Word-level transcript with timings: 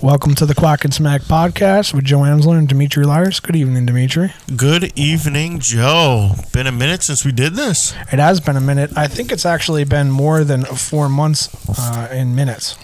Welcome 0.00 0.36
to 0.36 0.46
the 0.46 0.54
Quack 0.54 0.84
and 0.84 0.94
Smack 0.94 1.22
podcast 1.22 1.92
with 1.92 2.04
Joe 2.04 2.18
Amsler 2.18 2.56
and 2.58 2.68
Demetre 2.68 3.04
Lyras. 3.04 3.42
Good 3.42 3.56
evening, 3.56 3.84
Demetre. 3.86 4.32
Good 4.56 4.92
evening, 4.96 5.58
Joe. 5.58 6.32
Been 6.52 6.68
a 6.68 6.72
minute 6.72 7.02
since 7.02 7.24
we 7.24 7.32
did 7.32 7.54
this. 7.54 7.92
It 8.12 8.20
has 8.20 8.40
been 8.40 8.56
a 8.56 8.60
minute. 8.60 8.96
I 8.96 9.08
think 9.08 9.32
it's 9.32 9.44
actually 9.44 9.82
been 9.84 10.10
more 10.10 10.44
than 10.44 10.64
four 10.64 11.08
months 11.08 11.48
uh, 11.78 12.08
in 12.12 12.36
minutes. 12.36 12.76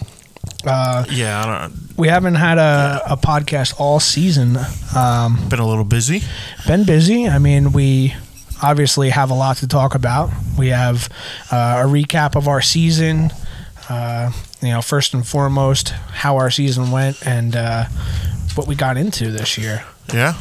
Uh, 0.65 1.05
Yeah, 1.09 1.41
I 1.41 1.45
don't. 1.67 1.97
we 1.97 2.09
haven't 2.09 2.35
had 2.35 2.57
a, 2.57 3.01
a 3.07 3.15
podcast 3.17 3.79
all 3.79 4.01
season. 4.01 4.57
Um, 4.95 5.47
Been 5.47 5.59
a 5.59 5.67
little 5.67 5.85
busy. 5.85 6.21
been 6.67 6.83
busy. 6.83 7.29
I 7.29 7.39
mean, 7.39 7.71
we 7.71 8.13
obviously 8.61 9.09
have 9.11 9.29
a 9.29 9.35
lot 9.35 9.57
to 9.57 9.67
talk 9.67 9.95
about. 9.95 10.31
We 10.57 10.67
have 10.69 11.07
uh, 11.51 11.83
a 11.85 11.87
recap 11.87 12.35
of 12.35 12.47
our 12.49 12.61
season. 12.61 13.31
Uh, 13.89 14.31
you 14.61 14.69
know, 14.69 14.81
first 14.81 15.13
and 15.13 15.25
foremost, 15.27 15.89
how 15.89 16.37
our 16.37 16.49
season 16.49 16.91
went 16.91 17.25
and 17.25 17.55
uh, 17.55 17.85
what 18.55 18.67
we 18.67 18.75
got 18.75 18.97
into 18.97 19.31
this 19.31 19.57
year. 19.57 19.83
Yeah, 20.13 20.33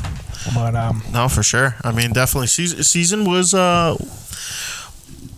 But 0.54 0.74
um, 0.74 1.02
no, 1.12 1.28
for 1.28 1.42
sure. 1.42 1.76
I 1.82 1.92
mean, 1.92 2.12
definitely. 2.12 2.46
Season 2.48 2.82
season 2.84 3.24
was 3.24 3.54
uh 3.54 3.96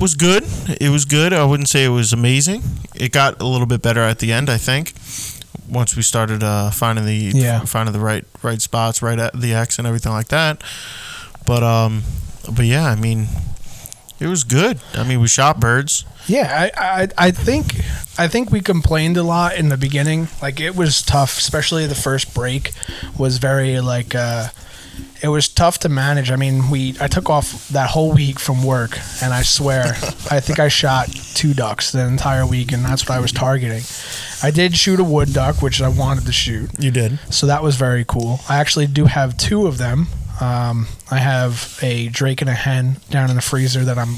was 0.01 0.15
good. 0.15 0.45
It 0.81 0.91
was 0.91 1.05
good. 1.05 1.33
I 1.33 1.45
wouldn't 1.45 1.69
say 1.69 1.85
it 1.85 1.89
was 1.89 2.13
amazing. 2.13 2.63
It 2.95 3.13
got 3.13 3.41
a 3.41 3.47
little 3.47 3.67
bit 3.67 3.83
better 3.83 4.01
at 4.03 4.19
the 4.19 4.33
end. 4.33 4.51
I 4.51 4.59
think 4.59 4.93
once 5.69 5.97
we 5.97 6.03
started 6.03 6.43
uh, 6.43 6.71
finding 6.71 7.05
the 7.07 7.15
Yeah. 7.35 7.61
finding 7.65 7.93
the 7.93 8.01
right 8.01 8.25
right 8.43 8.61
spots, 8.61 9.01
right 9.03 9.19
at 9.19 9.33
the 9.41 9.55
X 9.55 9.79
and 9.79 9.87
everything 9.87 10.13
like 10.13 10.29
that. 10.29 10.63
But 11.47 11.63
um, 11.63 12.03
but 12.53 12.67
yeah, 12.67 12.85
I 12.87 12.95
mean, 12.97 13.29
it 14.21 14.27
was 14.27 14.45
good. 14.45 14.81
I 14.95 15.05
mean, 15.05 15.21
we 15.21 15.29
shot 15.29 15.61
birds. 15.61 16.05
Yeah, 16.27 16.71
I, 16.77 17.03
I 17.03 17.09
I 17.27 17.31
think 17.31 17.77
I 18.19 18.29
think 18.29 18.51
we 18.51 18.61
complained 18.61 19.17
a 19.17 19.23
lot 19.23 19.57
in 19.57 19.69
the 19.69 19.77
beginning. 19.77 20.29
Like 20.43 20.61
it 20.61 20.75
was 20.75 21.03
tough, 21.03 21.39
especially 21.39 21.87
the 21.87 21.95
first 21.95 22.35
break 22.35 22.73
was 23.19 23.39
very 23.39 23.81
like 23.81 24.15
uh 24.15 24.49
it 25.23 25.29
was 25.29 25.49
tough 25.49 25.79
to 25.81 25.89
manage. 25.89 26.31
I 26.31 26.37
mean, 26.37 26.71
we 26.71 26.97
I 27.01 27.07
took 27.09 27.31
off 27.31 27.69
that 27.69 27.91
whole 27.91 28.13
week 28.13 28.39
from 28.39 28.65
work 28.65 28.99
and 29.23 29.33
I 29.33 29.43
swear 29.43 29.85
I 30.31 30.41
think 30.41 30.59
I 30.59 30.69
shot 30.69 31.09
two 31.35 31.55
ducks 31.55 31.93
the 31.93 32.07
entire 32.07 32.47
week 32.47 32.73
and 32.73 32.85
that's 32.85 33.09
what 33.09 33.17
I 33.17 33.21
was 33.21 33.33
targeting. 33.33 33.83
I 34.43 34.51
did 34.51 34.77
shoot 34.77 34.99
a 35.01 35.05
wood 35.05 35.33
duck, 35.33 35.63
which 35.63 35.81
I 35.81 35.89
wanted 35.89 36.27
to 36.27 36.33
shoot. 36.33 36.71
You 36.79 36.91
did. 36.91 37.19
So 37.31 37.47
that 37.47 37.63
was 37.63 37.77
very 37.77 38.05
cool. 38.05 38.41
I 38.49 38.57
actually 38.59 38.87
do 38.87 39.05
have 39.07 39.37
two 39.37 39.67
of 39.67 39.79
them. 39.79 40.09
Um, 40.41 40.87
I 41.11 41.19
have 41.19 41.79
a 41.83 42.09
drake 42.09 42.41
and 42.41 42.51
a 42.51 42.55
hen 42.55 42.99
down 43.11 43.31
in 43.31 43.37
the 43.37 43.43
freezer 43.43 43.85
that 43.85 43.99
I'm 43.99 44.15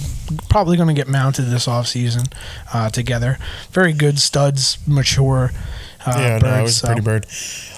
probably 0.48 0.76
going 0.76 0.88
to 0.88 0.94
get 0.94 1.08
mounted 1.08 1.42
this 1.42 1.68
off 1.68 1.86
season 1.86 2.24
uh, 2.72 2.90
together. 2.90 3.38
Very 3.70 3.92
good 3.92 4.18
studs, 4.18 4.78
mature. 4.86 5.52
Uh, 6.04 6.14
yeah, 6.16 6.38
birds, 6.38 6.42
no, 6.44 6.58
it 6.58 6.62
was 6.62 6.70
a 6.70 6.74
so- 6.74 6.86
pretty 6.86 7.00
bird. 7.02 7.26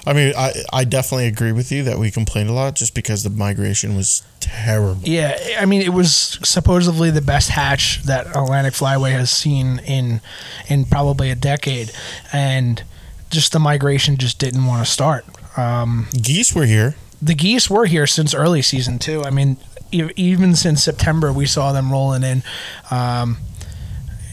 I 0.06 0.12
mean, 0.14 0.32
I 0.36 0.52
I 0.72 0.84
definitely 0.84 1.26
agree 1.26 1.52
with 1.52 1.70
you 1.70 1.82
that 1.82 1.98
we 1.98 2.10
complained 2.10 2.48
a 2.48 2.52
lot 2.52 2.74
just 2.74 2.94
because 2.94 3.22
the 3.22 3.30
migration 3.30 3.96
was 3.96 4.22
terrible. 4.40 5.02
Yeah, 5.04 5.36
I 5.58 5.66
mean, 5.66 5.82
it 5.82 5.92
was 5.92 6.38
supposedly 6.42 7.10
the 7.10 7.20
best 7.20 7.50
hatch 7.50 8.02
that 8.04 8.28
Atlantic 8.28 8.72
Flyway 8.72 9.12
has 9.12 9.30
seen 9.30 9.78
in 9.80 10.22
in 10.68 10.86
probably 10.86 11.30
a 11.30 11.34
decade, 11.34 11.92
and 12.32 12.82
just 13.28 13.52
the 13.52 13.58
migration 13.58 14.16
just 14.16 14.38
didn't 14.38 14.64
want 14.66 14.84
to 14.84 14.90
start. 14.90 15.26
Um, 15.58 16.08
Geese 16.12 16.54
were 16.54 16.64
here. 16.66 16.94
The 17.22 17.34
geese 17.34 17.68
were 17.70 17.86
here 17.86 18.06
since 18.06 18.34
early 18.34 18.62
season 18.62 18.98
too. 18.98 19.22
I 19.24 19.30
mean, 19.30 19.56
e- 19.92 20.10
even 20.16 20.54
since 20.56 20.82
September, 20.82 21.32
we 21.32 21.46
saw 21.46 21.72
them 21.72 21.90
rolling 21.92 22.22
in. 22.22 22.42
Um, 22.90 23.38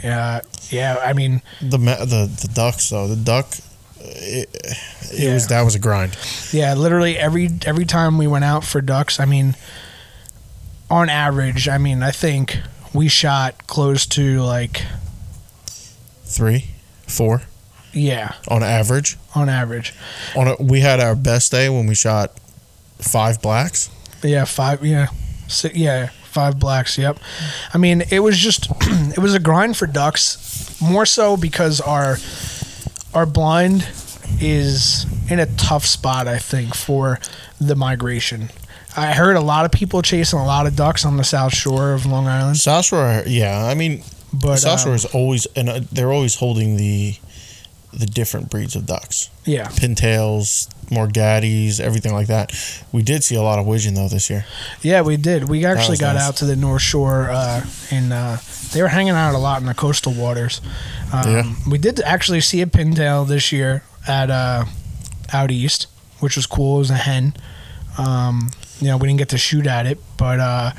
yeah, 0.03 0.41
yeah. 0.69 0.97
I 1.03 1.13
mean, 1.13 1.41
The 1.61 1.77
the 1.77 2.29
the 2.41 2.49
ducks 2.53 2.89
though. 2.89 3.07
The 3.07 3.15
duck. 3.15 3.47
It, 3.99 4.49
it 4.53 4.77
Yeah. 5.19 5.33
was 5.33 5.47
that 5.47 5.63
was 5.63 5.75
a 5.75 5.79
grind. 5.79 6.15
yeah. 6.53 6.73
Literally 6.75 7.17
every 7.17 7.49
every 7.65 7.85
time 7.85 8.17
we 8.17 8.27
went 8.27 8.45
out 8.45 8.63
for 8.63 8.79
ducks, 8.79 9.19
I 9.19 9.25
mean, 9.25 9.55
on 10.89 11.09
average, 11.09 11.67
I 11.67 11.77
mean, 11.77 12.01
I 12.03 12.11
think 12.11 12.59
we 12.93 13.09
shot 13.09 13.67
close 13.67 14.05
to 14.07 14.41
like 14.41 14.83
Three, 16.23 16.65
four 17.07 17.41
yeah, 17.93 18.33
on 18.47 18.63
average. 18.63 19.17
on 19.33 19.49
average, 19.49 19.93
On 20.35 20.47
a, 20.49 20.55
we 20.59 20.81
had 20.81 20.99
our 20.99 21.15
best 21.15 21.51
day 21.51 21.67
when 21.69 21.87
we 21.87 21.95
shot 21.95 22.31
five 22.99 23.41
blacks. 23.41 23.89
yeah, 24.23 24.45
five, 24.45 24.83
yeah, 24.85 25.07
six, 25.47 25.75
yeah, 25.75 26.09
five 26.23 26.59
blacks. 26.59 26.97
Yep. 26.97 27.19
I 27.73 27.77
mean, 27.77 28.03
it 28.11 28.19
was 28.19 28.37
just 28.37 28.67
it 28.81 29.19
was 29.19 29.33
a 29.33 29.39
grind 29.39 29.77
for 29.77 29.87
ducks, 29.87 30.79
more 30.81 31.05
so 31.05 31.37
because 31.37 31.81
our 31.81 32.17
our 33.13 33.25
blind 33.25 33.87
is 34.39 35.05
in 35.31 35.39
a 35.39 35.45
tough 35.57 35.85
spot, 35.85 36.27
I 36.27 36.37
think, 36.37 36.75
for 36.75 37.19
the 37.59 37.75
migration. 37.75 38.49
I 38.95 39.13
heard 39.13 39.35
a 39.35 39.41
lot 39.41 39.65
of 39.65 39.71
people 39.71 40.01
chasing 40.01 40.39
a 40.39 40.45
lot 40.45 40.65
of 40.65 40.75
ducks 40.75 41.05
on 41.05 41.17
the 41.17 41.23
south 41.23 41.53
shore 41.53 41.93
of 41.93 42.05
Long 42.05 42.27
Island, 42.27 42.57
South 42.57 42.85
Shore, 42.85 43.23
yeah. 43.27 43.65
I 43.65 43.75
mean, 43.75 44.01
but 44.33 44.57
South 44.57 44.81
Shore 44.81 44.91
um, 44.91 44.95
is 44.95 45.05
always 45.05 45.45
and 45.55 45.69
uh, 45.69 45.79
they're 45.91 46.11
always 46.11 46.35
holding 46.35 46.77
the 46.77 47.15
the 47.93 48.05
different 48.05 48.49
breeds 48.49 48.75
of 48.75 48.85
ducks. 48.85 49.29
yeah, 49.45 49.67
Pintails, 49.67 50.67
Morgaddies, 50.89 51.79
everything 51.79 52.13
like 52.13 52.27
that. 52.27 52.51
We 52.91 53.01
did 53.01 53.23
see 53.23 53.35
a 53.35 53.41
lot 53.41 53.59
of 53.59 53.65
widgeon 53.65 53.93
though 53.93 54.07
this 54.07 54.29
year. 54.29 54.45
yeah, 54.81 55.01
we 55.01 55.17
did. 55.17 55.49
We 55.49 55.65
actually 55.65 55.97
got 55.97 56.15
nice. 56.15 56.23
out 56.23 56.35
to 56.37 56.45
the 56.45 56.55
North 56.55 56.81
Shore, 56.81 57.29
uh, 57.29 57.65
and 57.91 58.13
uh, 58.13 58.37
they 58.73 58.81
were 58.81 58.89
hanging 58.89 59.13
out 59.13 59.33
a 59.33 59.37
lot 59.37 59.61
in 59.61 59.67
the 59.67 59.73
coastal 59.73 60.13
waters. 60.13 60.61
Um, 61.13 61.31
Yeah. 61.31 61.53
We 61.69 61.77
did 61.77 61.99
actually 62.01 62.41
see 62.41 62.61
a 62.61 62.65
pintail 62.67 63.27
this 63.27 63.51
year 63.51 63.83
at 64.07 64.29
uh, 64.29 64.65
out 65.33 65.51
east, 65.51 65.87
which 66.19 66.35
was 66.35 66.45
cool. 66.45 66.77
It 66.77 66.79
was 66.79 66.91
a 66.91 66.95
hen. 66.95 67.35
Um, 67.97 68.51
you 68.79 68.87
know, 68.87 68.97
we 68.97 69.07
didn't 69.07 69.17
get 69.19 69.29
to 69.29 69.37
shoot 69.37 69.65
at 69.65 69.85
it, 69.87 69.97
but 70.17 70.39
uh, 70.39 70.71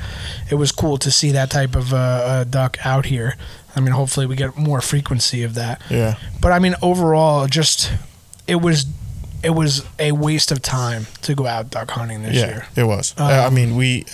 it 0.49 0.55
was 0.55 0.71
cool 0.71 0.97
to 0.99 1.11
see 1.11 1.31
that 1.31 1.49
type 1.49 1.75
of 1.75 1.93
uh, 1.93 2.45
duck 2.45 2.77
out 2.85 3.05
here. 3.07 3.35
I 3.79 3.81
mean, 3.81 3.93
hopefully 3.93 4.25
we 4.25 4.35
get 4.35 4.57
more 4.57 4.81
frequency 4.81 5.43
of 5.43 5.53
that. 5.55 5.81
Yeah. 5.89 6.15
But 6.41 6.51
I 6.51 6.59
mean, 6.59 6.75
overall, 6.81 7.47
just 7.47 7.91
it 8.45 8.55
was 8.61 8.85
it 9.41 9.51
was 9.51 9.85
a 9.97 10.11
waste 10.11 10.51
of 10.51 10.61
time 10.61 11.07
to 11.21 11.33
go 11.33 11.47
out 11.47 11.69
duck 11.69 11.89
hunting 11.91 12.23
this 12.23 12.35
yeah, 12.35 12.47
year. 12.47 12.67
it 12.75 12.83
was. 12.83 13.13
Um, 13.17 13.27
I 13.27 13.49
mean, 13.49 13.75
we. 13.77 14.05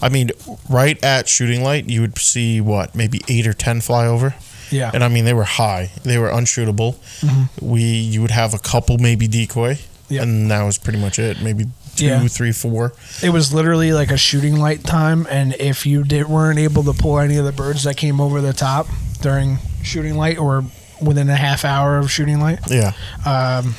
I 0.00 0.08
mean, 0.08 0.30
right 0.68 1.02
at 1.04 1.28
shooting 1.28 1.62
light, 1.62 1.88
you 1.88 2.00
would 2.02 2.16
see 2.18 2.60
what 2.60 2.94
maybe 2.94 3.20
eight 3.28 3.46
or 3.46 3.52
ten 3.52 3.80
fly 3.80 4.06
over, 4.06 4.34
Yeah, 4.70 4.90
and 4.94 5.02
I 5.02 5.08
mean 5.08 5.24
they 5.24 5.34
were 5.34 5.44
high. 5.44 5.90
They 6.04 6.18
were 6.18 6.28
unshootable. 6.28 6.94
Mhm. 7.20 7.48
We 7.60 7.82
you 7.82 8.22
would 8.22 8.30
have 8.30 8.54
a 8.54 8.58
couple 8.60 8.96
maybe 8.98 9.26
decoy, 9.26 9.78
Yeah. 10.08 10.22
and 10.22 10.50
that 10.52 10.62
was 10.62 10.78
pretty 10.78 11.00
much 11.00 11.18
it. 11.18 11.42
Maybe 11.42 11.66
two, 12.00 12.06
Yeah. 12.06 12.26
three, 12.28 12.52
four. 12.52 12.92
it 13.22 13.30
was 13.30 13.52
literally 13.52 13.92
like 13.92 14.10
a 14.10 14.16
shooting 14.16 14.56
light 14.58 14.84
time, 14.84 15.26
and 15.30 15.54
if 15.54 15.86
you 15.86 16.02
did 16.04 16.28
weren't 16.28 16.58
able 16.58 16.82
to 16.84 16.92
pull 16.92 17.18
any 17.18 17.36
of 17.36 17.44
the 17.44 17.52
birds 17.52 17.84
that 17.84 17.96
came 17.96 18.20
over 18.20 18.40
the 18.40 18.52
top 18.52 18.86
during 19.20 19.58
shooting 19.82 20.16
light 20.16 20.38
or 20.38 20.64
within 21.00 21.28
a 21.30 21.36
half 21.36 21.64
hour 21.64 21.98
of 21.98 22.10
shooting 22.10 22.40
light, 22.40 22.58
Yeah, 22.68 22.92
um, 23.24 23.74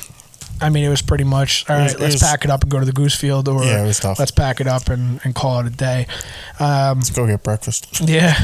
I 0.60 0.68
mean, 0.70 0.84
it 0.84 0.88
was 0.90 1.02
pretty 1.02 1.24
much 1.24 1.64
all 1.68 1.74
right. 1.76 1.90
It 1.90 1.94
was- 1.94 2.00
let's 2.00 2.14
was- 2.14 2.22
pack 2.22 2.44
it 2.44 2.50
up 2.50 2.62
and 2.62 2.70
go 2.70 2.78
to 2.78 2.84
the 2.86 2.92
goose 2.92 3.14
field, 3.16 3.48
or 3.48 3.64
yeah, 3.64 3.82
it 3.82 3.86
was 3.86 3.98
tough. 3.98 4.18
let's 4.20 4.30
pack 4.30 4.60
it 4.60 4.68
up 4.68 4.88
and, 4.90 5.20
and 5.24 5.34
call 5.34 5.58
it 5.58 5.66
a 5.66 5.70
day. 5.70 6.06
Um, 6.60 6.98
Let's 6.98 7.10
go 7.10 7.26
get 7.26 7.42
breakfast. 7.42 7.88
Yeah, 8.08 8.38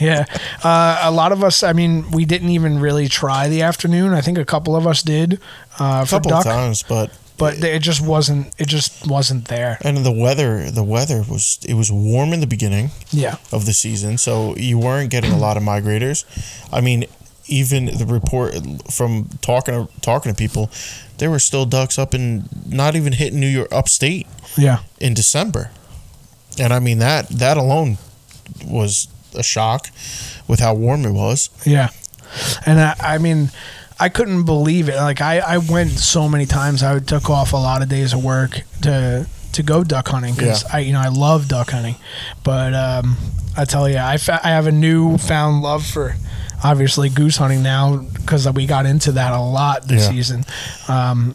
yeah. 0.00 0.26
Uh, 0.62 0.98
a 1.02 1.10
lot 1.10 1.32
of 1.32 1.42
us, 1.42 1.62
I 1.62 1.72
mean, 1.72 2.10
we 2.10 2.26
didn't 2.26 2.50
even 2.50 2.78
really 2.78 3.08
try 3.08 3.48
the 3.48 3.62
afternoon. 3.62 4.12
I 4.12 4.20
think 4.20 4.36
a 4.36 4.44
couple 4.44 4.76
of 4.76 4.86
us 4.86 5.02
did 5.02 5.40
uh, 5.80 6.00
A 6.02 6.06
for 6.06 6.16
couple 6.16 6.30
duck, 6.32 6.40
of 6.40 6.52
times, 6.52 6.82
but 6.82 7.10
but 7.38 7.62
it 7.62 7.82
just 7.82 8.00
wasn't. 8.00 8.52
It 8.58 8.68
just 8.68 9.06
wasn't 9.06 9.48
there. 9.48 9.78
and 9.82 9.98
the 9.98 10.12
weather, 10.12 10.70
the 10.70 10.82
weather 10.84 11.22
was 11.28 11.58
it 11.68 11.74
was 11.74 11.90
warm 11.90 12.32
in 12.32 12.40
the 12.40 12.46
beginning 12.46 12.90
Yeah, 13.10 13.36
of 13.52 13.66
the 13.66 13.72
season, 13.72 14.18
so 14.18 14.54
you 14.56 14.78
weren't 14.78 15.10
getting 15.10 15.32
a 15.32 15.38
lot 15.38 15.56
of 15.56 15.62
migrators. 15.62 16.24
I 16.72 16.80
mean, 16.80 17.04
even 17.46 17.86
the 17.86 18.06
report 18.06 18.54
from 18.90 19.28
talking 19.40 19.74
to 19.86 20.00
talking 20.00 20.32
to 20.32 20.36
people, 20.36 20.70
there 21.18 21.30
were 21.30 21.40
still 21.40 21.66
ducks 21.66 21.98
up 21.98 22.14
in 22.14 22.44
not 22.66 22.94
even 22.96 23.12
hitting 23.14 23.40
New 23.40 23.48
York 23.48 23.68
upstate 23.72 24.26
yeah, 24.56 24.78
in 25.00 25.14
December, 25.14 25.70
and 26.58 26.72
I 26.72 26.78
mean 26.78 26.98
that 26.98 27.28
that 27.28 27.56
alone 27.56 27.98
was 28.64 29.08
a 29.34 29.42
shock 29.42 29.88
with 30.46 30.60
how 30.60 30.74
warm 30.74 31.04
it 31.06 31.12
was. 31.12 31.48
yeah. 31.66 31.88
And 32.66 32.80
I, 32.80 32.94
I 32.98 33.18
mean, 33.18 33.50
I 34.02 34.08
couldn't 34.08 34.44
believe 34.44 34.88
it. 34.88 34.96
Like 34.96 35.20
I, 35.20 35.38
I 35.38 35.58
went 35.58 35.90
so 35.92 36.28
many 36.28 36.46
times. 36.46 36.82
I 36.82 36.98
took 36.98 37.30
off 37.30 37.52
a 37.52 37.56
lot 37.56 37.82
of 37.82 37.88
days 37.88 38.12
of 38.12 38.24
work 38.24 38.62
to 38.82 39.26
to 39.52 39.62
go 39.62 39.84
duck 39.84 40.08
hunting 40.08 40.34
because 40.34 40.64
I, 40.64 40.78
you 40.80 40.92
know, 40.92 41.00
I 41.00 41.08
love 41.08 41.46
duck 41.48 41.70
hunting. 41.70 41.96
But 42.42 42.74
um, 42.74 43.16
I 43.56 43.64
tell 43.66 43.88
you, 43.88 43.98
I, 43.98 44.16
fa- 44.16 44.40
I 44.42 44.48
have 44.48 44.66
a 44.66 44.72
new 44.72 45.18
found 45.18 45.62
love 45.62 45.84
for 45.86 46.14
obviously 46.64 47.10
goose 47.10 47.36
hunting 47.36 47.62
now 47.62 47.98
because 47.98 48.50
we 48.52 48.66
got 48.66 48.86
into 48.86 49.12
that 49.12 49.32
a 49.32 49.40
lot 49.40 49.86
this 49.88 50.04
Yeah. 50.04 50.10
season. 50.10 50.44
Um, 50.88 51.34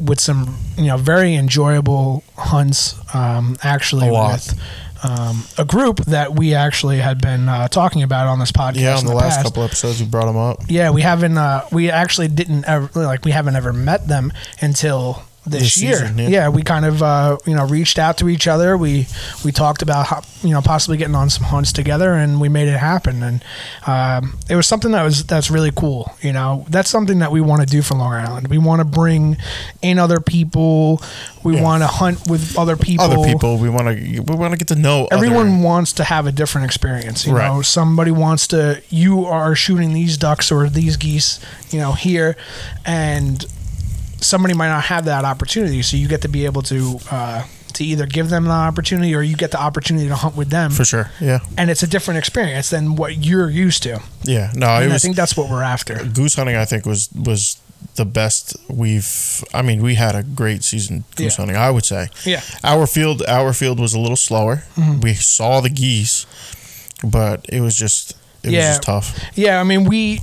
with 0.00 0.18
some, 0.20 0.56
you 0.76 0.86
know, 0.86 0.96
very 0.96 1.34
enjoyable 1.34 2.22
hunts. 2.36 2.94
Um, 3.14 3.56
actually, 3.62 4.08
with 4.10 4.58
um, 5.02 5.44
a 5.56 5.64
group 5.64 5.98
that 6.06 6.34
we 6.34 6.54
actually 6.54 6.98
had 6.98 7.20
been 7.20 7.48
uh, 7.48 7.68
talking 7.68 8.02
about 8.02 8.26
on 8.26 8.38
this 8.38 8.52
podcast. 8.52 8.80
Yeah, 8.80 8.94
on 8.94 9.00
in 9.00 9.06
the, 9.06 9.14
last 9.14 9.36
past. 9.36 9.46
couple 9.46 9.62
episodes, 9.62 10.00
we 10.00 10.06
brought 10.06 10.26
them 10.26 10.36
up. 10.36 10.62
Yeah, 10.68 10.90
we 10.90 11.02
haven't. 11.02 11.38
Uh, 11.38 11.66
we 11.70 11.90
actually 11.90 12.28
didn't 12.28 12.64
ever 12.64 12.88
like. 13.00 13.24
We 13.24 13.30
haven't 13.30 13.56
ever 13.56 13.72
met 13.72 14.08
them 14.08 14.32
until 14.60 15.22
this, 15.50 15.62
This 15.62 15.82
year. 15.82 15.96
season, 15.98 16.18
yeah. 16.18 16.28
yeah. 16.28 16.48
we 16.48 16.62
kind 16.62 16.84
of 16.84 17.02
uh, 17.02 17.38
you 17.46 17.54
know 17.54 17.66
reached 17.66 17.98
out 17.98 18.18
to 18.18 18.28
each 18.28 18.46
other. 18.46 18.76
We 18.76 19.06
we 19.44 19.52
talked 19.52 19.82
about 19.82 20.06
how, 20.06 20.22
you 20.42 20.50
know 20.50 20.60
possibly 20.62 20.96
getting 20.96 21.14
on 21.14 21.30
some 21.30 21.44
hunts 21.44 21.72
together, 21.72 22.12
and 22.14 22.40
we 22.40 22.48
made 22.48 22.68
it 22.68 22.78
happen. 22.78 23.22
And 23.22 23.44
um, 23.86 24.38
it 24.48 24.56
was 24.56 24.66
something 24.66 24.92
that 24.92 25.02
was 25.02 25.24
that's 25.24 25.50
really 25.50 25.72
cool. 25.74 26.12
You 26.22 26.32
know, 26.32 26.64
that's 26.68 26.90
something 26.90 27.18
that 27.20 27.32
we 27.32 27.40
want 27.40 27.60
to 27.62 27.66
do 27.66 27.82
for 27.82 27.94
Long 27.94 28.12
Island. 28.12 28.48
We 28.48 28.58
want 28.58 28.80
to 28.80 28.84
bring 28.84 29.36
in 29.82 29.98
other 29.98 30.20
people. 30.20 31.02
We 31.44 31.54
Yeah. 31.56 31.62
want 31.62 31.82
to 31.82 31.86
hunt 31.86 32.28
with 32.28 32.58
other 32.58 32.76
people. 32.76 33.04
Other 33.04 33.24
people, 33.24 33.58
we 33.58 33.68
want 33.68 33.88
to 33.88 34.20
we 34.20 34.34
want 34.36 34.52
to 34.52 34.58
get 34.58 34.68
to 34.68 34.76
know. 34.76 35.08
Everyone 35.10 35.48
other- 35.54 35.62
wants 35.64 35.92
to 35.94 36.04
have 36.04 36.26
a 36.26 36.32
different 36.32 36.66
experience. 36.66 37.26
You 37.26 37.34
Right. 37.36 37.46
know, 37.48 37.62
somebody 37.62 38.10
wants 38.10 38.46
to. 38.48 38.82
You 38.90 39.24
are 39.24 39.54
shooting 39.54 39.92
these 39.92 40.16
ducks 40.18 40.50
or 40.52 40.68
these 40.68 40.96
geese, 40.96 41.38
you 41.70 41.78
know, 41.78 41.92
here, 41.92 42.36
and 42.84 43.44
somebody 44.20 44.54
might 44.54 44.68
not 44.68 44.84
have 44.84 45.04
that 45.06 45.24
opportunity. 45.24 45.82
So 45.82 45.96
you 45.96 46.08
get 46.08 46.22
to 46.22 46.28
be 46.28 46.44
able 46.44 46.62
to 46.62 46.98
uh, 47.10 47.44
to 47.74 47.84
either 47.84 48.06
give 48.06 48.28
them 48.30 48.44
the 48.44 48.50
opportunity 48.50 49.14
or 49.14 49.22
you 49.22 49.36
get 49.36 49.50
the 49.50 49.60
opportunity 49.60 50.08
to 50.08 50.14
hunt 50.16 50.36
with 50.36 50.50
them, 50.50 50.70
for 50.70 50.84
sure. 50.84 51.10
Yeah, 51.20 51.40
and 51.56 51.70
it's 51.70 51.82
a 51.82 51.86
different 51.86 52.18
experience 52.18 52.70
than 52.70 52.96
what 52.96 53.16
you're 53.24 53.50
used 53.50 53.82
to. 53.84 54.00
yeah. 54.22 54.50
No, 54.54 54.66
I 54.68 54.98
think 54.98 55.16
that's 55.16 55.36
what 55.36 55.50
we're 55.50 55.62
after. 55.62 56.02
goose 56.04 56.34
hunting. 56.34 56.56
I 56.56 56.64
think 56.64 56.86
was 56.86 57.08
was 57.14 57.60
the 57.94 58.04
best 58.04 58.56
we've. 58.68 59.44
I 59.54 59.62
mean, 59.62 59.82
we 59.82 59.94
had 59.94 60.14
a 60.16 60.22
great 60.22 60.64
season 60.64 61.04
goose 61.16 61.34
Yeah. 61.34 61.42
hunting. 61.42 61.56
I 61.56 61.70
would 61.70 61.84
say. 61.84 62.08
Yeah. 62.24 62.40
Our 62.64 62.86
field, 62.86 63.22
our 63.28 63.52
field 63.52 63.78
was 63.78 63.94
a 63.94 64.00
little 64.00 64.16
slower. 64.16 64.64
Mm-hmm. 64.76 65.00
We 65.00 65.14
saw 65.14 65.60
the 65.60 65.70
geese, 65.70 66.26
but 67.04 67.46
it 67.48 67.60
was 67.60 67.76
just 67.76 68.14
it 68.42 68.50
Yeah. 68.50 68.58
was 68.58 68.66
just 68.68 68.82
tough. 68.82 69.20
Yeah, 69.34 69.60
I 69.60 69.64
mean 69.64 69.84
we 69.84 70.20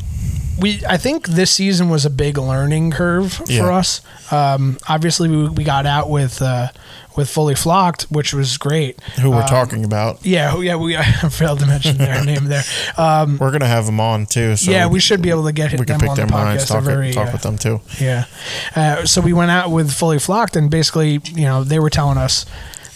we 0.60 0.82
I 0.88 0.98
think 0.98 1.28
this 1.28 1.52
season 1.52 1.90
was 1.90 2.06
a 2.06 2.10
big 2.10 2.38
learning 2.38 2.92
curve 2.92 3.42
Yeah. 3.48 3.62
for 3.62 3.72
us. 3.72 4.02
Um, 4.32 4.78
obviously, 4.88 5.28
we, 5.30 5.50
we 5.50 5.64
got 5.66 5.86
out 5.86 6.10
with 6.10 6.42
uh, 6.42 6.70
with 7.18 7.30
fully 7.30 7.56
flocked, 7.56 8.04
which 8.04 8.34
was 8.34 8.58
great. 8.58 9.00
Who 9.22 9.32
we're 9.32 9.42
Um, 9.42 9.48
talking 9.48 9.84
about? 9.86 10.26
Yeah, 10.26 10.58
yeah, 10.60 10.76
we 10.78 10.96
I 10.98 11.04
failed 11.30 11.60
to 11.60 11.66
mention 11.66 11.98
their 11.98 12.24
name 12.32 12.46
there. 12.46 12.64
Um, 12.98 13.38
We're 13.38 13.52
gonna 13.52 13.68
have 13.68 13.86
them 13.86 14.00
on 14.00 14.26
too. 14.28 14.56
So 14.56 14.72
yeah, 14.72 14.88
we 14.88 15.00
should 15.02 15.22
be 15.22 15.30
able 15.30 15.44
to 15.46 15.52
get 15.52 15.72
we 15.72 15.78
them 15.78 15.86
can 15.86 16.00
pick 16.00 16.10
on 16.12 16.16
their 16.16 16.26
the 16.26 16.32
minds, 16.32 16.64
podcast. 16.64 16.68
talk, 16.70 16.84
very, 16.86 17.12
talk 17.12 17.28
uh, 17.28 17.32
with 17.34 17.42
them 17.42 17.58
too. 17.58 17.82
yeah. 18.00 18.26
Uh, 18.76 19.06
so 19.06 19.20
we 19.22 19.34
went 19.34 19.52
out 19.52 19.72
with 19.72 19.92
fully 19.92 20.20
flocked, 20.20 20.56
and 20.56 20.70
basically, 20.72 21.20
you 21.34 21.44
know, 21.46 21.64
they 21.66 21.80
were 21.80 21.90
telling 21.90 22.18
us 22.18 22.46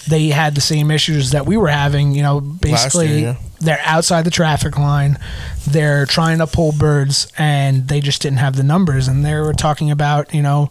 they 0.07 0.27
had 0.27 0.55
the 0.55 0.61
same 0.61 0.91
issues 0.91 1.31
that 1.31 1.45
we 1.45 1.57
were 1.57 1.67
having. 1.67 2.13
You 2.13 2.23
know, 2.23 2.39
basically, 2.41 3.21
yeah. 3.23 3.35
they're 3.59 3.81
outside 3.83 4.23
the 4.25 4.31
traffic 4.31 4.77
line. 4.77 5.17
They're 5.67 6.05
trying 6.05 6.39
to 6.39 6.47
pull 6.47 6.71
birds, 6.71 7.31
and 7.37 7.87
they 7.87 7.99
just 7.99 8.21
didn't 8.21 8.39
have 8.39 8.55
the 8.55 8.63
numbers. 8.63 9.07
And 9.07 9.25
they 9.25 9.35
were 9.35 9.53
talking 9.53 9.91
about, 9.91 10.33
you 10.33 10.41
know, 10.41 10.69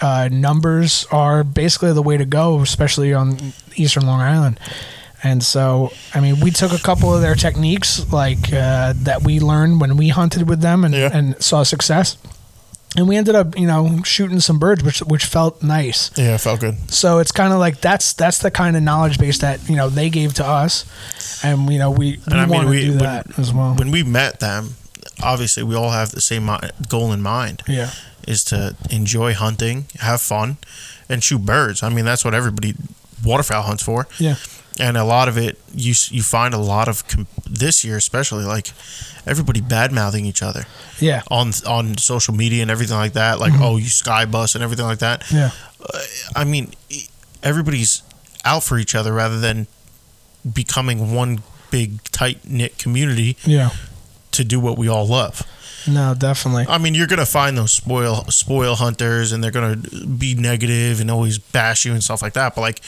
uh, 0.00 0.28
numbers 0.30 1.06
are 1.10 1.44
basically 1.44 1.92
the 1.92 2.02
way 2.02 2.16
to 2.16 2.24
go, 2.24 2.60
especially 2.60 3.12
on 3.12 3.52
Eastern 3.76 4.06
Long 4.06 4.20
Island. 4.20 4.58
And 5.22 5.42
so, 5.42 5.92
I 6.14 6.20
mean, 6.20 6.40
we 6.40 6.50
took 6.50 6.72
a 6.72 6.78
couple 6.78 7.14
of 7.14 7.20
their 7.20 7.34
techniques, 7.34 8.10
like 8.10 8.52
uh, 8.52 8.94
that 8.96 9.22
we 9.22 9.38
learned 9.38 9.80
when 9.80 9.98
we 9.98 10.08
hunted 10.08 10.48
with 10.48 10.62
them 10.62 10.82
and, 10.84 10.94
Yeah. 10.94 11.10
and 11.12 11.42
saw 11.42 11.62
success. 11.62 12.16
And 12.96 13.06
we 13.08 13.16
ended 13.16 13.36
up, 13.36 13.56
you 13.56 13.66
know, 13.68 14.02
shooting 14.02 14.40
some 14.40 14.58
birds, 14.58 14.82
which 14.82 14.98
which 15.00 15.24
felt 15.24 15.62
nice. 15.62 16.10
Yeah, 16.18 16.34
it 16.34 16.40
felt 16.40 16.58
good. 16.60 16.90
So 16.90 17.18
it's 17.20 17.30
kind 17.30 17.52
of 17.52 17.60
like 17.60 17.80
that's 17.80 18.12
that's 18.14 18.38
the 18.38 18.50
kind 18.50 18.76
of 18.76 18.82
knowledge 18.82 19.16
base 19.18 19.38
that 19.38 19.68
you 19.68 19.76
know 19.76 19.88
they 19.88 20.10
gave 20.10 20.34
to 20.34 20.44
us, 20.46 20.84
and 21.44 21.72
you 21.72 21.78
know 21.78 21.90
we, 21.92 22.16
we 22.16 22.22
And 22.26 22.34
I 22.40 22.46
mean, 22.46 22.50
want 22.50 22.64
to 22.66 22.70
we- 22.70 22.84
do 22.86 22.90
when- 22.90 22.98
that 22.98 23.38
as 23.38 23.52
well. 23.52 23.74
When 23.76 23.92
we 23.92 24.02
met 24.02 24.40
them, 24.40 24.74
obviously 25.22 25.62
we 25.62 25.76
all 25.76 25.90
have 25.90 26.10
the 26.10 26.20
same 26.20 26.50
goal 26.88 27.12
in 27.12 27.22
mind. 27.22 27.62
yeah, 27.68 27.90
is 28.26 28.42
to 28.44 28.74
enjoy 28.90 29.34
hunting, 29.34 29.84
have 30.00 30.20
fun, 30.20 30.56
and 31.08 31.22
shoot 31.22 31.44
birds. 31.46 31.84
I 31.84 31.90
mean, 31.90 32.04
that's 32.04 32.24
what 32.24 32.34
everybody 32.34 32.74
waterfowl 33.24 33.62
hunts 33.62 33.84
for. 33.84 34.08
yeah, 34.18 34.34
And 34.80 34.96
a 34.96 35.04
lot 35.04 35.28
of 35.28 35.36
it, 35.36 35.58
you 35.74 35.94
you 36.10 36.22
find 36.22 36.54
a 36.54 36.58
lot 36.58 36.88
of 36.88 37.04
this 37.48 37.84
year, 37.84 37.96
especially 37.96 38.44
like 38.44 38.72
everybody 39.26 39.60
bad 39.60 39.92
mouthing 39.92 40.24
each 40.24 40.42
other 40.42 40.64
yeah, 40.98 41.22
on 41.30 41.52
on 41.66 41.98
social 41.98 42.34
media 42.34 42.62
and 42.62 42.70
everything 42.70 42.96
like 42.96 43.12
that. 43.12 43.38
Like, 43.38 43.52
mm-hmm. 43.52 43.62
oh, 43.62 43.76
you 43.76 43.88
sky 43.88 44.24
bus 44.24 44.54
and 44.54 44.64
everything 44.64 44.86
like 44.86 45.00
that. 45.00 45.30
yeah, 45.30 45.50
uh, 45.82 45.98
I 46.34 46.44
mean, 46.44 46.72
everybody's 47.42 48.02
out 48.44 48.62
for 48.62 48.78
each 48.78 48.94
other 48.94 49.12
rather 49.12 49.38
than 49.38 49.66
becoming 50.50 51.14
one 51.14 51.42
big 51.70 52.02
tight 52.04 52.48
knit 52.48 52.78
community 52.78 53.36
yeah. 53.44 53.70
to 54.32 54.44
do 54.44 54.58
what 54.58 54.78
we 54.78 54.88
all 54.88 55.06
love. 55.06 55.42
No, 55.86 56.14
definitely. 56.14 56.66
I 56.68 56.78
mean, 56.78 56.94
you're 56.94 57.06
gonna 57.06 57.26
find 57.26 57.56
those 57.56 57.72
spoil 57.72 58.24
spoil 58.28 58.76
hunters, 58.76 59.32
and 59.32 59.42
they're 59.42 59.50
gonna 59.50 59.76
be 59.76 60.34
negative 60.34 61.00
and 61.00 61.10
always 61.10 61.38
bash 61.38 61.84
you 61.84 61.92
and 61.92 62.04
stuff 62.04 62.22
like 62.22 62.34
that. 62.34 62.54
But 62.54 62.60
like 62.60 62.80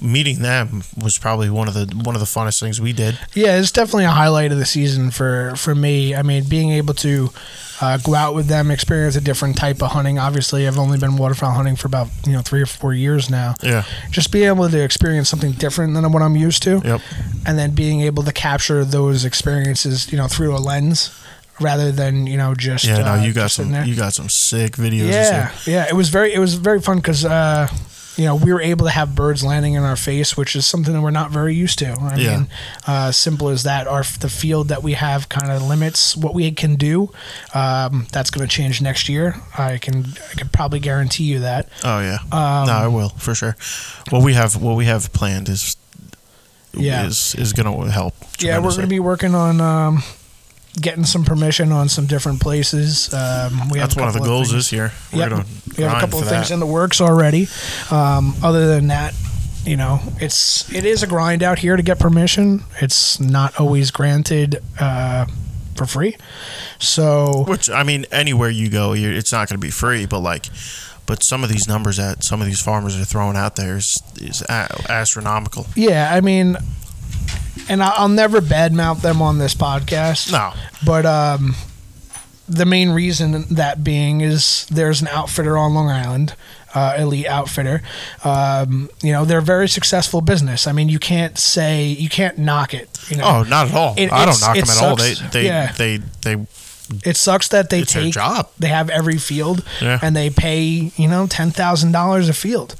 meeting 0.00 0.42
them 0.42 0.82
was 1.02 1.18
probably 1.18 1.50
one 1.50 1.68
of 1.68 1.74
the 1.74 1.86
one 2.04 2.14
of 2.14 2.20
the 2.20 2.26
funnest 2.26 2.60
things 2.60 2.80
we 2.80 2.92
did. 2.92 3.18
Yeah, 3.34 3.58
it's 3.58 3.72
definitely 3.72 4.04
a 4.04 4.10
highlight 4.10 4.52
of 4.52 4.58
the 4.58 4.66
season 4.66 5.10
for 5.10 5.54
for 5.56 5.74
me. 5.74 6.14
I 6.14 6.22
mean, 6.22 6.44
being 6.48 6.70
able 6.70 6.94
to 6.94 7.30
uh, 7.80 7.96
go 7.98 8.14
out 8.14 8.34
with 8.34 8.46
them, 8.48 8.70
experience 8.70 9.14
a 9.16 9.20
different 9.20 9.56
type 9.56 9.82
of 9.82 9.92
hunting. 9.92 10.18
Obviously, 10.18 10.66
I've 10.66 10.78
only 10.78 10.98
been 10.98 11.16
waterfowl 11.16 11.52
hunting 11.52 11.76
for 11.76 11.86
about 11.86 12.08
you 12.26 12.32
know 12.32 12.40
three 12.42 12.60
or 12.62 12.66
four 12.66 12.92
years 12.94 13.30
now. 13.30 13.54
Yeah. 13.62 13.84
Just 14.10 14.32
being 14.32 14.46
able 14.46 14.68
to 14.68 14.80
experience 14.82 15.28
something 15.28 15.52
different 15.52 15.94
than 15.94 16.10
what 16.12 16.22
I'm 16.22 16.36
used 16.36 16.62
to, 16.64 16.80
Yep. 16.84 17.00
and 17.46 17.58
then 17.58 17.72
being 17.72 18.00
able 18.02 18.22
to 18.24 18.32
capture 18.32 18.84
those 18.84 19.24
experiences, 19.24 20.10
you 20.10 20.18
know, 20.18 20.26
through 20.28 20.56
a 20.56 20.58
lens 20.58 21.10
rather 21.60 21.90
than 21.90 22.24
you 22.28 22.36
know 22.36 22.54
just 22.54 22.84
Yeah. 22.84 22.98
No, 22.98 23.04
uh, 23.14 23.22
you 23.22 23.32
got 23.32 23.50
some 23.50 23.74
you 23.84 23.96
got 23.96 24.12
some 24.12 24.28
sick 24.28 24.76
videos. 24.76 25.10
Yeah, 25.10 25.50
yeah. 25.66 25.86
It 25.88 25.94
was 25.94 26.08
very 26.08 26.32
it 26.32 26.38
was 26.38 26.54
very 26.54 26.80
fun 26.80 26.98
because 26.98 27.24
uh, 27.24 27.68
you 28.18 28.24
know 28.26 28.34
we 28.36 28.52
were 28.52 28.60
able 28.60 28.84
to 28.84 28.90
have 28.92 29.14
birds 29.14 29.42
landing 29.44 29.74
in 29.74 29.82
our 29.84 29.96
face, 29.96 30.36
which 30.36 30.54
is 30.56 30.66
something 30.66 30.92
that 30.92 31.00
we're 31.00 31.10
not 31.10 31.30
very 31.30 31.54
used 31.54 31.78
to. 31.78 31.92
I 31.98 32.16
Yeah. 32.16 32.36
mean, 32.36 32.48
uh, 32.86 33.12
simple 33.12 33.48
as 33.48 33.62
that. 33.62 33.86
Our 33.86 34.04
the 34.20 34.28
field 34.28 34.68
that 34.68 34.82
we 34.82 34.92
have 34.94 35.28
kind 35.30 35.50
of 35.50 35.62
limits 35.62 36.16
what 36.16 36.34
we 36.34 36.50
can 36.50 36.74
do. 36.76 37.10
Um, 37.54 38.06
that's 38.12 38.30
going 38.30 38.46
to 38.46 38.52
change 38.54 38.82
next 38.82 39.08
year. 39.08 39.36
I 39.56 39.78
can 39.78 40.14
I 40.30 40.34
can 40.34 40.48
probably 40.48 40.80
guarantee 40.80 41.24
you 41.24 41.38
that. 41.40 41.68
Oh 41.84 42.00
yeah. 42.00 42.18
Um, 42.32 42.66
no, 42.66 42.72
I 42.72 42.88
will 42.88 43.10
for 43.10 43.34
sure. 43.34 43.56
What 44.10 44.22
we 44.22 44.34
have 44.34 44.56
what 44.60 44.76
we 44.76 44.84
have 44.86 45.12
planned 45.12 45.48
is 45.48 45.76
Yeah. 46.74 47.06
is 47.06 47.34
is 47.38 47.52
gonna 47.52 47.90
help. 47.90 48.14
Yeah, 48.40 48.58
we're 48.58 48.70
going 48.70 48.82
to 48.82 48.86
be 48.88 49.00
working 49.00 49.34
on. 49.34 49.60
Um, 49.60 50.02
Getting 50.80 51.04
some 51.04 51.24
permission 51.24 51.72
on 51.72 51.88
some 51.88 52.06
different 52.06 52.40
places. 52.40 53.12
Um, 53.12 53.68
we 53.70 53.78
have 53.80 53.88
That's 53.88 53.96
one 53.96 54.08
of 54.08 54.14
the 54.14 54.20
goals 54.20 54.52
this 54.52 54.70
year. 54.72 54.92
We're 55.12 55.28
Yep. 55.30 55.46
we 55.76 55.82
have 55.84 55.96
a 55.96 56.00
couple 56.00 56.20
of 56.20 56.28
things 56.28 56.48
that. 56.48 56.54
in 56.54 56.60
the 56.60 56.66
works 56.66 57.00
already. 57.00 57.48
Um, 57.90 58.34
other 58.42 58.68
than 58.68 58.86
that, 58.88 59.14
you 59.64 59.76
know, 59.76 60.00
it's 60.20 60.72
it 60.72 60.84
is 60.84 61.02
a 61.02 61.06
grind 61.08 61.42
out 61.42 61.58
here 61.58 61.76
to 61.76 61.82
get 61.82 61.98
permission. 61.98 62.62
It's 62.80 63.18
not 63.18 63.58
always 63.58 63.90
granted 63.90 64.62
uh, 64.78 65.26
for 65.74 65.86
free. 65.86 66.16
So 66.78 67.44
Which 67.48 67.68
I 67.70 67.82
mean, 67.82 68.06
anywhere 68.12 68.50
you 68.50 68.68
go, 68.70 68.92
you're, 68.92 69.12
it's 69.12 69.32
not 69.32 69.48
going 69.48 69.60
to 69.60 69.66
be 69.66 69.70
free. 69.70 70.06
But 70.06 70.20
like, 70.20 70.46
but 71.06 71.22
some 71.24 71.42
of 71.42 71.50
these 71.50 71.66
numbers 71.66 71.96
that 71.96 72.22
some 72.22 72.40
of 72.40 72.46
these 72.46 72.60
farmers 72.60 72.98
are 73.00 73.04
throwing 73.04 73.36
out 73.36 73.56
there 73.56 73.76
is 73.78 74.00
is 74.20 74.42
a- 74.42 74.90
astronomical. 74.90 75.66
yeah, 75.74 76.10
I 76.14 76.20
mean, 76.20 76.56
and 77.68 77.82
I- 77.82 77.92
I'll 77.96 78.08
never 78.08 78.40
badmouth 78.40 79.00
them 79.02 79.20
on 79.22 79.38
this 79.38 79.54
podcast. 79.54 80.32
No, 80.32 80.52
But 80.84 81.06
um, 81.06 81.54
the 82.48 82.64
main 82.64 82.90
reason 82.90 83.44
that 83.54 83.84
being 83.84 84.20
is 84.20 84.66
there's 84.70 85.00
an 85.02 85.08
outfitter 85.08 85.56
on 85.58 85.74
Long 85.74 85.88
Island, 85.90 86.34
uh, 86.74 86.94
elite 86.98 87.26
outfitter. 87.26 87.82
Um, 88.24 88.88
you 89.02 89.12
know, 89.12 89.24
they're 89.24 89.38
a 89.38 89.42
very 89.42 89.68
successful 89.68 90.20
business. 90.20 90.66
I 90.66 90.72
mean, 90.72 90.88
you 90.88 90.98
can't 90.98 91.38
say 91.38 91.84
you 91.86 92.08
can't 92.08 92.38
knock 92.38 92.72
it. 92.74 92.88
You 93.08 93.16
know, 93.18 93.24
oh, 93.24 93.42
not 93.44 93.68
at 93.68 93.74
all. 93.74 93.94
It- 93.96 94.12
I 94.12 94.24
don't 94.24 94.40
knock 94.40 94.54
them 94.56 94.68
at 94.70 94.82
all. 94.82 94.96
They 94.96 95.14
they 95.14 95.44
Yeah. 95.46 95.72
they 95.72 95.98
they 96.22 96.36
it 97.04 97.16
sucks 97.16 97.48
that 97.48 97.68
they 97.70 97.80
It's 97.80 97.92
their 97.92 98.04
take 98.04 98.14
job. 98.14 98.48
They 98.58 98.68
have 98.68 98.88
every 98.90 99.18
field, 99.18 99.62
Yeah. 99.80 99.98
and 100.02 100.16
they 100.16 100.30
pay 100.30 100.92
you 100.96 101.08
know 101.08 101.26
ten 101.26 101.50
thousand 101.50 101.92
dollars 101.92 102.28
a 102.28 102.32
field. 102.32 102.74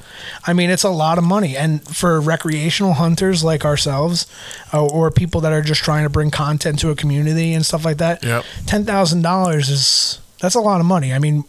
I 0.47 0.53
mean, 0.53 0.71
it's 0.71 0.83
a 0.85 0.91
lot 0.91 1.19
of 1.19 1.25
money, 1.25 1.57
and 1.57 1.83
for 1.87 2.21
recreational 2.21 2.95
hunters 2.95 3.45
like 3.45 3.65
ourselves, 3.65 4.27
uh, 4.73 4.85
or 4.85 5.11
people 5.11 5.41
that 5.43 5.53
are 5.53 5.63
just 5.63 5.83
trying 5.83 6.05
to 6.05 6.11
bring 6.11 6.31
content 6.31 6.79
to 6.81 6.91
a 6.91 6.95
community 6.95 7.53
and 7.55 7.65
stuff 7.67 7.85
like 7.85 7.99
that, 7.99 8.23
Yep. 8.25 8.45
ten 8.67 8.85
thousand 8.85 9.23
dollars 9.23 9.69
is 9.69 10.19
that's 10.41 10.55
a 10.55 10.61
lot 10.61 10.81
of 10.81 10.87
money. 10.87 11.13
I 11.13 11.19
mean, 11.19 11.45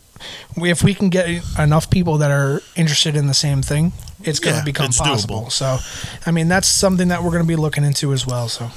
if 0.58 0.84
we 0.84 0.94
can 0.94 1.10
get 1.10 1.28
enough 1.58 1.90
people 1.90 2.18
that 2.18 2.32
are 2.32 2.62
interested 2.76 3.16
in 3.16 3.28
the 3.28 3.34
same 3.34 3.62
thing, 3.62 3.94
it's 4.24 4.40
going 4.40 4.56
to 4.56 4.60
Yeah, 4.60 4.66
become 4.66 4.92
possible. 4.92 5.44
doable. 5.46 5.52
So, 5.52 5.78
I 6.26 6.32
mean, 6.32 6.50
that's 6.50 6.68
something 6.68 7.08
that 7.08 7.24
we're 7.24 7.32
going 7.32 7.44
to 7.44 7.48
be 7.48 7.56
looking 7.56 7.86
into 7.86 8.12
as 8.12 8.28
well. 8.28 8.50
So, 8.50 8.70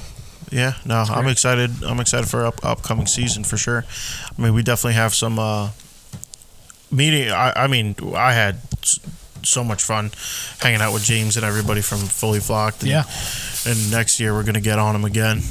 Yeah, 0.53 0.75
no, 0.85 0.95
I'm 0.95 1.27
excited. 1.27 1.83
I'm 1.83 1.99
excited 1.99 2.29
for 2.29 2.45
up, 2.45 2.63
upcoming 2.63 3.07
season 3.07 3.43
for 3.43 3.57
sure. 3.57 3.85
I 4.37 4.41
mean, 4.41 4.53
we 4.53 4.61
definitely 4.61 4.93
have 4.93 5.13
some 5.15 5.39
uh, 5.39 5.69
meeting. 6.91 7.31
I, 7.31 7.63
I 7.63 7.67
mean, 7.67 7.95
I 8.15 8.33
had 8.33 8.57
so 9.41 9.63
much 9.63 9.83
fun 9.83 10.11
hanging 10.61 10.81
out 10.81 10.93
with 10.93 11.03
James 11.03 11.35
and 11.37 11.45
everybody 11.45 11.81
from 11.81 11.99
Fully 11.99 12.39
Flocked. 12.39 12.81
And, 12.81 12.91
Yeah. 12.91 13.03
And 13.65 13.91
next 13.91 14.19
year 14.19 14.33
we're 14.33 14.43
gonna 14.43 14.61
get 14.61 14.79
on 14.79 14.95
him 14.95 15.05
again. 15.05 15.41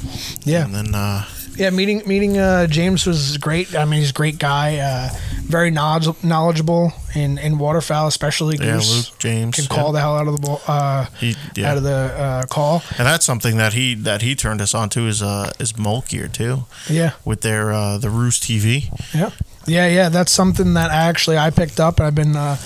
Yeah. 0.43 0.65
And 0.65 0.73
then 0.73 0.95
uh, 0.95 1.25
Yeah, 1.55 1.69
meeting 1.69 2.01
meeting 2.07 2.37
uh, 2.37 2.67
James 2.67 3.05
was 3.05 3.37
great. 3.37 3.75
I 3.75 3.85
mean, 3.85 3.99
he's 3.99 4.09
a 4.09 4.13
great 4.13 4.39
guy, 4.39 4.77
uh, 4.79 5.09
very 5.43 5.69
knowledgeable 5.71 6.93
in, 7.13 7.37
in 7.37 7.57
waterfowl, 7.59 8.07
especially 8.07 8.57
yeah, 8.57 8.73
goose. 8.73 9.09
Luke 9.11 9.19
James 9.19 9.55
can 9.55 9.65
yeah. 9.65 9.75
call 9.75 9.91
the 9.91 9.99
hell 9.99 10.15
out 10.17 10.27
of 10.27 10.33
the 10.33 10.39
ball, 10.41 10.61
uh, 10.67 11.05
He, 11.19 11.35
yeah. 11.55 11.69
out 11.71 11.77
of 11.77 11.83
the 11.83 11.91
uh, 11.93 12.43
call. 12.47 12.81
and 12.97 13.05
that's 13.05 13.25
something 13.25 13.57
that 13.57 13.73
he 13.73 13.93
that 13.95 14.21
he 14.23 14.35
turned 14.35 14.61
us 14.61 14.73
on 14.73 14.89
to 14.89 15.07
is 15.07 15.21
uh 15.21 15.51
is 15.59 15.77
Molt 15.77 16.07
Gear 16.09 16.27
too 16.27 16.65
Yeah, 16.89 17.11
with 17.23 17.41
their 17.41 17.71
uh 17.71 17.97
the 17.99 18.09
Roost 18.09 18.43
TV. 18.43 18.89
yeah, 19.13 19.29
yeah, 19.67 19.87
yeah. 19.87 20.09
That's 20.09 20.31
something 20.31 20.73
that 20.73 20.89
actually 20.91 21.37
I 21.37 21.51
picked 21.51 21.79
up. 21.79 22.01
I've 22.01 22.15
been, 22.15 22.35
uh, 22.35 22.57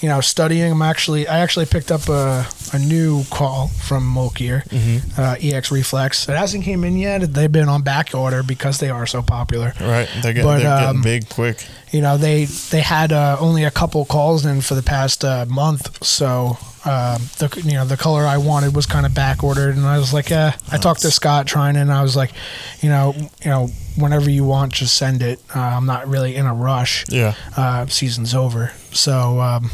you 0.00 0.08
know, 0.08 0.20
studying. 0.20 0.70
I'm 0.72 0.82
actually 0.82 1.26
I 1.28 1.40
actually 1.40 1.66
picked 1.66 1.90
up 1.90 2.08
a, 2.08 2.46
a 2.72 2.78
new 2.78 3.24
call 3.30 3.68
from 3.68 4.06
Molt 4.06 4.36
Gear, 4.36 4.62
Mm-hmm. 4.68 5.20
uh, 5.20 5.36
EX 5.40 5.70
Reflex. 5.72 6.28
It 6.28 6.36
hasn't 6.36 6.64
came 6.64 6.84
in 6.84 6.96
yet. 6.96 7.34
They've 7.34 7.50
been 7.50 7.68
on 7.68 7.82
back 7.82 8.14
order 8.14 8.42
because 8.42 8.78
they 8.78 8.90
are 8.90 9.06
so 9.06 9.22
popular. 9.22 9.72
Right, 9.80 10.08
they're, 10.22 10.32
getting, 10.34 10.42
But, 10.44 10.58
they're 10.60 10.88
um, 10.88 11.02
getting 11.02 11.02
big 11.02 11.28
quick. 11.28 11.66
you 11.92 12.00
know 12.00 12.16
they 12.16 12.44
they 12.44 12.80
had 12.80 13.12
uh, 13.12 13.36
only 13.40 13.64
a 13.64 13.70
couple 13.70 14.04
calls 14.04 14.44
in 14.44 14.60
for 14.60 14.74
the 14.74 14.82
past 14.82 15.24
uh, 15.24 15.46
month 15.48 16.04
so 16.04 16.58
uh, 16.84 17.18
the 17.38 17.62
you 17.64 17.72
know 17.72 17.84
the 17.84 17.96
color 17.96 18.22
I 18.24 18.36
wanted 18.38 18.76
was 18.76 18.86
kind 18.86 19.04
of 19.04 19.12
back 19.14 19.42
ordered 19.42 19.76
and 19.76 19.84
I 19.84 19.98
was 19.98 20.12
like 20.14 20.30
eh. 20.30 20.52
I 20.70 20.76
talked 20.78 21.00
to 21.02 21.10
Scott 21.10 21.46
trying 21.46 21.76
and 21.76 21.90
I 21.92 22.02
was 22.02 22.14
like 22.14 22.32
you 22.82 22.88
know 22.88 23.14
you 23.42 23.50
know 23.50 23.68
whenever 23.96 24.30
you 24.30 24.44
want 24.44 24.74
just 24.74 24.96
send 24.96 25.22
it 25.22 25.40
uh, 25.56 25.58
I'm 25.60 25.86
not 25.86 26.06
really 26.08 26.36
in 26.36 26.46
a 26.46 26.54
rush 26.54 27.04
Yeah, 27.08 27.34
uh, 27.56 27.86
season's 27.86 28.34
over 28.34 28.70
so 28.92 29.40
um, 29.40 29.70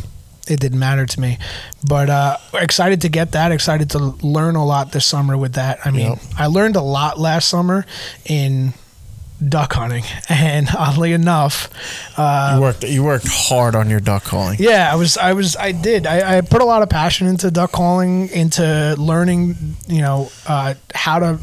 it 0.48 0.60
didn't 0.60 0.78
matter 0.78 1.06
to 1.06 1.20
me 1.20 1.38
but 1.86 2.10
uh, 2.10 2.36
excited 2.54 3.00
to 3.00 3.08
get 3.08 3.32
that 3.32 3.50
excited 3.52 3.90
to 3.90 3.98
learn 3.98 4.56
a 4.56 4.64
lot 4.64 4.92
this 4.92 5.06
summer 5.06 5.36
with 5.36 5.54
that 5.54 5.78
I 5.84 5.90
mean 5.90 6.10
Yep. 6.10 6.18
I 6.38 6.46
learned 6.46 6.76
a 6.76 6.82
lot 6.82 7.18
last 7.18 7.48
summer 7.48 7.86
in 8.24 8.74
duck 9.46 9.72
hunting 9.74 10.04
and 10.28 10.68
oddly 10.76 11.12
enough 11.12 11.68
you 12.16 12.60
worked 12.60 12.84
you 12.84 13.02
worked 13.02 13.26
hard 13.28 13.74
on 13.74 13.90
your 13.90 14.00
duck 14.00 14.24
calling. 14.24 14.56
yeah, 14.60 14.90
I 14.92 14.96
was, 14.96 15.16
I 15.18 15.32
was, 15.32 15.56
I 15.56 15.72
did. 15.72 16.06
I, 16.06 16.38
I 16.38 16.40
put 16.40 16.62
a 16.62 16.64
lot 16.64 16.82
of 16.82 16.88
passion 16.88 17.26
into 17.26 17.50
duck 17.50 17.72
calling, 17.72 18.28
into 18.28 18.94
learning, 18.98 19.56
you 19.88 20.00
know, 20.00 20.30
uh, 20.46 20.74
how 20.94 21.18
to 21.18 21.38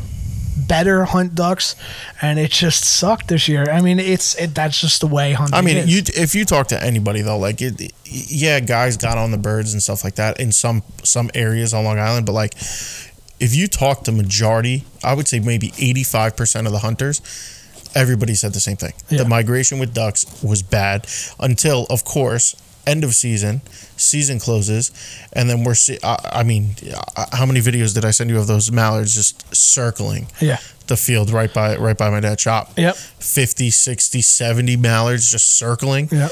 better 0.68 1.06
hunt 1.06 1.36
ducks, 1.36 1.76
and 2.22 2.40
it 2.40 2.52
just 2.52 2.84
sucked 2.84 3.28
this 3.28 3.48
year. 3.48 3.66
I 3.70 3.82
mean, 3.82 4.00
it's 4.00 4.36
it, 4.36 4.56
that's 4.56 4.80
just 4.80 5.02
the 5.02 5.08
way 5.08 5.34
hunting. 5.34 5.56
I 5.56 5.62
mean, 5.62 5.78
is. 5.78 5.90
you 5.90 6.22
if 6.22 6.36
you 6.36 6.46
talk 6.46 6.68
to 6.68 6.84
anybody 6.84 7.22
though, 7.22 7.38
like 7.38 7.62
it, 7.62 7.94
yeah, 8.06 8.60
guys 8.60 8.98
got 8.98 9.18
on 9.18 9.32
the 9.32 9.38
birds 9.38 9.74
and 9.74 9.82
stuff 9.82 10.04
like 10.04 10.16
that 10.16 10.40
in 10.40 10.52
some 10.52 10.84
some 11.04 11.30
areas 11.34 11.74
on 11.74 11.84
Long 11.84 12.00
Island, 12.00 12.26
but 12.26 12.34
like 12.34 12.56
if 13.40 13.56
you 13.56 13.68
talk 13.68 14.04
to 14.04 14.12
majority, 14.12 14.84
I 15.04 15.16
would 15.16 15.28
say 15.28 15.40
maybe 15.40 15.74
eighty 15.80 16.04
five 16.04 16.38
percent 16.38 16.68
of 16.68 16.74
the 16.74 16.80
hunters, 16.80 17.22
everybody 17.96 18.36
said 18.36 18.54
the 18.54 18.60
same 18.60 18.78
thing. 18.78 18.94
Yeah. 19.10 19.24
The 19.24 19.30
migration 19.30 19.80
with 19.80 19.94
ducks 19.94 20.42
was 20.44 20.62
bad 20.62 21.08
until, 21.40 21.88
of 21.90 22.06
course, 22.06 22.56
end 22.88 23.04
of 23.04 23.14
season, 23.14 23.62
season 23.98 24.40
closes, 24.40 24.92
and 25.34 25.50
then 25.50 25.64
we're 25.64 25.76
see. 25.76 25.98
I, 26.04 26.18
I 26.42 26.44
mean, 26.44 26.76
how 27.34 27.46
many 27.46 27.60
videos 27.60 27.94
did 27.94 28.06
I 28.06 28.12
send 28.12 28.30
you 28.30 28.38
of 28.40 28.48
those 28.48 28.72
mallards 28.72 29.16
just 29.16 29.56
circling 29.56 30.28
yeah, 30.40 30.58
the 30.88 30.98
field 30.98 31.30
right 31.30 31.54
by 31.54 31.76
right 31.78 31.98
by 31.98 32.10
my 32.10 32.20
dad's 32.20 32.42
shop? 32.42 32.72
yep, 32.78 32.96
50, 32.96 33.70
60, 33.70 34.22
70 34.22 34.78
mallards 34.78 35.30
just 35.32 35.56
circling. 35.56 36.10
yep. 36.12 36.32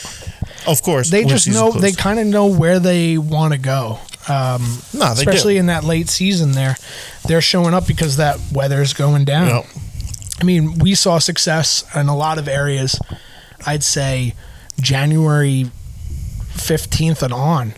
Of 0.68 0.82
course, 0.84 1.10
They 1.10 1.24
just 1.24 1.48
know 1.48 1.72
closed. 1.72 1.82
they 1.82 1.92
kind 1.94 2.20
of 2.20 2.28
know 2.28 2.48
where 2.48 2.80
they 2.80 3.18
want 3.18 3.54
to 3.54 3.60
go. 3.60 4.00
Um, 4.28 4.62
no, 4.94 5.14
they 5.16 5.22
especially 5.24 5.54
do. 5.56 5.62
in 5.62 5.66
that 5.68 5.84
late 5.84 6.10
season, 6.10 6.52
there, 6.52 6.76
they're 7.28 7.42
showing 7.42 7.74
up 7.74 7.88
because 7.88 8.18
that 8.18 8.38
weather's 8.52 8.94
going 8.94 9.26
down. 9.26 9.48
Yep. 9.48 9.66
I 10.40 10.44
mean, 10.44 10.78
we 10.80 10.94
saw 10.96 11.18
success 11.20 11.84
in 11.96 12.08
a 12.08 12.16
lot 12.16 12.38
of 12.38 12.48
areas. 12.48 13.00
I'd 13.66 13.84
say 13.84 14.36
January 14.80 15.72
15th 16.54 17.22
and 17.22 17.34
on. 17.34 17.74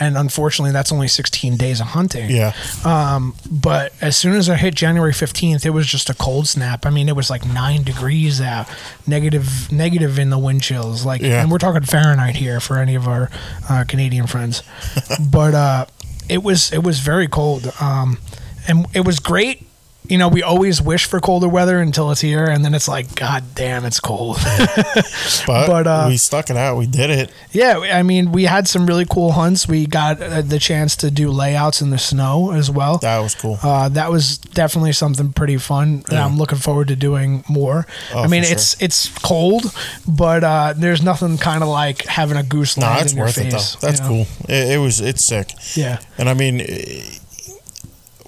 And 0.00 0.16
unfortunately, 0.16 0.72
that's 0.72 0.90
only 0.90 1.06
16 1.06 1.56
days 1.58 1.78
of 1.80 1.88
hunting. 1.88 2.30
Yeah, 2.30 2.54
Um, 2.84 3.34
but 3.48 3.92
as 4.00 4.16
soon 4.16 4.34
as 4.34 4.48
I 4.48 4.56
hit 4.56 4.74
January 4.74 5.12
15th, 5.12 5.64
it 5.66 5.70
was 5.70 5.86
just 5.86 6.08
a 6.10 6.14
cold 6.14 6.48
snap. 6.48 6.86
I 6.86 6.90
mean, 6.90 7.08
it 7.08 7.14
was 7.14 7.28
like 7.30 7.44
nine 7.46 7.82
degrees 7.84 8.40
out, 8.40 8.68
negative, 9.06 9.70
negative 9.70 10.18
in 10.18 10.30
the 10.30 10.38
wind 10.38 10.62
chills. 10.62 11.04
Like, 11.04 11.20
Yeah. 11.20 11.42
and 11.42 11.52
we're 11.52 11.58
talking 11.58 11.82
Fahrenheit 11.82 12.36
here 12.36 12.58
for 12.58 12.78
any 12.78 12.94
of 12.94 13.06
our 13.06 13.30
uh, 13.68 13.84
Canadian 13.86 14.26
friends. 14.26 14.62
but 15.30 15.54
uh, 15.54 15.86
it 16.28 16.42
was 16.42 16.72
it 16.72 16.82
was 16.82 16.98
very 17.00 17.28
cold, 17.28 17.70
um, 17.80 18.18
and 18.66 18.86
it 18.94 19.04
was 19.04 19.20
great. 19.20 19.66
You 20.08 20.18
know, 20.18 20.28
we 20.28 20.42
always 20.42 20.82
wish 20.82 21.04
for 21.06 21.20
colder 21.20 21.48
weather 21.48 21.78
until 21.78 22.10
it's 22.10 22.20
here, 22.20 22.44
and 22.44 22.64
then 22.64 22.74
it's 22.74 22.88
like, 22.88 23.14
God 23.14 23.44
damn, 23.54 23.84
it's 23.84 24.00
cold. 24.00 24.36
but, 25.46 25.66
But, 25.66 25.86
uh, 25.86 26.06
we 26.08 26.16
stuck 26.16 26.50
it 26.50 26.56
out. 26.56 26.76
We 26.76 26.86
did 26.86 27.08
it. 27.10 27.30
Yeah, 27.52 27.78
I 27.78 28.02
mean, 28.02 28.32
we 28.32 28.44
had 28.44 28.66
some 28.66 28.86
really 28.86 29.06
cool 29.08 29.32
hunts. 29.32 29.68
We 29.68 29.86
got 29.86 30.20
uh, 30.20 30.42
the 30.42 30.58
chance 30.58 30.96
to 30.96 31.10
do 31.10 31.30
layouts 31.30 31.80
in 31.80 31.90
the 31.90 31.98
snow 31.98 32.50
as 32.50 32.70
well. 32.70 32.98
That 32.98 33.20
was 33.20 33.34
cool. 33.34 33.58
Uh, 33.62 33.88
that 33.90 34.10
was 34.10 34.38
definitely 34.38 34.92
something 34.92 35.32
pretty 35.32 35.56
fun. 35.56 36.02
Yeah. 36.10 36.26
I'm 36.26 36.36
looking 36.36 36.58
forward 36.58 36.88
to 36.88 36.96
doing 36.96 37.44
more. 37.48 37.86
Oh, 38.12 38.24
I 38.24 38.26
mean, 38.26 38.42
for 38.42 38.48
sure. 38.48 38.54
it's 38.56 38.82
it's 38.82 39.18
cold, 39.20 39.72
but 40.06 40.42
uh, 40.42 40.74
there's 40.76 41.02
nothing 41.02 41.38
kind 41.38 41.62
of 41.62 41.68
like 41.68 42.04
having 42.06 42.36
a 42.36 42.42
goose 42.42 42.76
no, 42.76 42.86
land 42.86 43.02
it's 43.02 43.12
in 43.12 43.18
your 43.18 43.26
worth 43.26 43.38
it 43.38 43.52
face. 43.52 43.76
though. 43.76 43.86
That's 43.86 44.00
you 44.00 44.04
know? 44.08 44.24
cool. 44.24 44.26
It, 44.48 44.72
it 44.72 44.78
was. 44.78 45.00
It's 45.00 45.24
sick. 45.24 45.52
Yeah, 45.76 46.00
And 46.18 46.28
I 46.28 46.34
mean, 46.34 46.60
eh, 46.60 47.18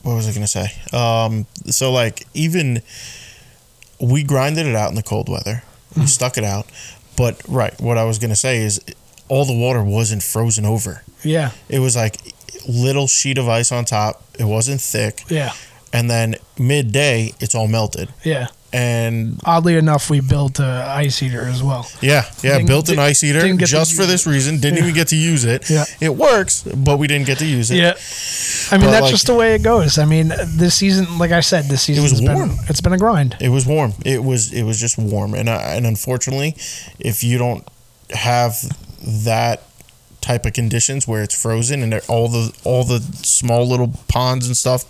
what 0.04 0.14
was 0.14 0.28
I 0.28 0.32
gonna 0.32 0.46
say? 0.46 0.68
Um, 0.92 1.46
so 1.66 1.90
like 1.92 2.26
even 2.34 2.82
we 4.00 4.22
grinded 4.22 4.66
it 4.66 4.76
out 4.76 4.88
in 4.90 4.94
the 4.94 5.02
cold 5.02 5.28
weather. 5.28 5.62
Hmm. 5.94 6.04
Stuck 6.06 6.36
it 6.38 6.44
out. 6.44 6.66
But 7.16 7.40
right, 7.48 7.78
what 7.80 7.96
I 7.98 8.04
was 8.04 8.18
gonna 8.18 8.36
say 8.36 8.58
is 8.58 8.80
all 9.28 9.44
the 9.44 9.56
water 9.56 9.82
wasn't 9.82 10.22
frozen 10.22 10.64
over. 10.66 11.02
yeah, 11.22 11.50
It 11.68 11.78
was 11.78 11.96
like 11.96 12.16
little 12.68 13.06
sheet 13.06 13.38
of 13.38 13.48
ice 13.48 13.72
on 13.72 13.84
top. 13.84 14.22
It 14.38 14.44
wasn't 14.44 14.80
thick. 14.80 15.22
yeah, 15.28 15.52
And 15.92 16.10
then 16.10 16.34
midday, 16.58 17.32
it's 17.40 17.54
all 17.54 17.68
melted. 17.68 18.08
yeah. 18.24 18.48
And 18.74 19.40
Oddly 19.44 19.76
enough, 19.76 20.10
we 20.10 20.18
built 20.20 20.58
a 20.58 20.84
ice 20.88 21.22
eater 21.22 21.42
as 21.42 21.62
well. 21.62 21.88
yeah, 22.00 22.24
yeah, 22.42 22.54
Didn't- 22.54 22.66
built 22.66 22.88
an 22.88 22.98
ice 22.98 23.20
heater 23.20 23.40
didn't 23.40 23.58
get 23.58 23.66
to 23.66 23.72
just 23.72 23.94
for 23.94 24.04
this 24.04 24.26
it. 24.26 24.30
reason. 24.30 24.58
Didn't 24.58 24.78
even 24.80 24.94
get 24.94 25.08
to 25.08 25.16
use 25.16 25.44
it. 25.44 25.70
Yeah. 25.70 25.84
It 26.00 26.16
works, 26.16 26.64
but 26.74 26.98
we 26.98 27.06
didn't 27.06 27.26
get 27.26 27.38
to 27.38 27.46
use 27.46 27.70
it. 27.70 27.76
Yeah, 27.76 27.94
I 28.72 28.78
mean 28.78 28.86
But, 28.86 28.90
that's 28.90 29.02
like- 29.02 29.10
just 29.12 29.26
the 29.28 29.34
way 29.36 29.54
it 29.54 29.62
goes. 29.62 29.96
I 29.96 30.04
mean, 30.06 30.32
this 30.46 30.74
season, 30.74 31.18
like 31.18 31.30
I 31.30 31.38
said, 31.40 31.66
this 31.68 31.82
season 31.82 32.02
was 32.02 32.20
been 32.20 32.34
warm. 32.34 32.56
it's 32.68 32.80
been 32.80 32.92
a 32.92 32.98
grind. 32.98 33.36
It 33.40 33.50
was 33.50 33.64
warm. 33.64 33.92
It 34.04 34.24
was 34.24 34.52
it 34.52 34.64
was 34.64 34.80
just 34.80 34.98
warm, 34.98 35.34
and 35.34 35.48
I, 35.48 35.74
and 35.76 35.86
unfortunately, 35.86 36.56
if 36.98 37.22
you 37.22 37.38
don't 37.38 37.64
have 38.10 38.56
that 39.24 39.62
type 40.24 40.46
of 40.46 40.54
conditions 40.54 41.06
where 41.06 41.22
it's 41.22 41.34
frozen 41.40 41.82
and 41.82 41.92
all 42.08 42.28
the 42.28 42.50
all 42.64 42.82
the 42.84 43.00
small 43.22 43.68
little 43.68 43.92
ponds 44.08 44.46
and 44.46 44.56
stuff 44.56 44.82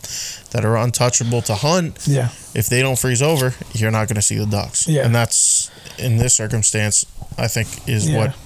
that 0.52 0.64
are 0.64 0.76
untouchable 0.76 1.42
to 1.42 1.54
hunt, 1.56 1.98
Yeah, 2.06 2.28
if 2.54 2.68
they 2.68 2.80
don't 2.82 2.96
freeze 2.98 3.20
over, 3.20 3.52
you're 3.72 3.90
not 3.90 4.06
going 4.06 4.14
to 4.14 4.22
see 4.22 4.38
the 4.38 4.46
ducks. 4.46 4.86
Yeah. 4.86 5.04
and 5.04 5.12
that's 5.14 5.70
in 5.98 6.18
this 6.18 6.34
circumstance, 6.34 7.04
I 7.36 7.48
think, 7.48 7.66
is 7.88 8.08
Yeah. 8.08 8.18
what 8.18 8.36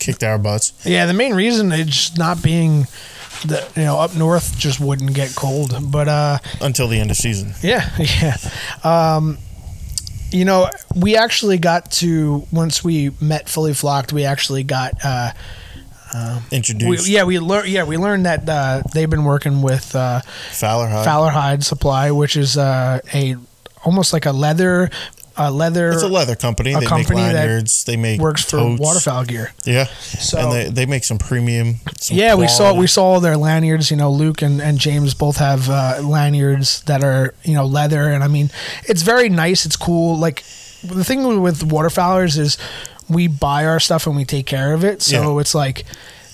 kicked 0.00 0.24
our 0.24 0.38
butts. 0.38 0.72
yeah. 0.84 1.06
The 1.06 1.14
main 1.14 1.34
reason 1.34 1.70
it's 1.72 2.16
not 2.18 2.42
being 2.42 2.88
the 3.46 3.64
you 3.76 3.84
know 3.84 3.98
up 4.00 4.14
north 4.16 4.58
just 4.58 4.80
wouldn't 4.80 5.14
get 5.14 5.34
cold, 5.36 5.72
but 5.92 6.08
uh. 6.08 6.38
until 6.60 6.88
the 6.88 6.98
end 6.98 7.10
of 7.12 7.16
season. 7.16 7.54
Yeah, 7.62 7.88
yeah. 7.98 8.36
Um, 8.82 9.38
you 10.32 10.44
know, 10.44 10.68
we 10.96 11.16
actually 11.16 11.58
got 11.58 11.92
to 12.02 12.44
once 12.50 12.82
we 12.82 13.10
met 13.20 13.48
fully 13.48 13.72
flocked. 13.72 14.12
We 14.12 14.24
actually 14.24 14.64
got, 14.64 14.94
uh, 15.04 15.30
we, 16.14 16.56
Introduced 16.56 17.08
yeah, 17.08 17.24
we 17.24 17.38
learned, 17.38 17.68
yeah, 17.68 17.84
we 17.84 17.96
learned 17.96 18.26
that 18.26 18.48
uh, 18.48 18.82
they've 18.92 19.10
been 19.10 19.24
working 19.24 19.62
with 19.62 19.94
uh, 19.96 20.20
Fowler 20.50 20.86
High. 20.88 21.04
Fowler 21.04 21.30
Hide 21.30 21.64
Supply, 21.64 22.10
which 22.10 22.36
is 22.36 22.56
uh, 22.56 23.00
a 23.12 23.36
almost 23.84 24.12
like 24.12 24.24
a 24.26 24.32
leather, 24.32 24.90
a 25.36 25.50
leather 25.50 25.90
It's 25.90 26.02
a 26.02 26.08
leather 26.08 26.36
company. 26.36 26.72
a 26.72 26.78
they 26.80 26.86
company 26.86 27.20
make 27.20 27.32
that 27.32 27.46
lanyards. 27.46 27.84
They 27.84 27.96
make 27.96 28.20
works 28.20 28.48
for 28.48 28.76
waterfowl 28.76 29.24
gear. 29.24 29.52
Yeah, 29.64 29.86
So 29.86 30.38
and 30.38 30.52
they, 30.52 30.68
they 30.70 30.86
make 30.86 31.02
some 31.04 31.18
premium. 31.18 31.76
Some 31.98 32.16
yeah, 32.16 32.34
we 32.36 32.46
saw 32.46 32.56
quality. 32.70 32.78
we 32.80 32.86
saw 32.86 33.18
their 33.20 33.36
lanyards. 33.36 33.90
You 33.90 33.96
know, 33.96 34.10
Luke 34.12 34.40
and, 34.42 34.62
and 34.62 34.78
James 34.78 35.14
both 35.14 35.38
have 35.38 35.68
uh, 35.68 36.00
lanyards 36.02 36.82
that 36.84 37.02
are 37.02 37.34
you 37.42 37.54
know 37.54 37.66
leather, 37.66 38.08
and 38.08 38.22
I 38.22 38.28
mean, 38.28 38.50
it's 38.88 39.02
very 39.02 39.28
nice. 39.28 39.66
It's 39.66 39.76
cool. 39.76 40.16
Like 40.16 40.44
the 40.84 41.02
thing 41.04 41.40
with 41.42 41.62
waterfowlers 41.68 42.38
is 42.38 42.56
we 43.08 43.26
buy 43.28 43.66
our 43.66 43.80
stuff 43.80 44.06
and 44.06 44.16
we 44.16 44.24
take 44.24 44.46
care 44.46 44.72
of 44.74 44.84
it. 44.84 45.02
So 45.02 45.34
Yeah. 45.36 45.40
it's 45.40 45.54
like 45.54 45.84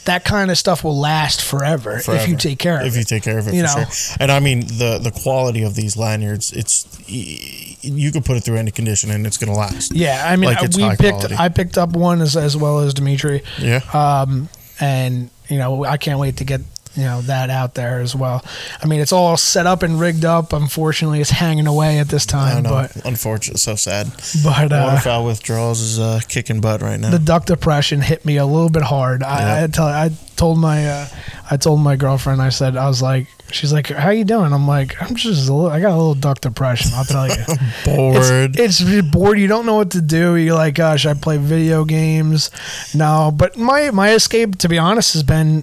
that 0.07 0.25
kind 0.25 0.51
of 0.51 0.57
stuff 0.57 0.83
will 0.83 0.99
last 0.99 1.43
forever, 1.43 2.01
if 2.09 2.27
you 2.29 2.35
take 2.37 2.59
care 2.59 2.81
of 2.81 2.87
if 2.87 2.87
it. 2.87 2.89
If 2.89 2.97
you 2.99 3.05
take 3.05 3.23
care 3.23 3.39
of 3.39 3.47
it 3.49 3.55
You 3.55 3.67
for 3.67 3.81
know. 3.81 3.85
sure. 3.91 4.17
And 4.19 4.33
I 4.33 4.41
mean 4.41 4.61
the 4.61 4.99
the 5.03 5.11
quality 5.11 5.63
of 5.63 5.75
these 5.75 5.97
lanyards, 5.97 6.53
it's 6.53 6.87
you 7.09 8.11
can 8.13 8.23
put 8.23 8.37
it 8.37 8.41
through 8.45 8.57
any 8.57 8.71
condition 8.71 9.11
and 9.11 9.27
it's 9.27 9.37
gonna 9.37 9.57
last. 9.57 9.95
yeah, 9.95 10.25
I 10.27 10.37
mean, 10.37 10.51
Like 10.51 10.63
it's 10.63 10.77
we 10.77 10.89
picked. 10.97 11.01
quality. 11.19 11.35
I 11.39 11.49
picked 11.49 11.77
up 11.79 11.91
one 11.91 12.23
as 12.23 12.37
as 12.37 12.57
well 12.57 12.79
as 12.81 12.95
Demetre. 12.95 13.43
Yeah, 13.59 13.81
um, 13.93 14.49
and 14.81 15.31
you 15.49 15.59
know, 15.59 15.85
I 15.85 15.97
can't 15.99 16.19
wait 16.19 16.37
to 16.39 16.45
get 16.45 16.61
you 17.01 17.07
know 17.07 17.21
that 17.23 17.51
out 17.51 17.75
there 17.75 18.01
as 18.01 18.15
well. 18.15 18.45
I 18.83 18.87
mean, 18.87 19.01
it's 19.01 19.13
all 19.13 19.37
set 19.37 19.67
up 19.67 19.83
and 19.83 19.99
rigged 19.99 20.25
up. 20.25 20.53
Unfortunately, 20.53 21.21
it's 21.21 21.31
hanging 21.31 21.67
away 21.67 21.99
at 21.99 22.09
this 22.09 22.27
I 22.29 22.31
time, 22.31 22.63
know. 22.63 22.71
but 22.71 23.05
Unfortunate. 23.07 23.59
So 23.59 23.75
sad. 23.75 24.09
but 24.45 24.71
uh, 24.73 24.85
Waterfowl 24.89 25.25
withdrawals 25.25 25.81
is 25.81 25.99
uh, 25.99 26.21
kicking 26.29 26.61
butt 26.61 26.83
right 26.83 27.01
now. 27.01 27.11
the 27.11 27.19
duck 27.19 27.47
depression 27.47 28.01
hit 28.01 28.25
me 28.25 28.37
a 28.37 28.47
little 28.47 28.71
bit 28.71 28.83
hard. 28.83 29.23
I, 29.23 29.65
I 29.65 29.67
tell 29.67 29.87
I 29.87 30.11
told 30.37 30.59
my 30.59 30.87
uh, 30.89 31.07
I 31.51 31.57
told 31.57 31.81
my 31.81 31.97
girlfriend 31.97 32.41
I 32.41 32.49
said 32.49 32.77
I 32.77 32.89
was 32.89 33.03
like 33.03 33.27
she's 33.53 33.73
like 33.75 33.89
how 33.89 34.09
you 34.11 34.25
doing 34.25 34.53
I'm 34.55 34.67
like 34.67 35.01
I'm 35.03 35.15
just 35.15 35.49
a 35.49 35.53
little, 35.53 35.71
I 35.71 35.81
got 35.81 35.91
a 35.91 35.97
little 35.97 36.15
duck 36.15 36.41
depression 36.41 36.93
I'll 36.95 37.05
tell 37.05 37.29
you 37.29 37.35
Bored. 37.85 38.59
it's, 38.59 38.81
it's 38.81 39.07
bored 39.09 39.39
you 39.39 39.49
don't 39.49 39.67
know 39.67 39.75
what 39.75 39.91
to 39.91 40.01
do 40.01 40.37
you're 40.37 40.55
like 40.55 40.75
gosh 40.77 41.05
I 41.05 41.13
play 41.13 41.37
video 41.37 41.85
games 41.85 42.51
no 42.95 43.31
but 43.37 43.59
my 43.59 43.91
my 43.91 44.13
escape 44.15 44.57
to 44.59 44.69
be 44.69 44.79
honest 44.79 45.13
has 45.13 45.23
been 45.25 45.63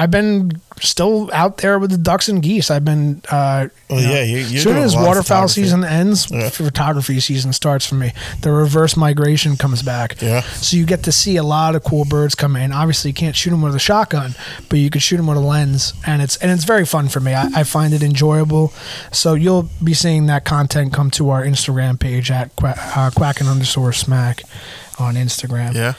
I've 0.00 0.10
been 0.10 0.52
still 0.80 1.28
out 1.34 1.58
there 1.58 1.78
with 1.78 1.90
the 1.90 1.98
ducks 1.98 2.28
and 2.28 2.42
geese 2.42 2.70
I've 2.70 2.86
been 2.86 3.20
uh, 3.30 3.68
Well, 3.90 4.00
you 4.00 4.06
know, 4.06 4.12
yeah, 4.14 4.22
you- 4.22 4.36
you're 4.38 4.56
as 4.58 4.62
soon 4.62 4.76
as 4.78 4.96
waterfowl 4.96 5.48
season 5.48 5.84
ends 5.84 6.28
Yeah. 6.30 6.48
photography 6.48 7.20
season 7.20 7.52
starts 7.52 7.84
for 7.84 7.96
me 7.96 8.12
the 8.40 8.50
reverse 8.50 8.96
migration 8.96 9.58
comes 9.58 9.82
back 9.82 10.16
Yeah. 10.22 10.40
so 10.40 10.78
you 10.78 10.86
get 10.86 11.02
to 11.02 11.12
see 11.12 11.36
a 11.36 11.42
lot 11.42 11.74
of 11.76 11.84
cool 11.84 12.06
birds 12.06 12.34
come 12.34 12.56
in. 12.56 12.72
Obviously, 12.72 13.10
you 13.10 13.14
can't 13.14 13.36
shoot 13.36 13.50
them 13.50 13.60
with 13.60 13.74
a 13.74 13.78
shotgun, 13.78 14.34
but 14.70 14.78
you 14.78 14.88
can 14.88 15.00
shoot 15.00 15.18
them 15.18 15.26
with 15.26 15.36
a 15.36 15.40
lens, 15.40 15.92
and 16.06 16.22
it's 16.22 16.36
and 16.36 16.50
it's 16.50 16.64
very 16.64 16.86
fun 16.86 17.08
for 17.08 17.20
me. 17.20 17.34
I, 17.34 17.48
I 17.60 17.62
find 17.64 17.92
it 17.92 18.02
enjoyable. 18.02 18.72
So 19.12 19.34
you'll 19.34 19.68
be 19.84 19.92
seeing 19.94 20.26
that 20.26 20.44
content 20.46 20.92
come 20.94 21.10
to 21.12 21.28
our 21.30 21.44
Instagram 21.44 21.98
page 21.98 22.30
at 22.30 22.56
quack, 22.56 22.78
uh, 22.96 23.10
quacking 23.10 23.48
underscore 23.48 23.92
smack 23.92 24.42
on 25.00 25.14
Instagram. 25.14 25.74
Yeah, 25.74 25.94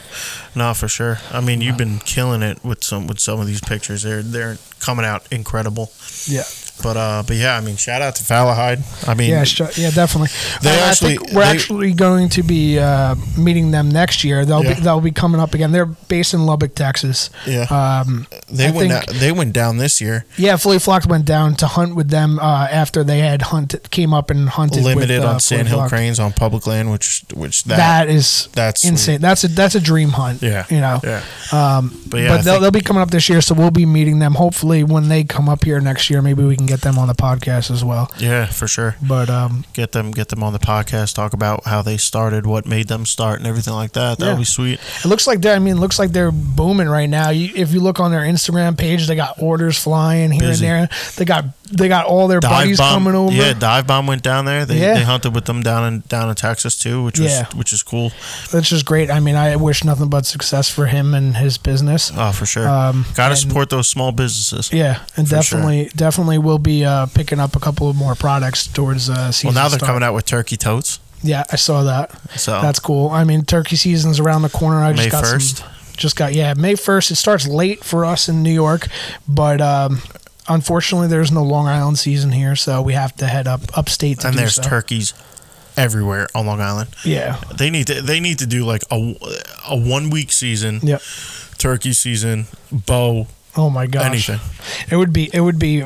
no, 0.56 0.74
for 0.74 0.88
sure. 0.88 1.18
I 1.32 1.42
mean, 1.42 1.62
you've 1.62 1.76
uh-huh. 1.76 1.78
been 1.78 2.00
killing 2.00 2.42
it 2.42 2.64
with 2.64 2.84
some 2.84 3.08
with 3.08 3.20
some 3.20 3.40
of 3.40 3.48
these 3.48 3.62
pictures. 3.62 4.04
They're 4.04 4.22
they're 4.22 4.58
coming 4.80 5.06
out 5.06 5.28
incredible. 5.32 5.92
Yeah, 6.26 6.44
But 6.84 6.98
uh, 6.98 7.24
but 7.26 7.36
yeah, 7.38 7.58
I 7.58 7.62
mean, 7.62 7.76
shout 7.78 8.02
out 8.02 8.16
to 8.16 8.24
Falahide. 8.24 8.82
I 9.08 9.14
mean, 9.14 9.30
yeah, 9.32 9.44
sh- 9.44 9.78
yeah, 9.78 9.92
definitely. 9.92 10.30
They 10.62 10.70
Uh, 10.80 10.86
actually- 10.86 11.14
I 11.14 11.18
think 11.18 11.34
we're 11.34 11.44
they- 11.44 11.50
actually 11.50 11.94
going 11.94 12.30
to 12.30 12.44
be 12.44 12.80
uh, 12.80 13.16
meeting 13.38 13.72
them 13.72 13.90
next 13.90 14.24
year. 14.24 14.46
They'll 14.46 14.64
Yeah. 14.64 14.74
be 14.76 14.82
they'll 14.82 15.02
be 15.02 15.12
coming 15.12 15.40
up 15.42 15.54
again. 15.54 15.72
They're 15.72 15.86
based 15.86 16.34
in 16.34 16.46
Lubbock, 16.46 16.76
Texas. 16.76 17.30
yeah, 17.46 17.64
Um, 17.70 18.28
they 18.50 18.68
I 18.68 18.72
went 18.72 18.90
think- 18.92 19.06
down, 19.08 19.20
they 19.20 19.32
went 19.32 19.54
down 19.54 19.78
this 19.78 20.02
year, 20.02 20.26
Yeah, 20.38 20.56
Fully 20.58 20.80
Flocked 20.80 21.06
went 21.08 21.26
down 21.26 21.56
to 21.56 21.68
hunt 21.68 21.96
with 21.96 22.10
them 22.10 22.40
uh, 22.40 22.68
after 22.72 23.04
they 23.04 23.20
had 23.20 23.42
hunted, 23.44 23.90
came 23.92 24.14
up 24.14 24.30
and 24.30 24.50
hunted. 24.50 24.84
limited 24.84 25.20
with, 25.20 25.24
uh, 25.26 25.34
on 25.34 25.34
Fully 25.34 25.40
Sand 25.42 25.68
Hill 25.68 25.78
Flocked. 25.78 25.90
cranes 25.94 26.20
on 26.20 26.32
public 26.34 26.66
land, 26.68 26.92
which 26.92 27.24
which 27.34 27.64
that, 27.66 27.78
that 27.78 28.10
is 28.10 28.48
that's 28.54 28.84
insane. 28.84 29.22
That's 29.22 29.44
a 29.44 29.48
that's 29.48 29.76
a 29.76 29.80
dream 29.80 30.10
hunt. 30.10 30.42
Yeah, 30.42 30.66
you 30.70 30.80
know. 30.82 31.00
yeah. 31.04 31.22
Um, 31.52 31.98
But 32.08 32.20
yeah, 32.22 32.28
but 32.30 32.44
they'll, 32.46 32.60
they'll 32.60 32.72
be 32.72 32.82
coming 32.82 33.02
up 33.02 33.12
this 33.12 33.30
year, 33.30 33.42
so 33.42 33.54
we'll 33.56 33.72
be 33.72 33.86
meeting 33.86 34.20
them. 34.20 34.34
Hopefully, 34.36 34.84
when 34.84 35.10
they 35.10 35.24
come 35.24 35.48
up 35.50 35.64
here 35.64 35.80
next 35.80 36.10
year, 36.10 36.22
maybe 36.22 36.44
we 36.44 36.56
can 36.56 36.66
get 36.72 36.82
them 36.82 36.98
on 36.98 37.08
the 37.08 37.14
podcast 37.16 37.70
as 37.72 37.84
well. 37.84 38.10
Yeah, 38.18 38.46
for 38.46 38.68
sure. 38.68 38.96
But 39.02 39.30
um, 39.30 39.66
Get 39.74 39.92
them 39.92 40.12
get 40.12 40.30
them 40.30 40.44
on 40.44 40.54
the 40.54 40.60
podcast. 40.60 41.16
Talk 41.16 41.34
about 41.34 41.66
how 41.66 41.82
they 41.82 41.98
started, 41.98 42.46
what 42.46 42.66
made 42.66 42.88
them 42.88 43.06
start, 43.06 43.40
and 43.40 43.48
everything 43.48 43.74
like 43.74 43.94
that. 43.94 44.18
That 44.20 44.26
Yeah. 44.26 44.32
would 44.34 44.40
be 44.40 44.46
sweet. 44.46 44.80
it 45.04 45.08
looks 45.08 45.28
like 45.28 45.42
they're. 45.42 45.56
I 45.56 45.60
mean, 45.60 45.78
it 45.78 45.80
looks 45.80 46.00
like 46.00 46.12
they're 46.12 46.32
booming 46.32 46.88
right 46.90 47.10
now. 47.10 47.30
You, 47.30 47.52
if 47.56 47.74
you 47.74 47.80
look 47.80 48.00
on 48.00 48.12
their 48.12 48.22
Instagram 48.22 48.78
page, 48.78 49.08
they 49.08 49.16
got 49.16 49.42
orders 49.42 49.78
flying 49.78 50.32
here 50.32 50.42
Busy. 50.50 50.66
and 50.66 50.90
there. 50.90 50.98
They 51.18 51.26
got 51.26 51.46
they 51.74 51.88
got 51.88 52.06
all 52.06 52.28
their 52.28 52.42
Dive 52.42 52.52
buddies 52.52 52.78
bomb, 52.80 52.94
coming 53.04 53.16
over. 53.16 53.34
yeah. 53.34 53.54
Dive 53.54 53.88
bomb 53.88 54.06
went 54.08 54.24
down 54.24 54.44
there. 54.46 54.66
They, 54.66 54.80
Yeah. 54.82 54.96
they 54.96 55.04
hunted 55.04 55.34
with 55.34 55.46
them 55.46 55.62
down 55.64 55.86
in 55.94 56.00
down 56.08 56.30
in 56.30 56.36
Texas 56.36 56.78
too, 56.78 57.04
which 57.04 57.20
was 57.20 57.32
Yeah. 57.32 57.46
which 57.56 57.72
is 57.74 57.82
cool. 57.84 58.12
That's 58.52 58.68
just 58.70 58.86
great. 58.86 59.10
I 59.10 59.20
mean, 59.20 59.36
I 59.36 59.56
wish 59.56 59.84
nothing 59.84 60.10
but 60.10 60.26
success 60.26 60.70
for 60.70 60.88
him 60.88 61.14
and 61.14 61.38
his 61.38 61.58
business. 61.58 62.12
Oh, 62.16 62.32
for 62.32 62.46
sure. 62.46 62.68
Um, 62.68 63.06
Got 63.16 63.30
to 63.30 63.36
support 63.36 63.70
those 63.70 63.88
small 63.88 64.12
businesses. 64.12 64.70
Yeah, 64.74 65.00
and 65.16 65.28
For 65.28 65.42
sure. 65.42 65.60
definitely, 65.60 65.92
definitely, 65.96 66.38
we'll 66.40 66.60
be 66.62 66.86
uh, 66.86 67.06
picking 67.08 67.40
up 67.40 67.56
a 67.56 67.60
couple 67.60 67.90
of 67.90 67.96
more 67.96 68.16
products 68.16 68.68
towards 68.68 69.10
uh, 69.10 69.32
Well, 69.44 69.54
now 69.54 69.68
they're 69.70 69.80
start. 69.80 69.88
coming 69.90 70.04
out 70.04 70.14
with 70.14 70.26
turkey 70.26 70.58
totes. 70.58 71.00
Yeah, 71.24 71.44
I 71.52 71.56
saw 71.56 71.84
that. 71.84 72.12
So 72.40 72.62
That's 72.62 72.80
cool. 72.80 73.10
I 73.10 73.24
mean, 73.24 73.44
turkey 73.46 73.76
season's 73.76 74.20
around 74.20 74.42
the 74.42 74.50
corner. 74.50 74.84
I 74.84 74.94
just 74.94 75.06
May 75.06 75.10
got 75.12 75.26
some- 75.26 75.68
just 75.98 76.16
got 76.16 76.34
yeah, 76.34 76.54
May 76.56 76.74
first. 76.76 77.12
It 77.12 77.16
starts 77.18 77.48
late 77.48 77.84
for 77.84 78.06
us 78.06 78.28
in 78.28 78.42
New 78.42 78.54
York, 78.54 78.88
but 79.28 79.62
um, 79.62 80.02
unfortunately, 80.50 81.08
there's 81.10 81.32
no 81.32 81.44
Long 81.44 81.68
Island 81.68 82.00
season 82.00 82.32
here, 82.32 82.56
so 82.56 82.82
we 82.82 82.94
have 82.94 83.16
to 83.18 83.28
head 83.28 83.48
up 83.48 83.62
upstate 83.78 84.22
to 84.22 84.30
and 84.30 84.38
there's 84.38 84.56
so. 84.56 84.64
turkeys 84.64 85.14
everywhere 85.78 86.28
on 86.34 86.48
Long 86.48 86.60
Island. 86.60 86.90
Yeah. 87.06 87.40
They 87.56 87.70
need 87.70 87.86
to 87.88 88.02
they 88.02 88.20
need 88.20 88.40
to 88.40 88.48
do 88.48 88.66
like 88.66 88.82
a, 88.90 89.16
a 89.70 89.78
one 89.78 90.10
week 90.10 90.32
season, 90.32 90.80
Yep. 90.82 91.02
turkey 91.60 91.94
season, 91.94 92.48
bow, 92.72 93.28
Oh 93.56 93.70
my 93.70 93.86
gosh. 93.86 94.06
anything. 94.30 94.40
It 94.90 94.96
would 94.96 95.14
be. 95.14 95.30
It 95.32 95.42
would 95.42 95.60
be 95.60 95.84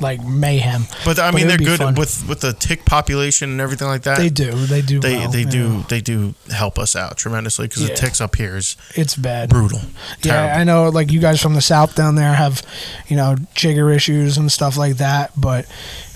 like 0.00 0.22
mayhem. 0.24 0.84
But 1.04 1.18
I 1.18 1.30
mean, 1.30 1.44
it 1.44 1.48
they're 1.48 1.58
good 1.58 1.78
fun. 1.78 1.94
with 1.94 2.28
with 2.28 2.40
the 2.40 2.52
tick 2.52 2.84
population 2.84 3.50
and 3.50 3.60
everything 3.60 3.86
like 3.88 4.02
that. 4.02 4.18
They 4.18 4.28
do. 4.30 4.50
They 4.52 4.82
do. 4.82 5.00
They 5.00 5.16
well, 5.18 5.30
they 5.30 5.44
do 5.44 5.84
they 5.88 6.00
do 6.00 6.34
help 6.52 6.78
us 6.78 6.94
out 6.96 7.16
tremendously 7.16 7.68
because 7.68 7.82
Yeah. 7.82 7.88
the 7.88 7.94
ticks 7.94 8.20
up 8.20 8.36
here 8.36 8.56
is 8.56 8.76
It's 8.94 9.16
bad. 9.16 9.50
brutal. 9.50 9.80
Yeah, 10.22 10.54
I 10.56 10.64
know. 10.64 10.88
Like 10.88 11.10
you 11.12 11.20
guys 11.20 11.40
from 11.40 11.54
the 11.54 11.62
south 11.62 11.94
down 11.94 12.14
there 12.16 12.34
have, 12.34 12.62
you 13.08 13.16
know, 13.16 13.36
jigger 13.54 13.90
issues 13.90 14.36
and 14.36 14.50
stuff 14.50 14.76
like 14.76 14.96
that. 14.96 15.32
But 15.36 15.66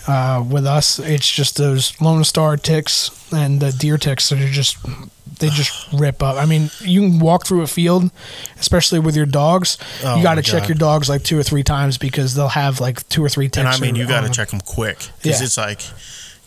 uh, 0.07 0.43
with 0.49 0.67
us, 0.67 0.99
it's 0.99 1.31
just 1.31 1.57
those 1.57 1.99
Lone 2.01 2.25
Star 2.25 2.57
ticks 2.57 3.11
and 3.33 3.61
the 3.61 3.73
deer 3.73 3.99
ticks 3.99 4.29
that 4.31 4.41
are 4.41 4.49
just 4.49 4.77
they 5.39 5.49
just 5.51 5.93
rip 5.93 6.23
up. 6.23 6.37
I 6.37 6.47
mean, 6.47 6.71
you 6.81 7.01
can 7.01 7.19
walk 7.19 7.47
through 7.47 7.63
a 7.63 7.67
field, 7.67 8.11
especially 8.59 8.99
with 8.99 9.17
your 9.17 9.27
dogs. 9.27 9.79
Oh 10.05 10.17
you 10.17 10.23
got 10.23 10.35
to 10.37 10.43
check 10.43 10.69
your 10.69 10.77
dogs 10.77 11.09
like 11.09 11.23
two 11.23 11.39
or 11.39 11.43
three 11.43 11.63
times 11.63 11.99
because 11.99 12.35
they'll 12.35 12.49
have 12.49 12.81
like 12.81 13.09
two 13.09 13.25
or 13.25 13.29
three 13.29 13.47
ticks. 13.49 13.59
and 13.59 13.69
I 13.69 13.79
mean, 13.81 13.97
or- 13.97 14.01
you 14.01 14.07
got 14.09 14.23
to 14.23 14.31
check 14.31 14.49
them 14.49 14.61
quick 14.61 14.99
because 15.23 15.41
Yeah. 15.41 15.45
it's 15.45 15.57
like 15.57 15.83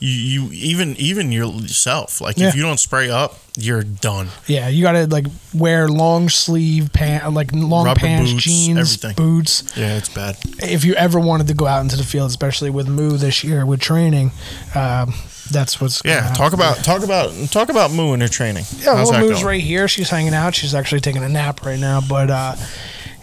you 0.03 0.09
you 0.09 0.49
even 0.51 0.95
even 0.97 1.31
yourself 1.31 2.21
like 2.21 2.35
Yeah. 2.37 2.47
if 2.47 2.55
you 2.55 2.63
don't 2.63 2.79
spray 2.79 3.11
up, 3.11 3.37
you're 3.55 3.83
done. 3.83 4.29
Yeah, 4.47 4.67
you 4.67 4.81
got 4.81 4.93
to 4.93 5.05
like 5.05 5.27
wear 5.53 5.87
long 5.87 6.27
sleeve 6.27 6.91
pant, 6.91 7.31
like 7.33 7.51
long 7.53 7.85
Rubber 7.85 7.99
pants, 7.99 8.31
boots, 8.31 8.43
jeans, 8.43 8.79
everything. 8.79 9.15
boots. 9.15 9.63
Yeah, 9.77 9.97
it's 9.97 10.09
bad. 10.09 10.37
if 10.59 10.83
you 10.83 10.95
ever 10.95 11.19
wanted 11.19 11.47
to 11.49 11.53
go 11.53 11.67
out 11.67 11.81
into 11.81 11.97
the 11.97 12.03
field, 12.03 12.29
especially 12.31 12.71
with 12.71 12.87
Moo 12.87 13.15
this 13.17 13.43
year 13.43 13.63
with 13.63 13.79
training, 13.79 14.31
um, 14.73 15.13
that's 15.51 15.79
what's 15.81 16.01
Yeah, 16.05 16.21
happen. 16.21 16.35
talk 16.35 16.53
about 16.53 16.77
talk 16.83 17.03
about 17.03 17.33
talk 17.51 17.69
about 17.69 17.91
Moo 17.91 18.13
and 18.13 18.21
her 18.21 18.27
training. 18.27 18.65
yeah. 18.79 18.95
How's 18.95 19.11
Well, 19.11 19.19
Moo's 19.21 19.31
going? 19.33 19.45
right 19.45 19.61
here. 19.61 19.87
She's 19.87 20.09
hanging 20.09 20.33
out. 20.33 20.55
She's 20.55 20.73
actually 20.75 21.01
taking 21.01 21.23
a 21.23 21.29
nap 21.29 21.65
right 21.65 21.79
now, 21.79 22.01
but 22.01 22.29
uh, 22.31 22.55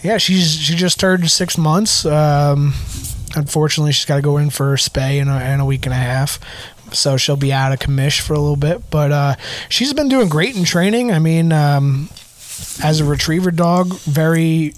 yeah, 0.02 0.18
she's 0.18 0.52
she 0.54 0.74
just 0.76 1.00
turned 1.00 1.30
six 1.30 1.56
months. 1.58 2.04
Um, 2.06 2.74
unfortunately, 3.34 3.92
she's 3.92 4.04
got 4.06 4.16
to 4.16 4.22
go 4.22 4.36
in 4.36 4.50
for 4.50 4.74
a 4.74 4.76
spay 4.76 5.20
in 5.20 5.28
a, 5.28 5.40
in 5.52 5.60
a 5.60 5.64
week 5.64 5.86
and 5.86 5.92
a 5.92 5.96
half. 5.98 6.38
So 6.92 7.16
she'll 7.18 7.36
be 7.36 7.52
out 7.52 7.72
of 7.72 7.80
commish 7.80 8.20
for 8.20 8.32
a 8.32 8.38
little 8.38 8.56
bit, 8.56 8.90
but 8.90 9.12
uh, 9.12 9.34
she's 9.68 9.92
been 9.92 10.08
doing 10.08 10.28
great 10.30 10.56
in 10.56 10.64
training. 10.64 11.12
I 11.12 11.18
mean, 11.18 11.52
um, 11.52 12.08
as 12.82 13.00
a 13.00 13.04
retriever 13.04 13.50
dog, 13.50 13.92
very, 13.98 14.72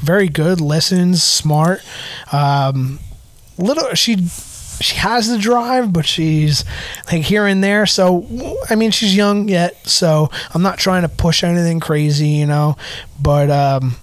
very 0.00 0.28
good. 0.28 0.60
Listens, 0.60 1.22
smart. 1.22 1.80
Um, 2.30 2.98
little 3.56 3.94
she 3.94 4.16
she 4.80 4.96
has 4.96 5.28
the 5.28 5.38
drive, 5.38 5.92
but 5.92 6.06
she's 6.06 6.64
like 7.10 7.22
here 7.22 7.46
and 7.46 7.62
there. 7.62 7.86
So 7.86 8.26
I 8.68 8.74
mean, 8.74 8.90
she's 8.90 9.14
young 9.14 9.48
yet, 9.48 9.76
so 9.86 10.30
I'm 10.54 10.62
not 10.62 10.78
trying 10.78 11.02
to 11.02 11.08
push 11.08 11.44
anything 11.44 11.80
crazy, 11.80 12.28
you 12.28 12.46
know. 12.46 12.76
But 13.20 13.50
um, 13.50 13.96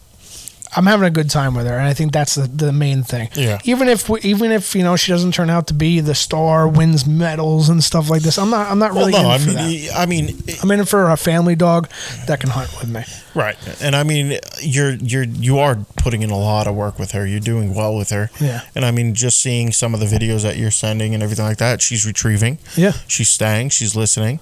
I'm 0.75 0.85
having 0.85 1.05
a 1.07 1.11
good 1.11 1.29
time 1.29 1.55
with 1.55 1.65
her, 1.67 1.77
and 1.77 1.87
I 1.87 1.93
think 1.93 2.11
that's 2.11 2.35
the, 2.35 2.47
the 2.47 2.71
main 2.73 3.03
thing. 3.03 3.29
Yeah. 3.35 3.59
Even 3.63 3.87
if 3.87 4.09
we, 4.09 4.19
even 4.21 4.51
if 4.51 4.75
you 4.75 4.83
know 4.83 4.95
she 4.95 5.11
doesn't 5.11 5.33
turn 5.33 5.49
out 5.49 5.67
to 5.67 5.73
be 5.73 5.99
the 5.99 6.15
star, 6.15 6.67
wins 6.67 7.05
medals 7.05 7.69
and 7.69 7.83
stuff 7.83 8.09
like 8.09 8.21
this, 8.21 8.37
I'm 8.37 8.49
not 8.49 8.69
I'm 8.71 8.79
not 8.79 8.93
Well, 8.93 9.07
really 9.07 9.11
no, 9.13 9.19
in 9.19 9.25
I 9.27 9.37
for 9.37 9.51
mean. 9.51 9.89
I 9.95 10.05
mean, 10.05 10.43
I'm 10.61 10.71
in 10.71 10.85
for 10.85 11.09
a 11.09 11.17
family 11.17 11.55
dog 11.55 11.89
that 12.27 12.39
can 12.39 12.49
hunt 12.49 12.69
with 12.79 12.89
me. 12.89 13.03
right, 13.33 13.57
and 13.81 13.95
I 13.95 14.03
mean, 14.03 14.39
you're 14.61 14.91
you're 14.95 15.23
you 15.23 15.59
are 15.59 15.77
putting 15.95 16.21
in 16.21 16.29
a 16.29 16.37
lot 16.37 16.67
of 16.67 16.75
work 16.75 16.99
with 16.99 17.11
her. 17.11 17.25
You're 17.25 17.39
doing 17.39 17.73
well 17.73 17.95
with 17.95 18.09
her. 18.09 18.29
Yeah. 18.39 18.61
And 18.75 18.83
I 18.85 18.91
mean, 18.91 19.13
just 19.15 19.39
seeing 19.41 19.71
some 19.71 19.93
of 19.93 19.99
the 19.99 20.05
videos 20.05 20.43
that 20.43 20.57
you're 20.57 20.71
sending 20.71 21.13
and 21.13 21.23
everything 21.23 21.45
like 21.45 21.57
that, 21.57 21.81
she's 21.81 22.05
retrieving. 22.05 22.57
Yeah. 22.75 22.93
She's 23.07 23.29
staying. 23.29 23.69
She's 23.69 23.95
listening. 23.95 24.39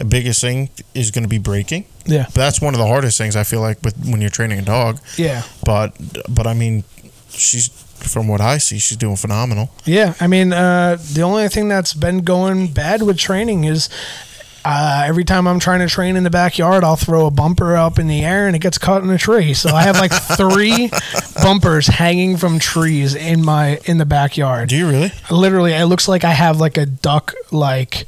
The 0.00 0.06
biggest 0.06 0.40
thing 0.40 0.70
is 0.94 1.10
going 1.10 1.24
to 1.24 1.28
be 1.28 1.36
breaking. 1.36 1.84
Yeah. 2.06 2.24
But 2.24 2.34
that's 2.34 2.60
one 2.60 2.72
of 2.72 2.80
the 2.80 2.86
hardest 2.86 3.18
things 3.18 3.36
I 3.36 3.44
feel 3.44 3.60
like 3.60 3.82
with 3.82 3.96
when 4.10 4.22
you're 4.22 4.30
training 4.30 4.58
a 4.58 4.62
dog. 4.62 4.98
Yeah. 5.18 5.42
But 5.62 5.94
but 6.26 6.46
I 6.46 6.54
mean, 6.54 6.84
she's 7.28 7.68
from 7.68 8.26
what 8.28 8.40
I 8.40 8.56
see, 8.56 8.78
she's 8.78 8.96
doing 8.96 9.16
phenomenal. 9.16 9.70
Yeah, 9.84 10.14
I 10.20 10.26
mean, 10.26 10.54
uh, 10.54 10.96
the 11.12 11.20
only 11.20 11.48
thing 11.48 11.68
that's 11.68 11.92
been 11.92 12.22
going 12.24 12.68
bad 12.72 13.02
with 13.02 13.18
training 13.18 13.64
is 13.64 13.90
uh, 14.64 15.04
every 15.06 15.24
time 15.24 15.46
I'm 15.46 15.58
trying 15.58 15.80
to 15.80 15.86
train 15.86 16.16
in 16.16 16.24
the 16.24 16.30
backyard, 16.30 16.84
I'll 16.84 16.96
throw 16.96 17.26
a 17.26 17.30
bumper 17.30 17.76
up 17.76 17.98
in 17.98 18.08
the 18.08 18.24
air 18.24 18.46
and 18.46 18.54
it 18.54 18.60
gets 18.60 18.78
caught 18.78 19.02
in 19.02 19.10
a 19.10 19.18
tree. 19.18 19.54
So 19.54 19.70
I 19.70 19.82
have 19.82 19.96
like 19.96 20.12
three 20.36 20.90
bumpers 21.42 21.86
hanging 21.86 22.36
from 22.36 22.58
trees 22.58 23.14
in 23.14 23.44
my 23.44 23.78
in 23.84 23.98
the 23.98 24.06
backyard. 24.06 24.68
Do 24.68 24.76
you 24.76 24.88
really? 24.88 25.12
Literally, 25.30 25.72
it 25.72 25.86
looks 25.86 26.08
like 26.08 26.24
I 26.24 26.32
have 26.32 26.60
like 26.60 26.76
a 26.76 26.86
duck 26.86 27.34
like 27.50 28.06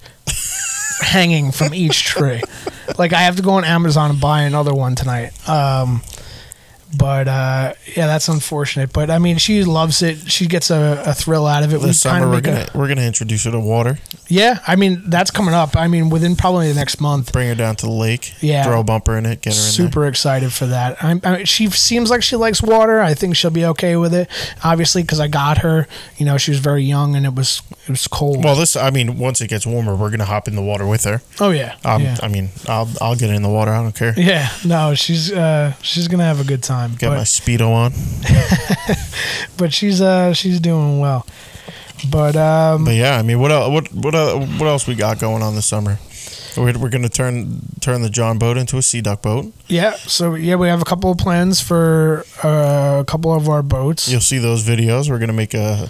hanging 1.03 1.53
from 1.53 1.75
each 1.75 2.05
tree. 2.05 2.43
Like 2.99 3.13
I 3.13 3.21
have 3.23 3.37
to 3.37 3.43
go 3.43 3.53
on 3.53 3.65
Amazon 3.65 4.11
and 4.11 4.21
buy 4.21 4.43
another 4.43 4.75
one 4.75 4.95
tonight. 4.97 5.31
Um, 5.49 6.03
But 6.97 7.27
uh, 7.27 7.73
yeah, 7.97 8.07
that's 8.07 8.29
unfortunate. 8.29 8.93
But 8.93 9.11
I 9.11 9.19
mean, 9.19 9.39
she 9.39 9.65
loves 9.65 10.03
it. 10.03 10.31
She 10.31 10.47
gets 10.47 10.71
a, 10.71 11.03
a 11.07 11.15
thrill 11.15 11.47
out 11.47 11.63
of 11.63 11.73
it. 11.73 11.81
This 11.81 12.03
kinda 12.03 12.21
summer 12.21 12.31
we're 12.31 12.41
gonna 12.43 12.67
we're 12.75 12.89
gonna 12.89 13.01
introduce 13.07 13.45
her 13.45 13.51
to 13.51 13.59
water. 13.61 13.99
yeah, 14.29 14.59
I 14.67 14.77
mean 14.77 15.03
that's 15.07 15.31
coming 15.31 15.55
up. 15.55 15.75
I 15.75 15.89
mean 15.89 16.11
within 16.11 16.37
probably 16.37 16.69
the 16.69 16.75
next 16.75 17.01
month. 17.01 17.33
Bring 17.33 17.49
her 17.49 17.55
down 17.55 17.77
to 17.77 17.87
the 17.87 17.93
lake. 17.93 18.35
Yeah. 18.43 18.65
Throw 18.65 18.81
a 18.81 18.85
bumper 18.85 19.17
in 19.17 19.25
it. 19.25 19.41
Get 19.41 19.55
her 19.55 19.59
in 19.59 19.63
there. 19.63 19.71
Super 19.73 20.07
excited 20.07 20.53
for 20.53 20.67
that. 20.67 21.03
I'm, 21.03 21.21
I 21.25 21.45
she 21.45 21.71
seems 21.71 22.11
like 22.11 22.23
she 22.23 22.37
likes 22.37 22.63
water. 22.63 23.01
I 23.01 23.15
think 23.15 23.37
she'll 23.37 23.51
be 23.51 23.65
okay 23.67 23.97
with 23.97 24.13
it. 24.13 24.29
Obviously, 24.63 25.03
because 25.03 25.19
I 25.21 25.29
got 25.29 25.59
her. 25.59 25.87
You 26.19 26.27
know, 26.27 26.37
she 26.37 26.51
was 26.51 26.61
very 26.61 26.85
young 26.85 27.17
and 27.17 27.25
it 27.25 27.35
was 27.35 27.63
it 27.85 27.91
was 27.91 28.07
cold. 28.07 28.45
Well, 28.45 28.55
this 28.55 28.77
I 28.77 28.91
mean, 28.91 29.17
once 29.19 29.41
it 29.41 29.49
gets 29.49 29.67
warmer, 29.67 29.97
we're 29.97 30.11
gonna 30.11 30.25
hop 30.27 30.47
in 30.47 30.57
the 30.57 30.63
water 30.63 30.87
with 30.87 31.05
her. 31.05 31.23
oh 31.41 31.51
yeah, 31.51 31.77
Um, 31.87 32.03
yeah. 32.03 32.17
I 32.23 32.29
mean, 32.29 32.51
I'll 32.69 32.89
I'll 33.01 33.17
get 33.17 33.31
in 33.31 33.43
the 33.43 33.49
water. 33.49 33.71
I 33.73 33.83
don't 33.83 33.95
care. 33.95 34.13
Yeah, 34.17 34.51
no, 34.65 34.95
she's 34.95 35.33
uh, 35.33 35.73
she's 35.81 36.07
gonna 36.09 36.25
have 36.25 36.39
a 36.41 36.45
good 36.45 36.63
time. 36.63 36.82
Get 36.91 37.09
but, 37.09 37.17
my 37.17 37.25
speedo 37.25 37.71
on. 37.71 37.93
but 39.57 39.73
she's 39.73 40.01
uh, 40.01 40.33
she's 40.35 40.61
doing 40.61 40.99
well. 40.99 41.27
But 42.11 42.37
um, 42.37 42.85
But 42.85 42.95
yeah, 42.95 43.17
I 43.19 43.23
mean, 43.23 43.39
what 43.41 43.51
el- 43.51 43.71
what 43.73 43.93
what 43.93 44.15
what 44.15 44.67
else 44.67 44.87
we 44.87 44.95
got 44.95 45.19
going 45.19 45.43
on 45.43 45.55
this 45.55 45.67
summer? 45.67 45.99
We're, 46.57 46.79
we're 46.79 46.89
gonna 46.91 47.09
turn 47.09 47.61
turn 47.81 48.03
the 48.03 48.11
John 48.11 48.39
boat 48.39 48.57
into 48.57 48.77
a 48.79 48.83
sea 48.83 49.01
duck 49.01 49.23
boat. 49.23 49.53
yeah, 49.69 49.93
so 49.95 50.35
yeah, 50.35 50.57
we 50.57 50.69
have 50.69 50.83
a 50.83 50.85
couple 50.85 51.11
of 51.11 51.19
plans 51.19 51.61
for 51.61 52.25
uh, 52.45 53.01
a 53.01 53.05
couple 53.07 53.33
of 53.35 53.49
our 53.49 53.63
boats. 53.63 54.09
You'll 54.09 54.21
see 54.21 54.39
those 54.39 54.63
videos. 54.67 55.09
We're 55.09 55.19
gonna 55.19 55.33
make 55.33 55.55
a 55.55 55.89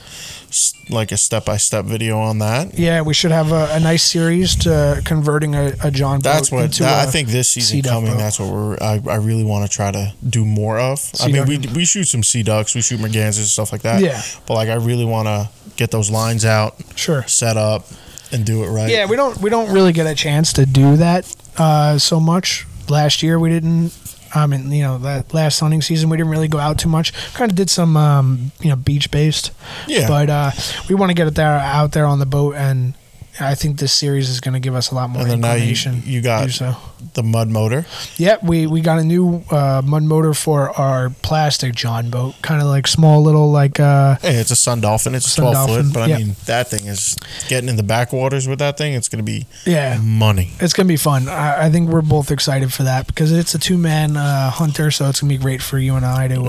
like 0.90 1.12
a 1.12 1.16
step 1.16 1.46
by 1.46 1.57
step 1.57 1.87
video 1.87 2.18
on 2.18 2.38
that. 2.40 2.79
Yeah, 2.79 3.01
we 3.03 3.14
should 3.14 3.31
have 3.31 3.53
a, 3.53 3.68
a 3.72 3.81
nice 3.81 4.03
series 4.03 4.55
to 4.57 5.01
converting 5.05 5.55
a, 5.55 5.72
a 5.83 5.90
John 5.90 6.18
boat 6.18 6.22
That's 6.25 6.53
what 6.53 6.64
into 6.64 6.83
that, 6.83 7.07
a 7.07 7.09
I 7.09 7.11
think 7.11 7.29
this 7.29 7.51
season 7.51 7.81
coming. 7.83 8.11
boat. 8.12 8.18
That's 8.18 8.38
what 8.38 8.53
we're. 8.53 8.77
I, 8.81 9.01
I 9.11 9.16
really 9.16 9.44
want 9.44 9.68
to 9.68 9.75
try 9.75 9.90
to 9.90 10.12
do 10.29 10.44
more 10.44 10.79
of. 10.79 11.01
I 11.20 11.29
mean, 11.29 11.46
we 11.46 11.59
we 11.75 11.85
shoot 11.87 12.05
some 12.05 12.22
sea 12.22 12.42
ducks, 12.42 12.75
we 12.75 12.83
shoot 12.83 13.01
mergansers 13.01 13.38
and 13.38 13.46
stuff 13.46 13.72
like 13.72 13.83
that. 13.83 14.03
Yeah. 14.03 14.20
But 14.46 14.55
like, 14.55 14.68
I 14.68 14.75
really 14.75 15.07
want 15.07 15.27
to 15.29 15.48
get 15.77 15.90
those 15.90 16.11
lines 16.11 16.44
out, 16.44 16.77
Sure. 16.96 17.22
set 17.27 17.57
up, 17.57 17.87
and 18.33 18.45
do 18.45 18.64
it 18.64 18.68
right. 18.68 18.90
Yeah, 18.90 19.07
we 19.07 19.16
don't 19.16 19.37
we 19.38 19.51
don't 19.51 19.73
really 19.73 19.92
get 19.92 20.07
a 20.07 20.14
chance 20.14 20.53
to 20.55 20.66
do 20.66 20.97
that 20.97 21.35
uh, 21.59 21.99
so 21.99 22.18
much. 22.21 22.66
Last 22.88 23.23
year 23.23 23.38
we 23.38 23.51
didn't. 23.51 23.92
I 24.35 24.47
mean, 24.47 24.73
you 24.73 24.83
know, 24.83 24.97
that 24.99 25.35
last 25.35 25.61
hunting 25.61 25.83
season 25.83 26.09
we 26.09 26.16
didn't 26.16 26.33
really 26.33 26.49
go 26.49 26.59
out 26.59 26.79
too 26.79 26.88
much. 26.88 27.12
Kind 27.35 27.51
of 27.51 27.57
did 27.57 27.68
some, 27.68 27.99
um, 27.99 28.51
you 28.61 28.71
know, 28.71 28.77
beach 28.77 29.11
based. 29.11 29.51
Yeah. 29.87 30.09
But 30.09 30.31
uh, 30.31 30.51
we 30.88 30.95
want 30.95 31.11
to 31.11 31.14
get 31.14 31.27
it 31.27 31.35
there 31.35 31.59
out 31.59 31.92
there 31.92 32.07
on 32.07 32.18
the 32.18 32.25
boat, 32.27 32.55
and 32.55 32.95
I 33.40 33.55
think 33.55 33.79
this 33.79 33.92
series 33.92 34.29
is 34.29 34.40
going 34.40 34.55
to 34.55 34.61
give 34.61 34.75
us 34.75 34.90
a 34.90 34.95
lot 34.95 35.09
more 35.09 35.23
And 35.23 35.31
then 35.31 35.40
now 35.40 35.55
you 35.55 35.75
you 36.05 36.21
got 36.21 36.51
so. 36.51 36.77
the 37.14 37.23
mud 37.23 37.49
motor. 37.49 37.87
Yep, 38.16 38.42
we 38.45 38.66
we 38.66 38.83
got 38.83 38.99
a 38.99 39.05
new 39.05 39.42
uh, 39.51 39.81
mud 39.85 40.03
motor 40.03 40.35
for 40.35 40.71
our 40.79 41.09
plastic 41.23 41.75
John 41.75 42.11
boat. 42.11 42.35
Kind 42.42 42.61
of 42.61 42.68
like 42.68 42.87
small 42.87 43.23
little 43.23 43.51
like. 43.51 43.81
Uh, 43.81 44.16
Hey, 44.16 44.37
it's 44.37 44.51
a 44.51 44.57
Sun 44.57 44.83
Dolphin. 44.83 45.14
It's 45.14 45.33
a 45.37 45.40
12 45.40 45.55
Dolphin, 45.55 45.85
foot, 45.85 45.95
but 45.95 46.03
I 46.03 46.07
yeah. 46.07 46.18
mean, 46.18 46.37
that 46.45 46.68
thing 46.68 46.87
is 46.87 47.16
getting 47.49 47.68
in 47.68 47.77
the 47.77 47.83
backwaters 47.83 48.47
with 48.47 48.59
that 48.59 48.77
thing. 48.77 48.92
It's 48.92 49.09
going 49.09 49.25
to 49.25 49.31
be 49.31 49.47
yeah, 49.64 49.99
money. 50.03 50.53
It's 50.61 50.73
gonna 50.75 50.87
be 50.88 50.97
fun. 50.97 51.29
I, 51.29 51.66
I 51.66 51.71
think 51.71 51.88
we're 51.88 52.03
both 52.03 52.31
excited 52.31 52.73
for 52.73 52.83
that 52.83 53.07
because 53.07 53.33
it's 53.33 53.55
a 53.55 53.59
two 53.59 53.79
man 53.79 54.16
uh, 54.16 54.51
hunter, 54.51 54.90
so 54.90 55.09
it's 55.09 55.21
gonna 55.21 55.33
be 55.33 55.38
great 55.38 55.62
for 55.62 55.79
you 55.79 55.97
and 55.97 56.05
I 56.05 56.29
to. 56.29 56.42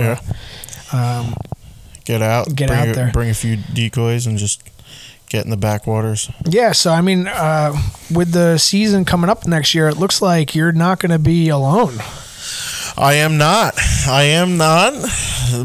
Uh, 0.92 0.96
um, 0.96 1.34
Get 2.06 2.22
out, 2.22 2.54
Get 2.54 2.70
out 2.70 2.90
a, 2.90 2.92
there. 2.94 3.12
bring 3.14 3.30
a 3.30 3.34
few 3.34 3.56
decoys, 3.56 4.28
and 4.28 4.38
just 4.38 4.62
get 5.34 5.44
in 5.46 5.50
the 5.50 5.58
backwaters. 5.58 6.30
yeah, 6.46 6.72
so 6.72 6.92
I 6.92 7.02
mean, 7.02 7.28
uh, 7.28 7.74
with 8.14 8.32
the 8.32 8.58
season 8.58 9.04
coming 9.04 9.30
up 9.30 9.46
next 9.48 9.74
year, 9.76 9.90
it 9.90 9.98
looks 9.98 10.22
like 10.22 10.54
you're 10.56 10.72
not 10.72 11.00
gonna 11.00 11.20
be 11.20 11.50
alone. 11.50 11.96
I 12.96 13.16
am 13.16 13.38
not. 13.38 13.74
I 14.08 14.24
am 14.24 14.58
not. 14.58 14.94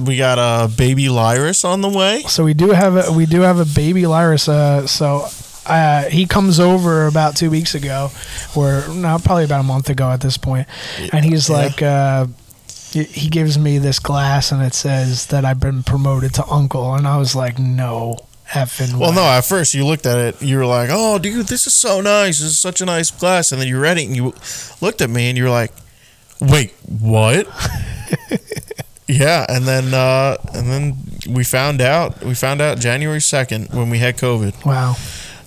We 0.07 0.17
got 0.17 0.39
a 0.39 0.69
baby 0.75 1.05
Lyras 1.09 1.65
on 1.65 1.83
the 1.83 1.89
way. 1.91 2.23
So 2.27 2.43
we 2.45 2.55
do 2.55 2.71
have 2.71 2.97
a 2.97 3.13
we 3.13 3.27
do 3.27 3.43
have 3.43 3.59
a 3.61 3.65
baby 3.67 4.03
Lyras. 4.03 4.49
Uh, 4.49 4.87
so. 4.87 5.27
Uh, 5.67 6.09
he 6.09 6.25
comes 6.25 6.59
over 6.59 7.07
about 7.07 7.37
two 7.37 7.51
weeks 7.51 7.75
ago, 7.75 8.11
or 8.57 8.83
no, 8.89 9.19
probably 9.23 9.45
about 9.45 9.61
a 9.61 9.65
month 9.65 9.91
ago 9.91 10.11
at 10.11 10.23
this 10.23 10.39
point, 10.39 10.67
and 11.13 11.27
he's 11.27 11.51
Yeah. 11.51 11.57
like, 11.57 11.83
uh, 11.83 12.27
he 12.91 13.29
gives 13.29 13.59
me 13.59 13.77
this 13.77 13.99
glass, 13.99 14.51
and 14.51 14.63
it 14.63 14.73
says 14.73 15.27
that 15.27 15.45
I've 15.45 15.61
been 15.61 15.83
promoted 15.83 16.33
to 16.37 16.47
uncle, 16.47 16.95
and 16.95 17.07
I 17.07 17.19
was 17.19 17.35
like, 17.37 17.59
no 17.59 18.17
effing. 18.51 18.95
Well, 18.99 19.11
way. 19.11 19.17
no, 19.17 19.23
at 19.23 19.43
first 19.43 19.75
you 19.75 19.85
looked 19.85 20.07
at 20.07 20.19
it, 20.19 20.43
you 20.43 20.57
were 20.59 20.67
like, 20.67 20.91
"Oh, 20.93 21.19
dude, 21.19 21.47
this 21.47 21.67
is 21.67 21.75
so 21.75 22.01
nice. 22.01 22.39
This 22.39 22.49
is 22.51 22.59
such 22.59 22.81
a 22.81 22.85
nice 22.85 23.11
glass." 23.11 23.53
And 23.53 23.61
then 23.61 23.69
you 23.69 23.79
read 23.81 23.99
it 23.99 24.07
and 24.07 24.17
you 24.17 24.35
looked 24.81 25.01
at 25.01 25.11
me 25.11 25.29
and 25.29 25.39
you 25.39 25.45
were 25.45 25.51
like, 25.51 25.73
"Wait, 26.41 26.75
what?" 26.87 27.47
yeah, 29.09 29.47
and 29.49 29.65
then 29.65 29.95
uh, 29.95 30.37
and 30.55 30.69
then 30.71 30.97
we 31.29 31.45
found 31.45 31.81
out. 31.81 32.23
We 32.23 32.35
found 32.35 32.61
out 32.61 32.79
January 32.79 33.21
second 33.21 33.69
when 33.71 33.91
we 33.91 33.99
had 33.99 34.17
COVID, 34.17 34.65
Wow, 34.65 34.97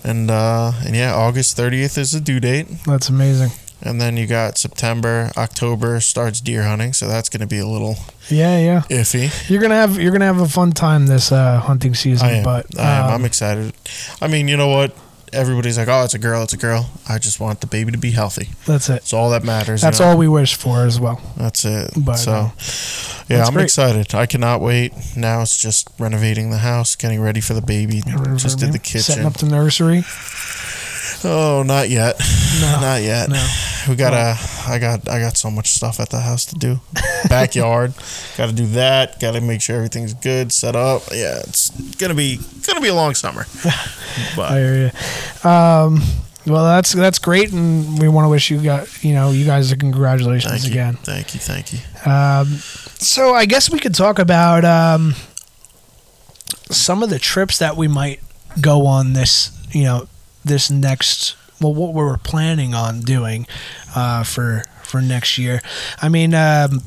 and 0.04 0.30
uh, 0.30 0.72
and 0.84 0.94
yeah, 0.94 1.14
August 1.14 1.56
thirtieth 1.56 1.96
is 1.98 2.12
the 2.12 2.20
due 2.20 2.40
date, 2.40 2.66
that's 2.86 3.08
amazing. 3.08 3.50
And 3.82 4.00
then 4.00 4.16
you 4.16 4.26
got 4.26 4.58
September, 4.58 5.30
October 5.36 6.00
starts 6.00 6.40
deer 6.40 6.62
hunting, 6.62 6.92
so 6.92 7.08
that's 7.08 7.28
going 7.28 7.40
to 7.40 7.46
be 7.46 7.58
a 7.58 7.66
little 7.66 7.96
Yeah, 8.28 8.58
yeah. 8.58 8.82
iffy. 8.88 9.30
You're 9.50 9.60
gonna 9.60 9.74
have 9.76 9.98
you're 10.00 10.12
gonna 10.12 10.24
have 10.26 10.40
a 10.40 10.48
fun 10.48 10.72
time 10.72 11.06
this 11.06 11.32
uh, 11.32 11.58
hunting 11.58 11.94
season, 11.94 12.26
I 12.28 12.32
am. 12.38 12.44
but 12.44 12.66
I 12.78 12.82
am. 12.98 13.04
um, 13.06 13.10
I'm 13.14 13.24
excited. 13.24 13.74
I 14.20 14.28
mean, 14.28 14.48
you 14.48 14.56
know 14.56 14.68
what? 14.68 14.94
Everybody's 15.32 15.78
like, 15.78 15.88
"Oh, 15.88 16.04
it's 16.04 16.12
a 16.12 16.18
girl. 16.18 16.42
It's 16.42 16.52
a 16.52 16.58
girl." 16.58 16.90
I 17.08 17.16
just 17.18 17.40
want 17.40 17.62
the 17.62 17.66
baby 17.66 17.90
to 17.92 17.96
be 17.98 18.10
healthy. 18.10 18.50
that's 18.66 18.90
it. 18.90 18.92
That's 18.92 19.14
all 19.14 19.30
that 19.30 19.42
matters. 19.44 19.80
you 19.80 19.86
That's 19.86 19.98
know? 19.98 20.08
all 20.08 20.18
we 20.18 20.28
wish 20.28 20.56
for 20.56 20.84
as 20.84 21.00
well. 21.00 21.22
That's 21.38 21.64
it. 21.64 21.90
But, 21.96 22.16
so, 22.16 22.32
uh, 22.32 22.50
yeah, 23.30 23.44
I'm 23.46 23.54
great. 23.54 23.64
excited. 23.64 24.14
I 24.14 24.26
cannot 24.26 24.60
wait. 24.60 24.92
Now 25.16 25.40
it's 25.40 25.56
just 25.58 25.88
renovating 25.98 26.50
the 26.50 26.58
house, 26.58 26.96
getting 26.96 27.18
ready 27.22 27.40
for 27.40 27.54
the 27.54 27.62
baby. 27.62 28.02
Just 28.36 28.58
did 28.58 28.74
the 28.74 28.78
kitchen, 28.78 29.00
setting 29.00 29.24
up 29.26 29.38
the 29.38 29.46
nursery. 29.46 30.02
Oh, 31.24 31.62
not 31.64 31.88
yet. 31.88 32.18
No, 32.60 32.78
Not 32.82 33.00
yet. 33.02 33.28
no. 33.30 33.46
We 33.88 33.96
gotta. 33.96 34.36
I 34.68 34.78
got. 34.78 35.08
I 35.08 35.18
got 35.18 35.36
so 35.36 35.50
much 35.50 35.72
stuff 35.72 35.98
at 36.00 36.10
the 36.10 36.20
house 36.20 36.46
to 36.46 36.54
do. 36.56 36.80
Backyard. 37.28 37.94
got 38.36 38.46
to 38.46 38.52
do 38.52 38.66
that. 38.68 39.18
Got 39.20 39.32
to 39.32 39.40
make 39.40 39.60
sure 39.60 39.76
everything's 39.76 40.14
good, 40.14 40.52
set 40.52 40.76
up. 40.76 41.02
Yeah, 41.10 41.40
it's 41.40 41.70
gonna 41.96 42.14
be 42.14 42.38
gonna 42.66 42.80
be 42.80 42.88
a 42.88 42.94
long 42.94 43.14
summer. 43.14 43.46
I 44.38 44.58
hear 44.58 44.92
you. 45.44 45.48
Um, 45.48 46.02
well, 46.46 46.64
that's 46.64 46.92
that's 46.92 47.18
great, 47.18 47.52
and 47.52 47.98
we 48.00 48.08
want 48.08 48.24
to 48.24 48.28
wish 48.28 48.50
you 48.50 48.62
got 48.62 49.02
you 49.04 49.14
know 49.14 49.30
you 49.30 49.44
guys 49.44 49.70
a 49.72 49.76
congratulations 49.76 50.52
thank 50.52 50.64
you, 50.64 50.70
again. 50.70 50.94
thank 50.96 51.34
you, 51.34 51.40
thank 51.40 51.72
you. 51.72 51.78
Um, 52.10 52.46
so 52.98 53.34
I 53.34 53.46
guess 53.46 53.70
we 53.70 53.78
could 53.78 53.94
talk 53.94 54.18
about 54.18 54.64
um, 54.64 55.14
some 56.70 57.02
of 57.02 57.10
the 57.10 57.18
trips 57.18 57.58
that 57.58 57.76
we 57.76 57.88
might 57.88 58.20
go 58.60 58.86
on 58.86 59.12
this, 59.12 59.50
you 59.72 59.84
know, 59.84 60.08
this 60.44 60.70
next. 60.70 61.36
Well, 61.62 61.74
what 61.74 61.94
we're 61.94 62.16
planning 62.18 62.74
on 62.74 63.00
doing 63.00 63.46
uh, 63.94 64.24
for 64.24 64.64
for 64.82 65.00
next 65.00 65.38
year. 65.38 65.60
I 66.02 66.08
mean, 66.08 66.34
um, 66.34 66.82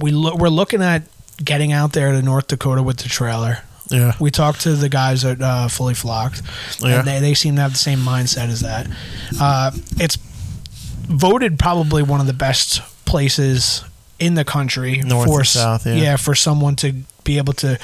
we 0.00 0.10
lo- 0.10 0.34
we're 0.36 0.48
looking 0.48 0.82
at 0.82 1.02
getting 1.44 1.72
out 1.72 1.92
there 1.92 2.12
to 2.12 2.22
North 2.22 2.48
Dakota 2.48 2.82
with 2.82 2.98
the 2.98 3.08
trailer. 3.08 3.58
Yeah. 3.90 4.14
We 4.20 4.30
talked 4.30 4.60
to 4.62 4.74
the 4.74 4.88
guys 4.88 5.24
at 5.24 5.40
uh, 5.42 5.66
Fully 5.68 5.94
Flocked, 5.94 6.42
Yeah. 6.80 7.00
and 7.00 7.08
they, 7.08 7.18
they 7.20 7.34
seem 7.34 7.56
to 7.56 7.62
have 7.62 7.72
the 7.72 7.78
same 7.78 7.98
mindset 7.98 8.48
as 8.48 8.60
that. 8.60 8.86
Uh, 9.40 9.72
it's 9.96 10.16
voted 11.08 11.58
probably 11.58 12.02
one 12.02 12.20
of 12.20 12.26
the 12.26 12.32
best 12.32 12.82
places 13.04 13.84
in 14.20 14.34
the 14.34 14.44
country 14.44 14.98
North 14.98 15.26
for 15.26 15.42
south, 15.44 15.86
yeah. 15.86 16.16
for 16.16 16.34
someone 16.34 16.76
to 16.76 16.94
be 17.30 17.38
able 17.38 17.52
to 17.52 17.78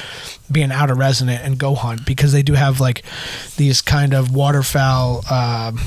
be 0.50 0.62
an 0.62 0.72
outer 0.72 0.94
resident 0.94 1.44
and 1.44 1.56
go 1.56 1.74
hunt 1.74 2.04
because 2.04 2.32
they 2.32 2.42
do 2.42 2.54
have 2.54 2.80
like 2.80 3.04
these 3.56 3.80
kind 3.80 4.12
of 4.12 4.34
waterfowl. 4.34 5.18
Um, 5.30 5.78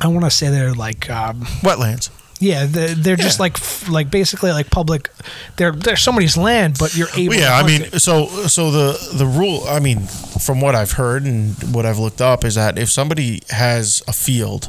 I 0.00 0.08
want 0.08 0.24
to 0.24 0.30
say 0.30 0.48
they're 0.50 0.74
like 0.74 1.08
um, 1.08 1.42
Wetlands. 1.62 2.10
yeah, 2.40 2.66
they're, 2.66 2.94
they're 2.94 3.22
just 3.28 3.38
like 3.38 3.56
like 3.88 4.10
basically 4.10 4.50
like 4.50 4.70
public. 4.70 5.08
They're 5.56 5.70
they're 5.70 5.96
somebody's 5.96 6.36
land, 6.36 6.76
but 6.80 6.96
you're 6.96 7.12
able. 7.16 7.30
Well, 7.30 7.40
yeah, 7.40 7.56
I 7.56 7.62
mean, 7.64 7.82
it. 7.82 8.00
so 8.00 8.26
so 8.48 8.70
the 8.72 8.98
the 9.14 9.26
rule, 9.26 9.62
I 9.68 9.78
mean, 9.78 10.00
from 10.46 10.60
what 10.60 10.74
I've 10.74 10.92
heard 10.92 11.22
and 11.24 11.54
what 11.72 11.86
I've 11.86 11.98
looked 11.98 12.20
up 12.20 12.44
is 12.44 12.56
that 12.56 12.76
if 12.76 12.90
somebody 12.90 13.42
has 13.50 14.02
a 14.08 14.12
field, 14.12 14.68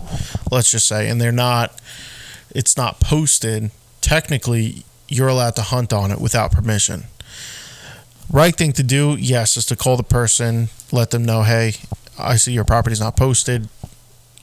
let's 0.52 0.70
just 0.70 0.86
say, 0.88 1.10
and 1.10 1.20
they're 1.20 1.32
not, 1.32 1.82
it's 2.52 2.78
not 2.78 3.00
posted, 3.00 3.72
technically, 4.02 4.84
you're 5.08 5.30
allowed 5.30 5.56
to 5.56 5.64
hunt 5.64 5.92
on 5.92 6.12
it 6.12 6.20
without 6.22 6.52
permission. 6.52 7.06
Right 8.32 8.56
thing 8.56 8.72
to 8.74 8.84
do, 8.84 9.16
yes, 9.20 9.58
is 9.58 9.66
to 9.68 9.76
call 9.76 9.98
the 9.98 10.04
person, 10.04 10.70
let 10.92 11.12
them 11.12 11.24
know, 11.24 11.44
hey, 11.44 11.74
I 12.18 12.38
see 12.38 12.54
your 12.54 12.64
property's 12.64 13.00
not 13.00 13.16
posted. 13.16 13.70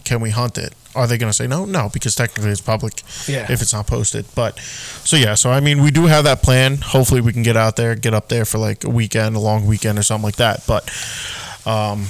Can 0.04 0.20
we 0.20 0.30
hunt 0.30 0.58
it? 0.58 0.74
Are 0.94 1.06
they 1.06 1.18
going 1.18 1.30
to 1.30 1.34
say 1.34 1.46
no? 1.46 1.64
No, 1.64 1.88
because 1.92 2.16
technically 2.16 2.50
it's 2.50 2.60
public 2.60 3.02
yeah. 3.28 3.46
if 3.50 3.62
it's 3.62 3.72
not 3.72 3.86
posted. 3.86 4.26
But 4.34 4.58
so 4.58 5.16
yeah, 5.16 5.34
so 5.34 5.50
I 5.50 5.60
mean, 5.60 5.82
we 5.82 5.92
do 5.92 6.06
have 6.06 6.24
that 6.24 6.42
plan. 6.42 6.78
Hopefully, 6.78 7.20
we 7.20 7.32
can 7.32 7.44
get 7.44 7.56
out 7.56 7.76
there, 7.76 7.94
get 7.94 8.12
up 8.12 8.28
there 8.28 8.44
for 8.44 8.58
like 8.58 8.82
a 8.82 8.90
weekend, 8.90 9.36
a 9.36 9.38
long 9.38 9.66
weekend, 9.66 9.98
or 9.98 10.02
something 10.02 10.24
like 10.24 10.36
that. 10.36 10.64
But 10.66 10.88
um, 11.64 12.06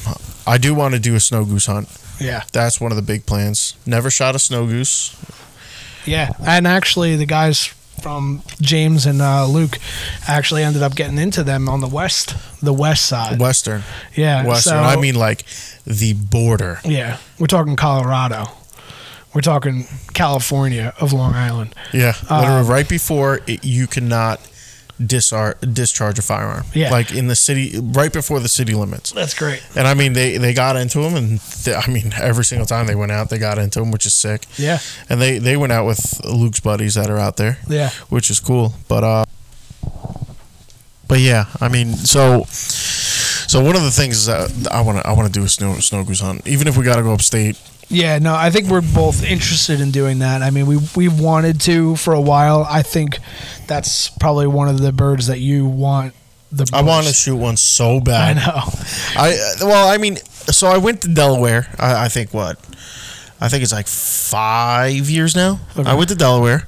I 0.46 0.56
do 0.56 0.74
want 0.74 0.94
to 0.94 1.00
do 1.00 1.14
a 1.14 1.20
snow 1.20 1.44
goose 1.44 1.66
hunt. 1.66 1.88
yeah. 2.18 2.44
That's 2.52 2.80
one 2.80 2.90
of 2.90 2.96
the 2.96 3.02
big 3.02 3.26
plans. 3.26 3.74
Never 3.85 4.11
shot 4.11 4.35
a 4.35 4.38
snow 4.38 4.66
goose. 4.66 5.14
Yeah, 6.06 6.33
and 6.46 6.66
actually, 6.66 7.16
the 7.16 7.26
guys 7.26 7.74
from 8.03 8.43
James 8.61 9.07
and 9.07 9.21
uh, 9.23 9.47
Luke 9.47 9.79
actually 10.27 10.63
ended 10.63 10.83
up 10.83 10.95
getting 10.95 11.19
into 11.19 11.43
them 11.43 11.69
on 11.69 11.81
the 11.81 11.89
west, 11.89 12.35
the 12.63 12.73
west 12.73 13.07
side. 13.07 13.39
Western. 13.41 13.83
Yeah, 14.17 14.45
Western. 14.45 14.73
so- 14.73 14.79
I 14.79 14.97
mean, 14.97 15.15
like 15.15 15.45
the 15.85 16.15
border. 16.15 16.81
Yeah, 16.85 17.19
we're 17.39 17.47
talking 17.47 17.77
Colorado. 17.77 18.45
We're 19.33 19.43
talking 19.43 19.87
California 20.13 20.93
of 21.01 21.13
Long 21.13 21.35
Island. 21.35 21.75
Yeah, 21.93 22.15
Um, 22.29 22.67
right 22.67 22.89
before 22.89 23.41
it, 23.47 23.65
you 23.65 23.87
cannot 23.87 24.41
disar- 25.01 25.57
discharge 25.75 26.19
a 26.19 26.23
firearm. 26.23 26.65
Yeah. 26.75 26.91
like 26.91 27.13
in 27.13 27.27
the 27.29 27.35
city, 27.35 27.79
right 27.81 28.13
before 28.13 28.39
the 28.41 28.49
city 28.49 28.75
limits. 28.75 29.13
That's 29.13 29.35
great. 29.35 29.63
And 29.75 29.89
I 29.89 29.95
mean, 29.95 30.13
they 30.13 30.37
they 30.39 30.53
got 30.55 30.77
into 30.77 31.01
them, 31.01 31.15
and 31.17 31.41
th- 31.41 31.77
I 31.77 31.91
mean, 31.91 32.13
every 32.21 32.45
single 32.45 32.67
time 32.67 32.87
they 32.87 32.95
went 32.95 33.11
out, 33.13 33.31
they 33.31 33.39
got 33.39 33.59
into 33.59 33.81
them, 33.81 33.91
which 33.91 34.05
is 34.07 34.15
sick. 34.15 34.47
Yeah, 34.59 34.79
And 35.09 35.21
they 35.21 35.39
they 35.39 35.57
went 35.57 35.73
out 35.73 35.87
with 35.87 36.21
Luke's 36.25 36.61
buddies 36.61 36.95
that 36.95 37.09
are 37.11 37.19
out 37.19 37.37
there, 37.37 37.59
yeah, 37.69 37.91
which 38.09 38.31
is 38.31 38.39
cool. 38.41 38.75
But 38.89 39.03
uh, 39.05 39.25
but 41.09 41.21
yeah, 41.21 41.47
I 41.61 41.69
mean, 41.69 41.95
so 41.95 42.45
so 42.49 43.61
one 43.63 43.75
of 43.77 43.83
the 43.83 43.91
things 43.91 44.27
that 44.27 44.69
I 44.71 44.81
want 44.83 44.99
to 44.99 45.07
I 45.09 45.13
want 45.13 45.27
to 45.27 45.33
do 45.33 45.45
a 45.45 45.49
snow 45.49 45.75
snow 45.81 46.05
goose 46.05 46.21
hunt, 46.21 46.47
even 46.47 46.69
if 46.69 46.77
we 46.77 46.85
got 46.85 46.97
to 46.97 47.03
go 47.03 47.13
upstate. 47.13 47.59
Yeah. 47.90 48.18
No, 48.18 48.35
I 48.35 48.50
think 48.50 48.68
we're 48.68 48.81
both 48.81 49.22
interested 49.22 49.81
in 49.81 49.90
doing 49.90 50.20
that. 50.20 50.42
I 50.42 50.50
mean, 50.50 50.66
we 50.66 50.79
we've 50.96 51.20
wanted 51.20 51.61
to 51.62 51.96
for 51.96 52.14
a 52.14 52.20
while. 52.20 52.66
I 52.68 52.83
think 52.83 53.18
that's 53.66 54.09
probably 54.09 54.46
one 54.46 54.68
of 54.68 54.79
the 54.81 54.92
birds 54.92 55.26
that 55.26 55.40
you 55.40 55.66
want. 55.66 56.14
The 56.53 56.68
I 56.72 56.83
want 56.83 57.07
to 57.07 57.12
shoot 57.12 57.37
one 57.37 57.57
so 57.57 58.00
bad. 58.00 58.38
I 58.38 58.40
know. 58.40 58.61
I 59.16 59.37
well, 59.62 59.88
I 59.88 59.98
mean, 59.98 60.16
so 60.16 60.66
I 60.68 60.79
went 60.79 61.03
to 61.03 61.09
Delaware. 61.09 61.68
I, 61.79 62.07
I 62.07 62.09
think 62.09 62.33
what, 62.35 62.59
I 63.40 63.48
think 63.48 63.62
it's 63.62 63.72
like 63.72 63.87
five 63.87 65.09
years 65.11 65.37
now. 65.37 65.61
Okay. 65.76 65.88
I 65.88 65.94
went 65.94 66.09
to 66.09 66.16
Delaware, 66.16 66.66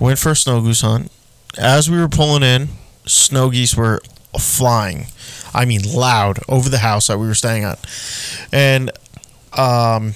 went 0.00 0.18
for 0.18 0.30
a 0.30 0.36
snow 0.36 0.60
goose 0.60 0.80
hunt. 0.80 1.12
As 1.56 1.88
we 1.88 1.98
were 1.98 2.08
pulling 2.08 2.42
in, 2.42 2.68
snow 3.06 3.50
geese 3.50 3.76
were 3.76 4.00
flying. 4.40 5.06
I 5.54 5.64
mean, 5.64 5.82
loud 5.82 6.40
over 6.48 6.68
the 6.68 6.78
house 6.78 7.06
that 7.06 7.18
we 7.18 7.26
were 7.28 7.34
staying 7.34 7.62
at, 7.62 7.78
and 8.50 8.90
um, 9.52 10.14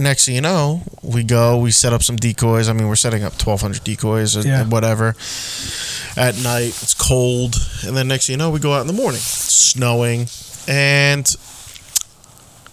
next 0.00 0.26
thing 0.26 0.34
you 0.34 0.40
know, 0.40 0.82
we 1.02 1.22
go, 1.22 1.58
we 1.58 1.70
set 1.70 1.92
up 1.92 2.02
some 2.02 2.16
decoys. 2.16 2.68
I 2.68 2.72
mean, 2.72 2.88
we're 2.88 2.96
setting 2.96 3.22
up 3.22 3.36
twelve 3.38 3.60
hundred 3.60 3.84
decoys 3.84 4.36
or 4.36 4.40
Yeah. 4.42 4.64
whatever. 4.64 5.14
At 6.16 6.36
night, 6.42 6.74
it's 6.82 6.94
cold, 6.94 7.54
and 7.86 7.96
then 7.96 8.08
next 8.08 8.26
thing 8.26 8.34
you 8.34 8.38
know, 8.38 8.50
we 8.50 8.58
go 8.58 8.72
out 8.74 8.80
in 8.80 8.86
the 8.88 8.92
morning, 8.92 9.18
it's 9.18 9.26
snowing, 9.26 10.26
and 10.66 11.24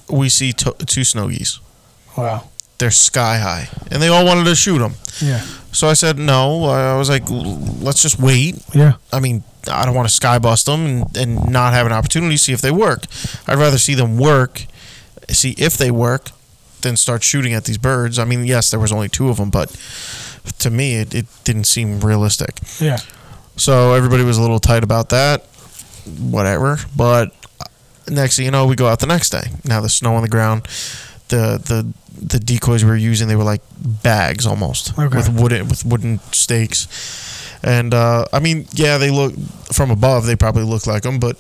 we 0.10 0.30
see 0.30 0.54
to- 0.54 0.76
two 0.86 1.04
snow 1.04 1.28
geese. 1.30 1.60
Wow. 2.18 2.50
They're 2.80 2.92
sky 2.92 3.38
high, 3.40 3.70
and 3.92 4.02
they 4.02 4.08
all 4.08 4.26
wanted 4.26 4.46
to 4.46 4.56
shoot 4.56 4.80
them. 4.80 4.96
Yeah. 5.22 5.44
So 5.72 5.88
I 5.90 5.94
said 5.94 6.18
no. 6.20 6.66
I 6.66 6.96
was 6.98 7.10
like, 7.10 7.24
let's 7.28 8.02
just 8.02 8.20
wait. 8.20 8.56
Yeah. 8.74 8.94
I 9.12 9.20
mean, 9.20 9.44
I 9.72 9.86
don't 9.86 9.96
want 9.96 10.08
to 10.08 10.14
sky 10.14 10.38
bust 10.40 10.68
them 10.68 10.86
and, 10.86 11.18
and 11.18 11.50
not 11.50 11.74
have 11.74 11.86
an 11.88 11.92
opportunity 11.92 12.36
to 12.36 12.40
see 12.44 12.54
if 12.54 12.62
they 12.62 12.72
work. 12.72 13.06
I'd 13.48 13.58
rather 13.58 13.78
see 13.80 13.96
them 13.96 14.18
work, 14.18 14.66
see 15.30 15.56
if 15.58 15.76
they 15.78 15.90
work, 15.92 16.30
than 16.88 16.98
start 16.98 17.24
shooting 17.24 17.54
at 17.54 17.66
these 17.66 17.78
birds. 17.78 18.18
I 18.18 18.26
mean, 18.26 18.46
yes, 18.46 18.72
there 18.72 18.80
was 18.80 18.92
only 18.92 19.10
two 19.10 19.30
of 19.30 19.38
them, 19.38 19.50
but 19.50 19.70
to 20.60 20.70
me, 20.70 20.96
it, 20.96 21.14
it 21.14 21.26
didn't 21.44 21.66
seem 21.66 22.00
realistic. 22.00 22.60
Yeah. 22.80 22.98
So 23.58 23.94
everybody 23.94 24.24
was 24.24 24.38
a 24.38 24.42
little 24.42 24.60
tight 24.60 24.84
about 24.84 25.10
that. 25.10 25.44
Whatever. 26.20 26.78
But 26.96 27.32
next 28.08 28.38
thing 28.38 28.46
you 28.46 28.52
know, 28.52 28.66
we 28.66 28.76
go 28.76 28.88
out 28.88 29.00
the 29.00 29.08
next 29.08 29.30
day. 29.32 29.52
Now 29.66 29.82
the 29.82 29.90
snow 29.90 30.16
on 30.16 30.22
the 30.22 30.30
ground, 30.30 30.64
the 31.28 31.60
the 31.64 31.92
the 32.20 32.40
decoys 32.40 32.84
we 32.84 32.90
were 32.90 32.96
using, 32.98 33.28
they 33.28 33.36
were 33.36 33.44
like 33.44 33.62
bags 34.04 34.46
almost 34.48 34.98
Okay. 34.98 35.18
with 35.18 35.30
wooden 35.30 35.68
with 35.68 35.86
wooden 35.86 36.20
stakes. 36.32 36.88
And 37.64 37.94
uh, 37.94 38.26
I 38.32 38.40
mean, 38.40 38.68
yeah, 38.74 38.98
they 38.98 39.10
look 39.12 39.34
from 39.74 39.92
above. 39.92 40.26
They 40.26 40.36
probably 40.36 40.64
look 40.64 40.88
like 40.88 41.04
them, 41.04 41.20
but 41.20 41.36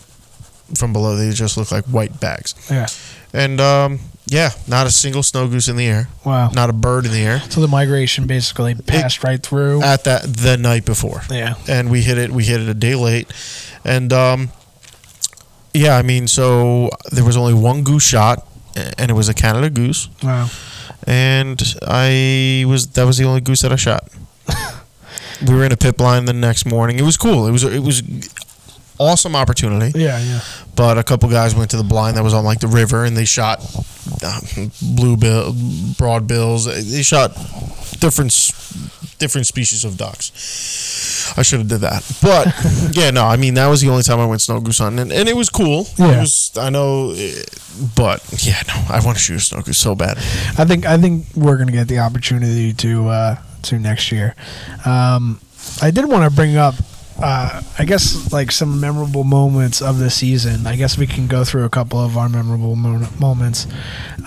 from 0.75 0.91
below, 0.91 1.15
they 1.15 1.31
just 1.31 1.55
look 1.57 1.71
like 1.71 1.85
white 1.85 2.19
bags. 2.19 2.53
Yeah. 2.69 2.87
And 3.33 3.61
um, 3.61 3.99
yeah, 4.29 4.51
not 4.67 4.85
a 4.87 4.91
single 4.91 5.23
snow 5.23 5.47
goose 5.47 5.67
in 5.67 5.75
the 5.77 5.85
air, 5.87 6.09
Wow. 6.25 6.49
not 6.49 6.69
a 6.69 6.73
bird 6.73 7.05
in 7.05 7.11
the 7.11 7.21
air. 7.21 7.41
So 7.49 7.61
the 7.61 7.67
migration 7.67 8.27
basically 8.27 8.75
passed 8.75 9.23
right 9.23 9.41
through. 9.41 9.81
At 9.81 10.03
that 10.03 10.23
the 10.23 10.57
night 10.57 10.85
before. 10.85 11.21
yeah. 11.29 11.55
and 11.67 11.89
we 11.89 12.01
hit 12.01 12.17
it. 12.17 12.31
We 12.31 12.43
hit 12.43 12.61
it 12.61 12.67
a 12.69 12.73
day 12.73 12.95
late, 12.95 13.27
and 13.85 14.11
um, 14.13 14.49
yeah, 15.73 15.95
I 15.97 16.01
mean, 16.01 16.27
so 16.27 16.89
there 17.11 17.23
was 17.23 17.37
only 17.37 17.53
one 17.53 17.83
goose 17.83 18.03
shot, 18.05 18.45
and 18.97 19.09
it 19.11 19.13
was 19.13 19.29
a 19.29 19.33
Canada 19.33 19.69
goose, 19.69 20.09
Wow. 20.23 20.49
and 21.05 21.61
I 21.87 22.65
was 22.67 22.87
that 22.93 23.05
was 23.05 23.17
the 23.17 23.25
only 23.25 23.41
goose 23.41 23.61
that 23.61 23.71
I 23.71 23.75
shot. 23.77 24.09
we 25.47 25.53
were 25.53 25.63
in 25.65 25.71
a 25.71 25.77
pit 25.77 25.97
blind 25.97 26.27
the 26.27 26.33
next 26.33 26.65
morning. 26.65 26.97
It 26.99 27.03
was 27.03 27.15
cool. 27.17 27.47
It 27.47 27.51
was 27.51 27.63
it 27.63 27.79
was 27.83 28.01
awesome 28.99 29.35
opportunity. 29.35 29.97
Yeah. 29.99 30.19
Yeah. 30.19 30.41
But 30.75 30.97
a 30.97 31.03
couple 31.03 31.29
guys 31.29 31.55
went 31.55 31.71
to 31.71 31.77
the 31.77 31.83
blind 31.83 32.17
that 32.17 32.23
was 32.23 32.33
on 32.33 32.43
like 32.45 32.59
the 32.59 32.67
river, 32.67 33.05
and 33.05 33.15
they 33.17 33.25
shot 33.25 33.59
uh, 34.23 34.39
blue 34.81 35.17
bill, 35.17 35.53
broad 35.97 36.27
bills. 36.27 36.65
They 36.65 37.03
shot 37.03 37.33
different 37.99 38.31
different 39.19 39.47
species 39.47 39.83
of 39.83 39.97
ducks. 39.97 41.33
I 41.37 41.41
should 41.41 41.59
have 41.59 41.67
did 41.67 41.81
that, 41.81 42.03
but 42.21 42.53
yeah, 42.95 43.09
no. 43.11 43.25
I 43.25 43.35
mean, 43.37 43.55
that 43.55 43.67
was 43.67 43.81
the 43.81 43.89
only 43.89 44.03
time 44.03 44.19
I 44.19 44.25
went 44.25 44.41
snow 44.41 44.59
goose 44.59 44.77
hunting, 44.77 44.99
and, 44.99 45.11
and 45.11 45.27
it 45.27 45.35
was 45.35 45.49
cool. 45.49 45.81
It 45.81 45.99
Yeah. 45.99 46.21
was. 46.21 46.51
I 46.57 46.69
know, 46.69 47.11
eh, 47.17 47.41
but 47.95 48.23
yeah, 48.45 48.61
no. 48.67 48.75
I 48.89 49.01
want 49.03 49.17
to 49.17 49.23
shoot 49.23 49.35
a 49.37 49.39
snow 49.39 49.61
goose 49.61 49.77
so 49.79 49.95
bad. 49.95 50.17
I 50.57 50.65
think 50.65 50.85
I 50.85 50.97
think 50.97 51.25
we're 51.35 51.57
gonna 51.57 51.71
get 51.71 51.87
the 51.87 51.99
opportunity 51.99 52.71
to 52.73 53.09
uh, 53.09 53.35
to 53.63 53.79
next 53.79 54.11
year. 54.11 54.35
Um, 54.85 55.41
I 55.81 55.89
did 55.91 56.05
want 56.05 56.29
to 56.29 56.35
bring 56.35 56.55
up, 56.55 56.75
uh, 57.21 57.61
I 57.79 57.85
guess, 57.85 58.31
like 58.31 58.51
some 58.51 58.79
memorable 58.79 59.23
moments 59.23 59.81
of 59.81 59.99
the 59.99 60.09
season. 60.09 60.67
I 60.67 60.75
guess 60.75 60.97
we 60.97 61.07
can 61.07 61.27
go 61.27 61.43
through 61.43 61.63
a 61.65 61.69
couple 61.69 61.99
of 61.99 62.17
our 62.17 62.29
memorable 62.29 62.75
mo- 62.75 63.07
moments. 63.19 63.67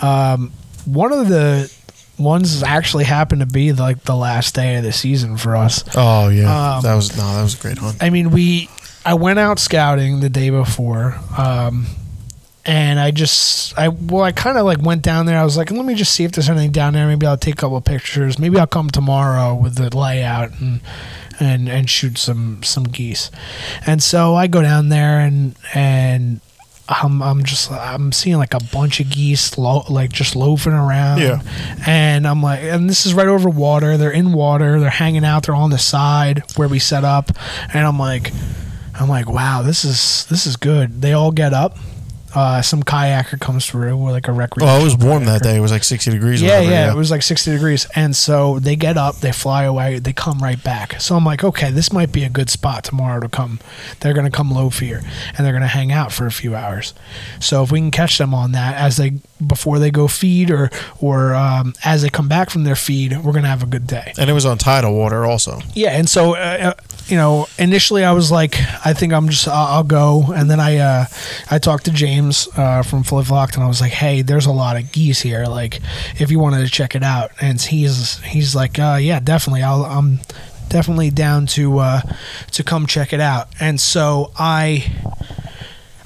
Um, 0.02 0.52
one 0.84 1.12
of 1.12 1.28
the 1.28 1.72
ones 2.18 2.62
actually 2.62 3.04
happened 3.04 3.40
to 3.40 3.46
be 3.46 3.72
like 3.72 4.02
the 4.02 4.14
last 4.16 4.54
day 4.54 4.76
of 4.76 4.82
the 4.84 4.92
season 4.92 5.36
for 5.36 5.56
us. 5.56 5.84
Oh 5.96 6.28
yeah, 6.28 6.76
Um, 6.76 6.82
that 6.82 6.94
was 6.94 7.16
no, 7.16 7.34
that 7.34 7.42
was 7.42 7.58
a 7.58 7.62
great 7.62 7.78
hunt. 7.78 8.02
I 8.02 8.10
mean, 8.10 8.30
we. 8.30 8.68
I 9.02 9.14
went 9.14 9.38
out 9.38 9.58
scouting 9.58 10.20
the 10.20 10.28
day 10.28 10.50
before, 10.50 11.18
um, 11.38 11.86
and 12.66 13.00
I 13.00 13.12
just, 13.12 13.76
I 13.78 13.88
well, 13.88 14.22
I 14.22 14.32
kind 14.32 14.58
of 14.58 14.66
like 14.66 14.82
went 14.82 15.00
down 15.00 15.24
there. 15.24 15.38
I 15.38 15.44
was 15.44 15.56
like, 15.56 15.70
let 15.70 15.86
me 15.86 15.94
just 15.94 16.12
see 16.12 16.24
if 16.24 16.32
there's 16.32 16.50
anything 16.50 16.70
down 16.72 16.92
there. 16.92 17.06
Maybe 17.06 17.26
I'll 17.26 17.38
take 17.38 17.54
a 17.54 17.56
couple 17.56 17.78
of 17.78 17.84
pictures. 17.86 18.38
Maybe 18.38 18.58
I'll 18.58 18.66
come 18.66 18.90
tomorrow 18.90 19.54
with 19.54 19.76
the 19.76 19.96
layout 19.96 20.60
and 20.60 20.82
and 21.40 21.68
and 21.68 21.88
shoot 21.90 22.18
some 22.18 22.62
some 22.62 22.84
geese. 22.84 23.30
And 23.86 24.02
so 24.02 24.34
I 24.36 24.46
go 24.46 24.62
down 24.62 24.88
there 24.90 25.18
and 25.20 25.54
and. 25.74 26.40
I'm, 26.92 27.22
I'm 27.22 27.44
just 27.44 27.70
I'm 27.70 28.10
seeing 28.10 28.36
like 28.38 28.52
a 28.52 28.58
bunch 28.72 28.98
of 28.98 29.08
geese 29.10 29.56
lo- 29.56 29.84
like 29.88 30.10
just 30.10 30.34
loafing 30.34 30.72
around 30.72 31.20
Yeah. 31.20 31.40
and 31.86 32.26
I'm 32.26 32.42
like 32.42 32.64
and 32.64 32.90
this 32.90 33.06
is 33.06 33.14
right 33.14 33.28
over 33.28 33.48
water 33.48 33.96
they're 33.96 34.10
in 34.10 34.32
water 34.32 34.80
they're 34.80 34.90
hanging 34.90 35.24
out 35.24 35.46
they're 35.46 35.54
on 35.54 35.70
the 35.70 35.78
side 35.78 36.42
where 36.56 36.66
we 36.66 36.80
set 36.80 37.04
up 37.04 37.30
and 37.72 37.86
I'm 37.86 37.96
like 37.96 38.32
I'm 38.98 39.08
like 39.08 39.28
wow 39.30 39.62
this 39.62 39.84
is 39.84 40.26
this 40.30 40.48
is 40.48 40.56
good 40.56 41.00
they 41.00 41.12
all 41.12 41.30
get 41.30 41.52
up 41.54 41.76
uh, 42.34 42.62
some 42.62 42.82
kayaker 42.82 43.38
comes 43.40 43.66
through 43.66 43.96
with 43.96 44.12
like 44.14 44.28
a 44.28 44.32
recreation 44.32 44.68
Oh, 44.74 44.80
it 44.80 44.84
was 44.84 44.96
warm 44.96 45.24
that 45.24 45.42
day. 45.42 45.56
It 45.56 45.60
was 45.60 45.70
like 45.72 45.84
sixty 45.84 46.10
degrees. 46.10 46.40
yeah, 46.40 46.54
whatever, 46.60 46.70
yeah, 46.72 46.92
it 46.92 46.96
was 46.96 47.10
like 47.10 47.22
60 47.22 47.50
degrees. 47.52 47.86
And 47.94 48.14
so 48.14 48.58
they 48.58 48.76
get 48.76 48.96
up, 48.96 49.16
they 49.16 49.32
fly 49.32 49.64
away, 49.64 49.98
they 49.98 50.12
come 50.12 50.38
right 50.38 50.62
back. 50.62 51.00
So 51.00 51.16
I'm 51.16 51.24
like, 51.24 51.42
okay, 51.44 51.70
this 51.70 51.92
might 51.92 52.12
be 52.12 52.24
a 52.24 52.28
good 52.28 52.50
spot 52.50 52.84
tomorrow 52.84 53.20
to 53.20 53.28
come. 53.28 53.58
They're 54.00 54.14
going 54.14 54.30
to 54.30 54.36
come 54.36 54.50
low 54.50 54.70
fear 54.70 55.02
and 55.36 55.44
they're 55.44 55.52
going 55.52 55.62
to 55.62 55.66
hang 55.68 55.92
out 55.92 56.12
for 56.12 56.26
a 56.26 56.32
few 56.32 56.54
hours. 56.54 56.94
So 57.40 57.62
if 57.62 57.72
we 57.72 57.80
can 57.80 57.90
catch 57.90 58.18
them 58.18 58.32
on 58.34 58.52
that 58.52 58.74
as 58.76 58.96
they 58.96 59.14
before 59.46 59.78
they 59.78 59.90
go 59.90 60.06
feed 60.06 60.50
or 60.50 60.70
or 61.00 61.34
um, 61.34 61.72
as 61.84 62.02
they 62.02 62.10
come 62.10 62.28
back 62.28 62.50
from 62.50 62.64
their 62.64 62.76
feed, 62.76 63.12
we're 63.18 63.32
going 63.32 63.42
to 63.44 63.48
have 63.48 63.62
a 63.62 63.66
good 63.66 63.86
day. 63.86 64.12
and 64.18 64.28
it 64.28 64.32
was 64.34 64.44
on 64.46 64.58
tidal 64.58 64.94
water 64.94 65.24
also. 65.24 65.60
Yeah, 65.74 65.90
and 65.90 66.08
so 66.08 66.34
uh, 66.34 66.74
uh, 66.76 66.82
you 67.10 67.16
know, 67.16 67.46
initially 67.58 68.04
I 68.04 68.12
was 68.12 68.30
like, 68.30 68.56
I 68.84 68.92
think 68.92 69.12
I'm 69.12 69.28
just 69.28 69.48
I'll, 69.48 69.66
I'll 69.66 69.82
go, 69.84 70.32
and 70.34 70.50
then 70.50 70.60
I 70.60 70.78
uh, 70.78 71.04
I 71.50 71.58
talked 71.58 71.84
to 71.86 71.90
James 71.90 72.48
uh, 72.56 72.82
from 72.82 73.02
Fully 73.02 73.24
Flocked, 73.24 73.54
and 73.56 73.64
I 73.64 73.68
was 73.68 73.80
like, 73.80 73.92
hey, 73.92 74.22
there's 74.22 74.46
a 74.46 74.52
lot 74.52 74.76
of 74.76 74.92
geese 74.92 75.20
here, 75.20 75.46
like 75.46 75.80
if 76.18 76.30
you 76.30 76.38
wanted 76.38 76.64
to 76.64 76.70
check 76.70 76.94
it 76.94 77.02
out, 77.02 77.30
and 77.40 77.60
he's 77.60 78.18
he's 78.20 78.54
like, 78.54 78.78
uh, 78.78 78.98
yeah, 79.00 79.20
definitely, 79.20 79.62
I'll 79.62 79.84
I'm 79.84 80.20
definitely 80.68 81.10
down 81.10 81.46
to 81.46 81.78
uh, 81.78 82.00
to 82.52 82.62
come 82.62 82.86
check 82.86 83.12
it 83.12 83.20
out, 83.20 83.48
and 83.60 83.80
so 83.80 84.32
I 84.38 84.92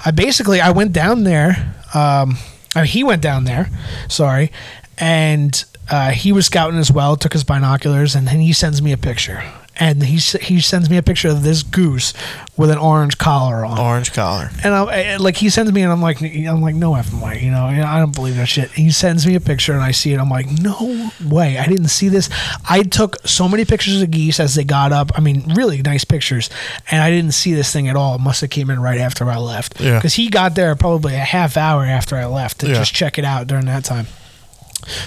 I 0.03 0.11
basically 0.11 0.59
I 0.59 0.71
went 0.71 0.91
down 0.91 1.23
there. 1.23 1.75
Um, 1.93 2.37
I 2.75 2.81
mean, 2.81 2.87
he 2.87 3.03
went 3.03 3.21
down 3.21 3.45
there, 3.45 3.69
sorry, 4.09 4.51
and 4.97 5.63
uh, 5.89 6.11
he 6.11 6.31
was 6.31 6.47
scouting 6.47 6.79
as 6.79 6.91
well. 6.91 7.15
Took 7.15 7.33
his 7.33 7.43
binoculars, 7.43 8.15
and 8.15 8.27
then 8.27 8.39
he 8.39 8.51
sends 8.51 8.81
me 8.81 8.91
a 8.91 8.97
picture, 8.97 9.43
and 9.77 10.03
he 10.03 10.17
he 10.17 10.61
sends 10.61 10.89
me 10.89 10.97
a 10.97 11.03
picture 11.03 11.27
of 11.29 11.43
this 11.43 11.63
goose 11.63 12.13
with 12.57 12.69
an 12.69 12.77
orange 12.77 13.17
collar 13.17 13.65
on. 13.65 13.77
Orange 13.77 14.13
collar. 14.13 14.49
And 14.63 14.73
I, 14.73 15.17
like 15.17 15.35
he 15.37 15.49
sends 15.49 15.71
me, 15.71 15.81
and 15.81 15.91
I'm 15.91 16.01
like, 16.01 16.21
I'm 16.21 16.61
like, 16.61 16.75
no 16.75 16.91
effing 16.93 17.21
way, 17.21 17.41
you 17.41 17.51
know, 17.51 17.65
I 17.65 17.99
don't 17.99 18.15
believe 18.15 18.37
that 18.37 18.47
shit. 18.47 18.71
He 18.71 18.91
sends 18.91 19.27
me 19.27 19.35
a 19.35 19.41
picture, 19.41 19.73
and 19.73 19.81
I 19.81 19.91
see 19.91 20.13
it. 20.13 20.19
I'm 20.19 20.29
like, 20.29 20.47
no 20.61 21.11
way, 21.25 21.57
I 21.57 21.67
didn't 21.67 21.89
see 21.89 22.07
this. 22.09 22.29
I 22.69 22.83
took 22.83 23.17
so 23.27 23.49
many 23.49 23.65
pictures 23.65 24.01
of 24.01 24.11
geese 24.11 24.39
as 24.39 24.55
they 24.55 24.63
got 24.63 24.91
up. 24.93 25.11
I 25.15 25.19
mean, 25.21 25.53
really 25.53 25.81
nice 25.81 26.05
pictures, 26.05 26.49
and 26.89 27.01
I 27.01 27.09
didn't 27.11 27.33
see 27.33 27.53
this 27.53 27.71
thing 27.73 27.87
at 27.89 27.95
all. 27.95 28.15
It 28.15 28.21
must 28.21 28.41
have 28.41 28.49
came 28.49 28.69
in 28.69 28.79
right 28.81 28.99
after 28.99 29.29
I 29.29 29.37
left, 29.37 29.79
Yeah. 29.81 29.97
because 29.97 30.13
he 30.13 30.29
got 30.29 30.55
there 30.55 30.75
probably 30.75 31.15
a 31.15 31.19
half 31.19 31.57
hour 31.57 31.83
after 31.83 32.15
I 32.15 32.25
left 32.25 32.59
to 32.59 32.67
Yeah. 32.67 32.75
just 32.75 32.93
check 32.93 33.17
it 33.17 33.25
out 33.25 33.47
during 33.47 33.65
that 33.65 33.83
time. 33.83 34.07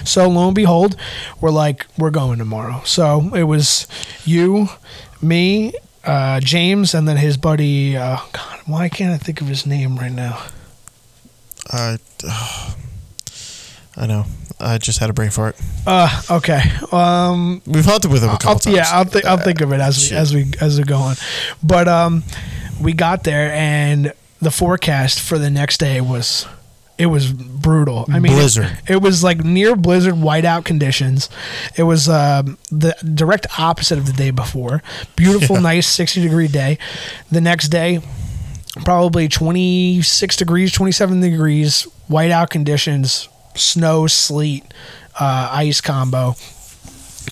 So 0.04 0.28
lo 0.28 0.46
and 0.46 0.54
behold, 0.54 0.96
we're 1.40 1.50
like, 1.50 1.86
we're 1.98 2.10
going 2.10 2.38
tomorrow. 2.38 2.82
So 2.84 3.34
it 3.34 3.44
was 3.44 3.86
you, 4.24 4.68
me, 5.22 5.72
uh, 6.04 6.40
James, 6.40 6.94
and 6.94 7.06
then 7.08 7.16
his 7.16 7.36
buddy. 7.36 7.96
Uh, 7.96 8.18
God, 8.32 8.60
why 8.66 8.88
can't 8.88 9.12
I 9.12 9.18
think 9.18 9.40
of 9.40 9.46
his 9.48 9.66
name 9.66 9.96
right 9.96 10.12
now? 10.12 10.42
I, 11.70 11.98
I 13.96 14.06
know. 14.06 14.24
I 14.60 14.78
just 14.78 14.98
had 14.98 15.08
a 15.10 15.12
brain 15.12 15.30
fart. 15.30 15.56
Uh, 15.86 16.22
okay. 16.30 16.60
Um, 16.90 17.62
We've 17.66 17.84
hunted 17.84 18.10
with 18.10 18.22
him 18.24 18.30
a 18.30 18.32
couple 18.32 18.48
I'll, 18.50 18.58
times. 18.58 18.76
yeah, 18.76 18.84
I'll 18.90 19.04
think 19.04 19.24
I'll 19.24 19.36
think 19.38 19.60
of 19.60 19.72
it 19.72 19.80
as 19.80 19.96
we 19.98 20.04
Shit. 20.04 20.18
as 20.18 20.34
we 20.34 20.52
as 20.60 20.78
we 20.78 20.84
go 20.84 20.96
on. 20.98 21.14
But 21.62 21.86
um, 21.88 22.24
we 22.80 22.92
got 22.92 23.22
there 23.24 23.52
and 23.52 24.12
the 24.40 24.50
forecast 24.50 25.20
for 25.20 25.38
the 25.38 25.50
next 25.50 25.78
day 25.78 26.00
was 26.00 26.46
it 26.98 27.06
was 27.06 27.32
brutal. 27.32 28.04
I 28.08 28.18
mean, 28.18 28.32
Blizzard. 28.32 28.66
It, 28.88 28.94
it 28.94 29.02
was 29.02 29.22
like 29.22 29.44
near 29.44 29.76
blizzard 29.76 30.14
whiteout 30.14 30.64
conditions. 30.64 31.28
It 31.76 31.84
was 31.84 32.08
um, 32.08 32.58
the 32.70 32.94
direct 33.14 33.46
opposite 33.58 33.98
of 33.98 34.06
the 34.06 34.12
day 34.12 34.30
before. 34.32 34.82
Beautiful, 35.16 35.56
Yeah. 35.56 35.62
nice 35.62 35.87
sixty 35.87 36.20
degree 36.20 36.48
day. 36.48 36.78
The 37.30 37.40
next 37.40 37.68
day, 37.68 38.00
probably 38.84 39.28
twenty 39.28 40.02
six 40.02 40.37
degrees, 40.37 40.72
twenty 40.72 40.92
seven 40.92 41.20
degrees, 41.20 41.87
whiteout 42.11 42.50
conditions, 42.50 43.28
snow, 43.54 44.06
sleet, 44.06 44.64
uh, 45.20 45.50
ice 45.52 45.80
combo. 45.80 46.34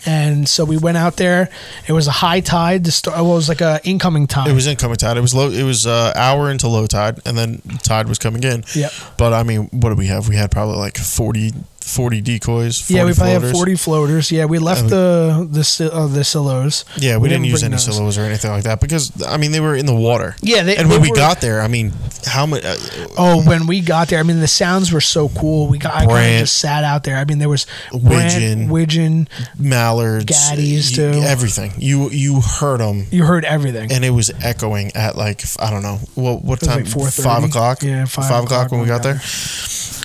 And 0.04 0.48
so 0.48 0.64
we 0.64 0.76
went 0.76 0.96
out 0.96 1.16
there. 1.16 1.48
It 1.87 1.92
was 1.92 2.06
a 2.06 2.12
high 2.12 2.40
tide. 2.40 2.85
The 2.85 2.90
st- 2.90 3.14
well, 3.14 3.32
it 3.32 3.35
was 3.35 3.48
like 3.48 3.61
a 3.61 3.80
incoming 3.85 4.26
tide. 4.26 4.48
It 4.48 4.52
was 4.54 4.66
incoming 4.66 4.96
tide. 4.96 5.16
It 5.16 5.20
was 5.20 5.35
low. 5.35 5.50
It 5.50 5.62
was 5.62 5.87
uh, 5.87 6.12
hour 6.14 6.50
into 6.50 6.68
low 6.68 6.87
tide, 6.87 7.20
and 7.24 7.37
then 7.38 7.62
tide 7.82 8.09
was 8.09 8.18
coming 8.18 8.42
in. 8.44 8.64
Yeah. 8.74 8.90
But 9.16 9.32
I 9.32 9.42
mean, 9.42 9.68
what 9.72 9.90
did 9.90 9.98
we 9.98 10.06
have? 10.06 10.28
We 10.28 10.37
had 10.37 10.50
probably 10.50 10.76
like 10.76 10.98
40, 10.98 11.52
40 11.87 12.20
decoys. 12.20 12.81
40 12.81 12.94
yeah, 12.94 13.05
we 13.05 13.12
probably 13.14 13.33
floaters. 13.35 13.42
have 13.51 13.57
forty 13.57 13.75
floaters. 13.77 14.33
Yeah, 14.33 14.44
we 14.46 14.59
left 14.59 14.81
And- 14.83 14.90
the 14.90 15.49
the 15.51 15.90
uh, 15.92 16.07
the 16.09 16.25
silos. 16.25 16.85
Yeah, 16.99 17.16
we, 17.18 17.29
didn't, 17.29 17.44
use 17.44 17.62
any 17.62 17.72
those. 17.77 17.85
silos 17.85 18.18
or 18.18 18.22
anything 18.22 18.51
like 18.51 18.64
that 18.64 18.81
because 18.81 19.12
I 19.25 19.37
mean 19.37 19.53
they 19.53 19.61
were 19.61 19.77
in 19.77 19.87
the 19.87 19.94
water. 19.94 20.35
Yeah, 20.42 20.62
they, 20.64 20.77
and 20.77 20.88
when 20.90 21.01
we 21.01 21.11
were- 21.11 21.16
got 21.16 21.40
there, 21.40 21.61
I 21.62 21.68
mean, 21.68 21.92
how 22.27 22.44
much? 22.46 22.64
Uh, 22.64 22.77
Oh, 23.18 23.42
when 23.44 23.66
we 23.66 23.81
got 23.81 24.09
there, 24.09 24.18
I 24.18 24.25
mean 24.25 24.40
the 24.40 24.49
sounds 24.49 24.92
were 24.92 25.01
so 25.01 25.29
cool. 25.31 25.68
We 25.68 25.79
got 25.79 25.94
I 25.94 26.07
kind 26.07 26.35
of 26.35 26.40
just 26.40 26.59
sat 26.59 26.83
out 26.85 27.05
there. 27.05 27.16
I 27.16 27.25
mean 27.25 27.38
there 27.38 27.49
was 27.49 27.66
Widgeon. 27.92 28.68
Widgeon. 28.68 29.29
mallards, 29.59 30.27
Gaddies, 30.27 30.94
too. 30.94 31.20
everything. 31.22 31.72
You 31.79 32.11
you 32.11 32.40
heard 32.40 32.81
them, 32.81 33.07
You 33.11 33.25
heard 33.25 33.44
everything. 33.44 33.92
and 33.92 34.05
it 34.05 34.11
was 34.11 34.31
echoing 34.42 34.90
at 34.96 35.16
like 35.16 35.42
I 35.61 35.70
don't 35.70 35.83
know 35.83 36.01
what 36.14 36.42
what 36.44 36.61
time? 36.61 36.85
like 36.85 37.12
five 37.12 37.44
o'clock. 37.44 37.83
Yeah, 37.83 38.05
five 38.07 38.25
o'clock 38.27 38.44
o'clock 38.44 38.72
when 38.72 38.81
we 38.81 38.87
got 38.87 39.03
there. 39.03 39.20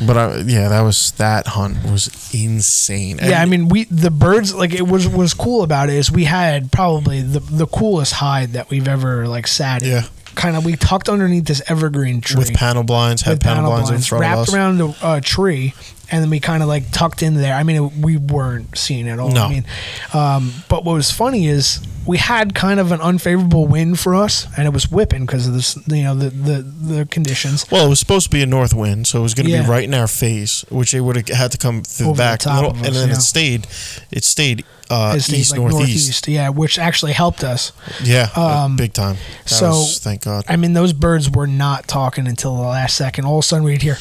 But 0.06 0.18
I, 0.18 0.38
yeah, 0.40 0.70
that 0.70 0.82
was 0.82 1.12
that 1.14 1.48
hunt 1.48 1.84
was 1.84 2.34
insane. 2.34 3.20
And 3.20 3.30
yeah, 3.30 3.42
I 3.42 3.46
mean, 3.46 3.70
we 3.70 3.84
the 3.86 4.12
birds 4.12 4.54
like 4.54 4.74
it 4.74 4.88
was 4.88 5.08
was 5.08 5.34
cool 5.34 5.64
about 5.64 5.90
it 5.90 5.96
is 5.96 6.12
we 6.12 6.24
had 6.24 6.72
probably 6.72 7.22
the 7.22 7.40
the 7.40 7.68
coolest 7.68 8.14
hide 8.14 8.54
that 8.54 8.70
we've 8.70 8.88
ever 8.88 9.28
like 9.28 9.48
sat 9.48 9.84
in. 9.84 9.90
Yeah. 9.90 10.08
Kind 10.36 10.56
of, 10.56 10.64
we 10.66 10.76
tucked 10.76 11.10
underneath 11.10 11.46
this 11.46 11.62
evergreen 11.68 12.22
tree 12.22 12.38
with 12.40 12.54
panel 12.54 12.84
blinds, 12.84 13.22
had 13.24 13.34
with 13.34 13.44
panel, 13.44 13.70
blinds, 13.72 13.90
in 13.90 14.00
front 14.00 14.22
wrapped 14.22 14.38
of 14.38 14.48
us. 14.50 14.54
around 14.54 14.78
the 14.78 14.96
uh, 15.02 15.20
tree, 15.22 15.74
and 16.10 16.24
then 16.24 16.30
we 16.30 16.40
kind 16.40 16.64
of 16.64 16.70
like 16.70 16.90
tucked 16.92 17.22
in 17.22 17.34
there. 17.36 17.54
I 17.54 17.64
mean, 17.64 17.76
it, 17.76 17.92
we 17.98 18.18
weren't 18.18 18.78
seeing 18.78 19.08
it 19.08 19.20
all. 19.20 19.32
No. 19.32 19.44
I 19.46 19.50
mean, 19.50 19.66
um, 20.14 20.54
but 20.70 20.84
what 20.86 20.94
was 20.94 21.12
funny 21.12 21.48
is 21.48 21.86
we 22.08 22.18
had 22.18 22.56
kind 22.56 22.80
of 22.80 22.92
an 22.92 23.02
unfavorable 23.02 23.68
wind 23.68 24.00
for 24.00 24.16
us, 24.16 24.48
and 24.58 24.66
it 24.66 24.74
was 24.74 24.90
whipping 24.90 25.26
because 25.26 25.48
of 25.48 25.54
this, 25.54 25.76
you 25.88 26.04
know, 26.04 26.16
the 26.16 26.30
the 26.30 26.62
the 26.62 27.06
conditions. 27.06 27.70
Well, 27.70 27.86
it 27.86 27.90
was 27.90 28.00
supposed 28.00 28.26
to 28.28 28.32
be 28.32 28.42
a 28.42 28.46
north 28.48 28.74
wind, 28.74 29.08
so 29.08 29.20
it 29.20 29.24
was 29.24 29.34
going 29.34 29.46
to 29.48 29.52
Yeah. 29.52 29.64
be 29.64 29.70
right 29.70 29.84
in 29.84 29.94
our 29.94 30.08
face, 30.08 30.64
which 30.70 30.94
it 30.94 31.02
would 31.02 31.16
have 31.18 31.28
had 31.28 31.52
to 31.52 31.58
come 31.58 31.84
through 31.84 32.08
Over 32.08 32.16
the 32.18 32.24
the 32.24 32.30
back, 32.30 32.40
top 32.40 32.72
of 32.72 32.78
and 32.78 32.88
us, 32.88 32.94
then 32.96 33.10
yeah. 33.10 33.16
it 33.16 33.22
stayed. 33.22 33.68
It 34.12 34.24
stayed 34.24 34.66
uh, 34.92 35.16
east 35.16 35.52
like, 35.52 35.60
northeast. 35.62 36.28
yeah, 36.28 36.50
which 36.50 36.78
actually 36.78 37.14
helped 37.14 37.44
us. 37.44 37.72
Yeah, 38.04 38.30
uh, 38.36 38.66
Um, 38.66 38.76
big 38.76 38.94
time. 38.94 39.16
That 39.46 39.50
so- 39.50 39.70
was, 39.70 40.00
thank 40.00 40.22
God. 40.24 40.46
I 40.48 40.56
mean, 40.58 40.74
those 40.74 40.94
birds 40.94 41.30
were 41.30 41.48
not 41.48 41.88
talking 41.88 42.28
until 42.28 42.56
the 42.56 42.64
last 42.64 42.96
second. 42.96 43.26
All 43.26 43.40
of 43.40 43.46
a 43.46 43.48
sudden, 43.48 43.64
we'd 43.64 43.82
hear, 43.82 43.98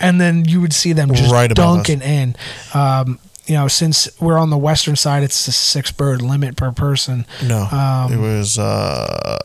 and 0.00 0.20
then 0.20 0.44
you 0.44 0.60
would 0.60 0.72
see 0.72 0.92
them 0.92 1.12
just 1.14 1.30
Right 1.32 1.52
dunking 1.54 2.02
in. 2.02 2.36
Um, 2.74 3.18
you 3.46 3.54
know, 3.54 3.66
since 3.68 4.08
we're 4.20 4.38
on 4.38 4.50
the 4.50 4.58
western 4.58 4.94
side, 4.96 5.22
it's 5.22 5.48
a 5.48 5.52
six 5.52 5.90
bird 5.90 6.20
limit 6.22 6.56
per 6.56 6.70
person. 6.72 7.26
no, 7.44 7.62
um, 7.64 8.12
it 8.12 8.18
was 8.18 8.58
uh, 8.58 9.36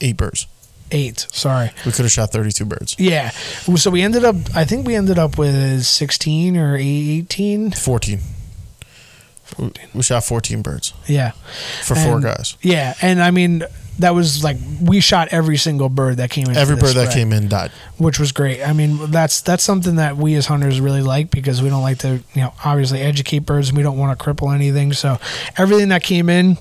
eight 0.00 0.16
birds. 0.16 0.46
Eight, 0.94 1.26
sorry. 1.32 1.70
We 1.86 1.92
could 1.92 2.04
have 2.04 2.10
shot 2.12 2.32
thirty-two 2.32 2.66
birds. 2.66 2.96
Yeah. 2.98 3.30
So 3.30 3.90
we 3.90 4.02
ended 4.02 4.24
up, 4.26 4.36
I 4.54 4.64
think 4.64 4.86
we 4.86 4.94
ended 4.94 5.18
up 5.18 5.38
with 5.38 5.84
16 5.86 6.54
or 6.56 6.76
18. 6.78 7.70
Fourteen. 7.72 8.20
We, 9.58 9.70
we 9.94 10.02
shot 10.02 10.24
fourteen 10.24 10.62
birds 10.62 10.92
Yeah. 11.06 11.32
for 11.82 11.94
four 11.94 12.20
guys. 12.20 12.56
Yeah. 12.62 12.94
And 13.02 13.22
I 13.22 13.30
mean, 13.30 13.64
that 13.98 14.14
was 14.14 14.42
like, 14.42 14.56
we 14.80 15.00
shot 15.00 15.28
every 15.32 15.56
single 15.58 15.88
bird 15.88 16.16
that 16.16 16.30
came 16.30 16.46
in. 16.48 16.56
Every 16.56 16.76
bird 16.76 16.96
that 16.96 17.12
came 17.12 17.32
in 17.32 17.48
died. 17.48 17.70
which 17.98 18.18
was 18.18 18.32
great. 18.32 18.62
I 18.62 18.72
mean, 18.72 19.10
that's 19.10 19.40
that's 19.42 19.62
something 19.62 19.96
that 19.96 20.16
we 20.16 20.34
as 20.34 20.46
hunters 20.46 20.80
really 20.80 21.02
like 21.02 21.30
because 21.30 21.62
we 21.62 21.68
don't 21.68 21.82
like 21.82 21.98
to, 21.98 22.22
you 22.34 22.42
know, 22.42 22.54
obviously 22.64 23.00
educate 23.00 23.40
birds 23.40 23.68
and 23.68 23.76
we 23.76 23.82
don't 23.82 23.98
want 23.98 24.18
to 24.18 24.24
cripple 24.24 24.54
anything. 24.54 24.92
So 24.92 25.18
everything 25.56 25.90
that 25.90 26.02
came 26.02 26.28
in 26.30 26.56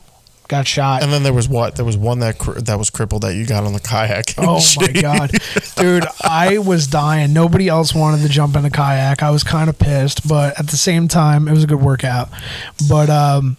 got 0.52 0.68
shot. 0.68 1.02
And 1.02 1.12
then 1.12 1.24
there 1.24 1.34
was 1.34 1.50
what? 1.50 1.78
There 1.78 1.86
was 1.86 1.98
one 1.98 2.20
that 2.20 2.38
cr- 2.38 2.60
that 2.60 2.78
was 2.78 2.92
crippled 2.92 3.24
that 3.24 3.34
you 3.34 3.48
got 3.48 3.64
on 3.64 3.74
the 3.74 3.80
kayak. 3.80 4.36
Oh 4.38 4.62
my 4.78 4.92
god, 4.92 5.32
dude! 5.78 6.06
I 6.22 6.60
was 6.60 6.86
dying. 6.86 7.34
Nobody 7.34 7.68
else 7.68 7.96
wanted 7.96 8.22
to 8.22 8.30
jump 8.30 8.56
in 8.56 8.62
the 8.62 8.70
kayak. 8.70 9.24
I 9.24 9.32
was 9.32 9.44
kind 9.44 9.70
of 9.70 9.80
pissed, 9.80 10.28
but 10.28 10.60
at 10.60 10.68
the 10.68 10.78
same 10.78 11.08
time, 11.08 11.48
it 11.48 11.52
was 11.54 11.64
a 11.64 11.68
good 11.68 11.82
workout. 11.82 12.30
But 12.88 13.10
um, 13.10 13.58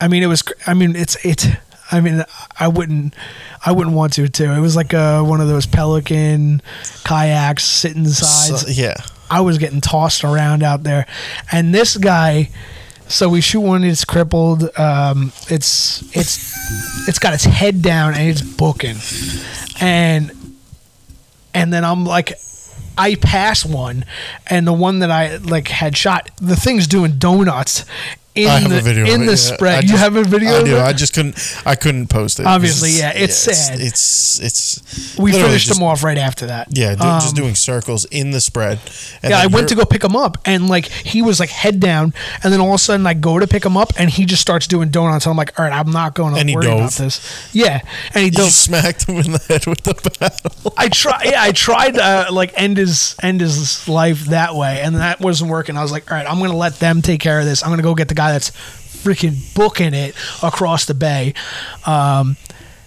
I 0.00 0.08
mean, 0.08 0.22
it 0.22 0.26
was. 0.26 0.42
I 0.66 0.74
mean, 0.74 0.94
it's 0.96 1.16
it's. 1.24 1.46
I 1.92 2.00
mean, 2.00 2.24
I 2.58 2.68
wouldn't. 2.68 3.14
I 3.64 3.72
wouldn't 3.72 3.94
want 3.96 4.12
to 4.14 4.28
too. 4.28 4.50
It 4.50 4.60
was 4.60 4.74
like 4.76 4.92
uh 4.92 5.22
one 5.22 5.40
of 5.40 5.48
those 5.48 5.64
pelican 5.66 6.60
kayaks 7.04 7.64
sitting 7.64 8.06
sides. 8.06 8.62
So- 8.62 8.68
yeah. 8.68 8.94
I 9.30 9.40
was 9.40 9.56
getting 9.58 9.80
tossed 9.80 10.22
around 10.22 10.62
out 10.62 10.82
there, 10.82 11.06
and 11.50 11.74
this 11.74 11.96
guy. 11.96 12.50
So 13.14 13.28
we 13.28 13.40
shoot 13.40 13.60
one. 13.60 13.84
It's 13.84 14.04
crippled. 14.04 14.76
Um, 14.76 15.30
it's 15.48 16.02
it's 16.16 17.06
it's 17.08 17.20
got 17.20 17.32
its 17.32 17.44
head 17.44 17.80
down 17.80 18.14
and 18.14 18.28
it's 18.28 18.42
booking, 18.42 18.96
and 19.80 20.32
and 21.54 21.72
then 21.72 21.84
I'm 21.84 22.04
like, 22.04 22.32
I 22.98 23.14
pass 23.14 23.64
one, 23.64 24.04
and 24.48 24.66
the 24.66 24.72
one 24.72 24.98
that 24.98 25.12
I 25.12 25.36
like 25.36 25.68
had 25.68 25.96
shot, 25.96 26.28
the 26.42 26.56
thing's 26.56 26.88
doing 26.88 27.16
donuts 27.18 27.84
in 28.34 28.48
I 28.48 28.58
have 28.60 28.70
the 28.70 28.78
a 28.78 28.80
video 28.80 29.06
in 29.06 29.20
the 29.26 29.32
yeah. 29.32 29.36
spread. 29.36 29.84
I 29.84 29.86
you 29.86 29.96
have 29.96 30.16
a 30.16 30.24
video? 30.24 30.50
I 30.50 30.58
of 30.58 30.64
do. 30.64 30.76
it? 30.76 30.80
I 30.80 30.92
just 30.92 31.14
couldn't. 31.14 31.36
I 31.64 31.74
couldn't 31.76 32.08
post 32.08 32.40
it. 32.40 32.46
Obviously, 32.46 32.90
It's- 32.90 33.00
yeah, 33.16 33.22
it's 33.24 33.36
sad. 33.36 33.80
It's 33.80 34.40
it's. 34.40 35.16
we 35.18 35.30
finished 35.32 35.66
just- 35.68 35.78
them 35.78 35.86
off 35.86 36.02
right 36.02 36.18
after 36.18 36.46
that. 36.46 36.68
Yeah, 36.70 36.94
do, 36.96 37.04
Um, 37.04 37.20
just 37.20 37.36
doing 37.36 37.54
circles 37.54 38.04
in 38.06 38.32
the 38.32 38.40
spread. 38.40 38.78
And 39.22 39.30
yeah, 39.30 39.40
I 39.40 39.46
went 39.46 39.68
to 39.68 39.74
go 39.74 39.84
pick 39.84 40.02
him 40.02 40.16
up, 40.16 40.38
and 40.44 40.68
like 40.68 40.86
he 40.86 41.22
was 41.22 41.38
like 41.38 41.50
head 41.50 41.78
down, 41.80 42.12
and 42.42 42.52
then 42.52 42.60
all 42.60 42.70
of 42.70 42.74
a 42.74 42.78
sudden 42.78 43.06
I 43.06 43.14
go 43.14 43.38
to 43.38 43.46
pick 43.46 43.64
him 43.64 43.76
up, 43.76 43.92
and 43.96 44.10
he 44.10 44.24
just 44.24 44.42
starts 44.42 44.66
doing 44.66 44.88
donuts. 44.88 45.26
And 45.26 45.30
I'm 45.30 45.36
like, 45.36 45.58
all 45.58 45.64
right, 45.64 45.72
I'm 45.72 45.90
not 45.92 46.14
going 46.14 46.34
to 46.34 46.54
worry 46.54 46.66
about 46.66 46.92
this. 46.92 47.50
Yeah, 47.52 47.80
and 48.14 48.16
he 48.20 48.24
You 48.26 48.30
dove. 48.30 48.50
smacked 48.50 49.04
him 49.08 49.16
in 49.16 49.32
the 49.32 49.38
head 49.48 49.66
with 49.66 49.82
the 49.84 49.94
paddle. 50.18 50.72
I 50.76 50.88
try, 50.88 51.20
yeah, 51.24 51.42
I 51.42 51.52
tried 51.52 51.92
to 51.94 52.02
uh, 52.04 52.26
like 52.32 52.52
end 52.56 52.76
his 52.78 53.14
end 53.22 53.40
his 53.40 53.86
life 53.88 54.24
that 54.26 54.54
way, 54.54 54.80
and 54.82 54.96
that 54.96 55.20
wasn't 55.20 55.50
working. 55.50 55.76
I 55.76 55.82
was 55.82 55.92
like, 55.92 56.10
all 56.10 56.16
right, 56.16 56.26
I'm 56.28 56.38
gonna 56.40 56.56
let 56.56 56.80
them 56.80 57.00
take 57.02 57.20
care 57.20 57.38
of 57.38 57.44
this. 57.44 57.62
I'm 57.62 57.70
gonna 57.70 57.82
go 57.82 57.94
get 57.94 58.08
the 58.08 58.14
guy 58.14 58.23
that's 58.32 58.50
freaking 58.50 59.54
booking 59.54 59.94
it 59.94 60.14
across 60.42 60.86
the 60.86 60.94
bay. 60.94 61.34
Um, 61.86 62.36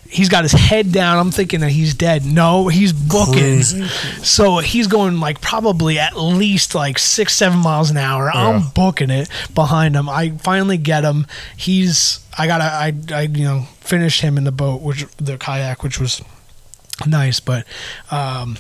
he's 0.10 0.30
got 0.30 0.44
his 0.44 0.54
head 0.54 0.92
down. 0.92 1.18
I'm 1.18 1.32
thinking 1.32 1.60
that 1.62 1.70
he's 1.70 1.94
dead. 1.94 2.26
No, 2.26 2.68
he's 2.68 2.94
booking. 2.94 3.62
So 3.62 4.58
he's 4.60 4.88
going 4.88 5.20
like 5.20 5.42
probably 5.42 6.00
at 6.00 6.18
least 6.18 6.76
like 6.76 7.00
six, 7.00 7.36
seven 7.36 7.60
miles 7.60 7.92
an 7.92 7.98
hour. 7.98 8.32
Yeah. 8.34 8.48
I'm 8.50 8.70
booking 8.74 9.10
it 9.10 9.30
behind 9.54 9.96
him. 9.96 10.10
I 10.10 10.32
finally 10.32 10.78
get 10.78 11.04
him. 11.04 11.28
He's 11.56 12.26
I 12.38 12.48
gotta 12.48 12.64
I 12.64 12.94
I 13.12 13.22
you 13.24 13.44
know 13.46 13.68
finished 13.80 14.22
him 14.22 14.38
in 14.38 14.44
the 14.44 14.52
boat, 14.52 14.82
which 14.82 15.06
the 15.18 15.38
kayak, 15.38 15.84
which 15.84 16.00
was 16.00 16.22
nice, 17.06 17.40
but 17.40 17.66
um 18.12 18.58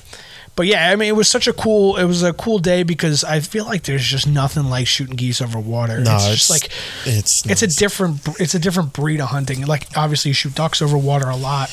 but 0.58 0.66
yeah, 0.66 0.90
I 0.90 0.96
mean, 0.96 1.08
it 1.08 1.16
was 1.16 1.28
such 1.28 1.48
a 1.48 1.54
cool. 1.54 1.98
It 1.98 2.06
was 2.06 2.24
a 2.24 2.34
cool 2.34 2.58
day 2.58 2.82
because 2.82 3.24
I 3.24 3.42
feel 3.42 3.66
like 3.66 3.84
there's 3.84 4.04
just 4.04 4.28
nothing 4.28 4.66
like 4.66 4.88
shooting 4.88 5.16
geese 5.16 5.40
over 5.40 5.60
water. 5.60 6.00
No, 6.00 6.16
it's, 6.16 6.26
it's, 6.26 6.36
just 6.36 6.50
like 6.50 6.72
it's 7.06 7.46
it's 7.46 7.62
a 7.62 7.68
different 7.68 8.28
it's 8.40 8.56
a 8.56 8.60
different 8.60 8.92
breed 8.92 9.22
of 9.22 9.30
hunting. 9.30 9.68
Like 9.68 9.96
obviously, 9.96 10.30
you 10.30 10.34
shoot 10.34 10.56
ducks 10.56 10.82
over 10.82 10.98
water 10.98 11.30
a 11.30 11.36
lot. 11.36 11.70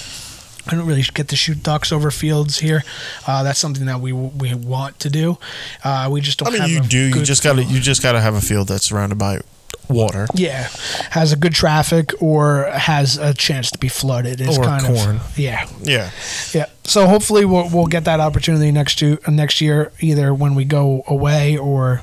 I 0.67 0.77
don't 0.77 0.87
really 0.87 1.03
get 1.03 1.29
to 1.29 1.37
shoot 1.37 1.63
ducks 1.63 1.93
over 1.93 2.11
fields 2.11 2.59
here. 2.59 2.85
Uh, 3.27 3.43
that's 3.43 3.59
something 3.59 3.87
that 3.87 4.01
we 4.01 4.13
we 4.13 4.53
want 4.55 5.01
to 5.01 5.09
do. 5.09 5.39
Uh, 5.83 6.11
we 6.13 6.21
just 6.21 6.39
don't. 6.39 6.49
I 6.49 6.53
mean, 6.53 6.61
have 6.61 6.71
you 6.71 6.83
do. 6.83 7.09
You 7.19 7.25
just 7.25 7.43
gotta. 7.43 7.65
You 7.65 7.81
just 7.81 8.03
gotta 8.03 8.21
have 8.21 8.35
a 8.35 8.43
field 8.43 8.69
that's 8.69 8.85
surrounded 8.85 9.17
by 9.17 9.41
water. 9.89 10.27
Yeah, 10.35 10.69
has 11.11 11.33
a 11.33 11.37
good 11.37 11.55
traffic 11.55 12.11
or 12.21 12.65
has 12.73 13.17
a 13.19 13.35
chance 13.35 13.71
to 13.73 13.79
be 13.79 13.89
flooded. 13.89 14.41
Is 14.41 14.59
Or 14.59 14.65
kind 14.65 14.85
corn. 14.85 15.17
of 15.17 15.39
yeah, 15.39 15.69
Yeah. 15.83 16.11
yeah. 16.53 16.67
So 16.85 17.07
hopefully 17.07 17.45
we'll 17.45 17.69
we'll 17.71 17.87
get 17.87 18.05
that 18.05 18.21
opportunity 18.21 18.71
next 18.73 18.97
to 19.01 19.19
next 19.29 19.61
year, 19.61 19.93
either 20.01 20.33
when 20.35 20.55
we 20.55 20.65
go 20.65 21.03
away 21.07 21.57
or 21.57 22.03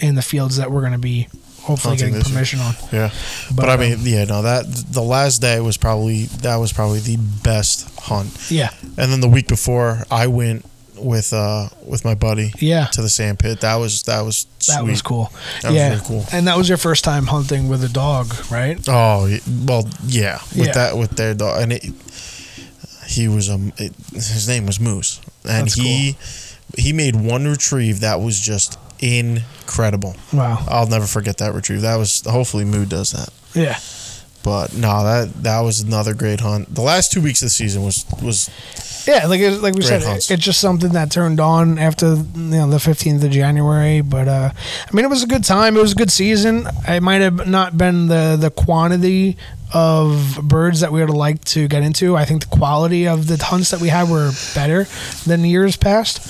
in 0.00 0.14
the 0.14 0.22
fields 0.22 0.56
that 0.56 0.70
we're 0.70 0.80
going 0.80 0.92
to 0.92 0.98
be 0.98 1.28
hopefully 1.62 1.96
Hunting 1.96 2.14
getting 2.14 2.18
this 2.20 2.28
year. 2.28 2.34
permission 2.36 2.60
on. 2.60 2.74
Yeah. 2.92 3.10
But, 3.48 3.56
But, 3.56 3.68
I 3.70 3.74
um, 3.74 3.80
mean, 3.80 3.98
yeah, 4.02 4.24
no, 4.24 4.42
that 4.42 4.64
the 4.90 5.02
last 5.02 5.40
day 5.40 5.60
was 5.60 5.76
probably 5.76 6.24
that 6.42 6.56
was 6.56 6.72
probably 6.72 7.00
the 7.00 7.16
best 7.16 7.88
hunt. 7.98 8.30
Yeah, 8.50 8.70
And 8.96 9.12
then 9.12 9.20
the 9.20 9.28
week 9.28 9.48
before, 9.48 10.04
I 10.10 10.28
went 10.28 10.64
with 11.00 11.32
uh 11.32 11.68
with 11.86 12.04
my 12.04 12.14
buddy 12.14 12.52
yeah. 12.58 12.86
to 12.86 13.02
the 13.02 13.08
sand 13.08 13.38
pit. 13.38 13.60
That 13.60 13.76
was 13.76 14.02
that 14.04 14.22
was 14.22 14.46
That 14.66 14.84
was 14.84 15.02
cool. 15.02 15.30
That 15.62 15.68
was 15.70 15.76
yeah, 15.76 16.00
cool. 16.04 16.24
and 16.32 16.46
that 16.46 16.56
was 16.56 16.68
your 16.68 16.78
first 16.78 17.04
time 17.04 17.26
hunting 17.26 17.68
with 17.68 17.82
a 17.84 17.88
dog, 17.88 18.34
right? 18.50 18.78
Oh 18.88 19.28
well, 19.66 19.88
yeah. 20.06 20.38
With 20.56 20.66
Yeah. 20.68 20.72
that, 20.72 20.96
with 20.98 21.10
their 21.12 21.34
dog, 21.34 21.62
and 21.62 21.72
it, 21.72 21.84
he 23.06 23.28
was 23.28 23.48
um, 23.48 23.72
it, 23.78 23.92
his 24.12 24.46
name 24.48 24.66
was 24.66 24.78
Moose, 24.80 25.20
and 25.44 25.66
That's 25.66 25.74
he 25.74 26.16
he 26.76 26.92
made 26.92 27.16
one 27.16 27.46
retrieve 27.46 28.00
that 28.00 28.20
was 28.20 28.38
just 28.38 28.78
incredible. 29.00 30.16
Wow. 30.32 30.64
I'll 30.68 30.86
never 30.86 31.06
forget 31.06 31.38
that 31.38 31.54
retrieve. 31.54 31.82
That 31.82 31.96
was 31.96 32.22
hopefully 32.26 32.64
Mood 32.64 32.88
does 32.88 33.12
that. 33.12 33.30
Yeah. 33.54 33.78
But 34.42 34.72
no, 34.74 35.02
that 35.04 35.42
that 35.42 35.60
was 35.60 35.80
another 35.80 36.14
great 36.14 36.40
hunt. 36.40 36.74
The 36.74 36.82
last 36.82 37.12
two 37.12 37.20
weeks 37.20 37.42
of 37.42 37.46
the 37.46 37.50
season 37.50 37.82
was 37.82 38.04
was 38.22 38.48
Yeah, 39.06 39.26
like 39.26 39.40
it- 39.40 39.60
like 39.62 39.74
we 39.74 39.82
said, 39.82 40.02
hunts. 40.02 40.30
it's 40.30 40.42
just 40.42 40.60
something 40.60 40.92
that 40.92 41.10
turned 41.10 41.40
on 41.40 41.78
after 41.78 42.14
you 42.14 42.24
know 42.34 42.70
the 42.70 42.78
fifteenth 42.80 43.22
of 43.24 43.30
January. 43.30 44.00
But 44.00 44.28
uh, 44.28 44.50
I 44.54 44.90
mean, 44.94 45.04
it 45.04 45.08
was 45.08 45.22
a 45.22 45.26
good 45.26 45.44
time. 45.44 45.76
It 45.76 45.80
was 45.80 45.92
a 45.92 45.96
good 45.96 46.12
season. 46.12 46.66
It 46.86 47.02
might 47.02 47.20
have 47.20 47.46
not 47.48 47.76
been 47.76 48.06
the 48.08 48.36
the 48.40 48.50
quantity 48.50 49.36
of 49.74 50.38
birds 50.42 50.80
that 50.80 50.92
we 50.92 51.00
would 51.00 51.10
have 51.10 51.16
liked 51.16 51.46
to 51.48 51.68
get 51.68 51.82
into. 51.82 52.16
I 52.16 52.24
think 52.24 52.40
the 52.48 52.56
quality 52.56 53.06
of 53.06 53.26
the 53.26 53.36
hunts 53.42 53.70
that 53.70 53.80
we 53.80 53.88
had 53.88 54.08
were 54.08 54.30
better 54.54 54.86
than 55.26 55.44
years 55.44 55.76
past. 55.76 56.20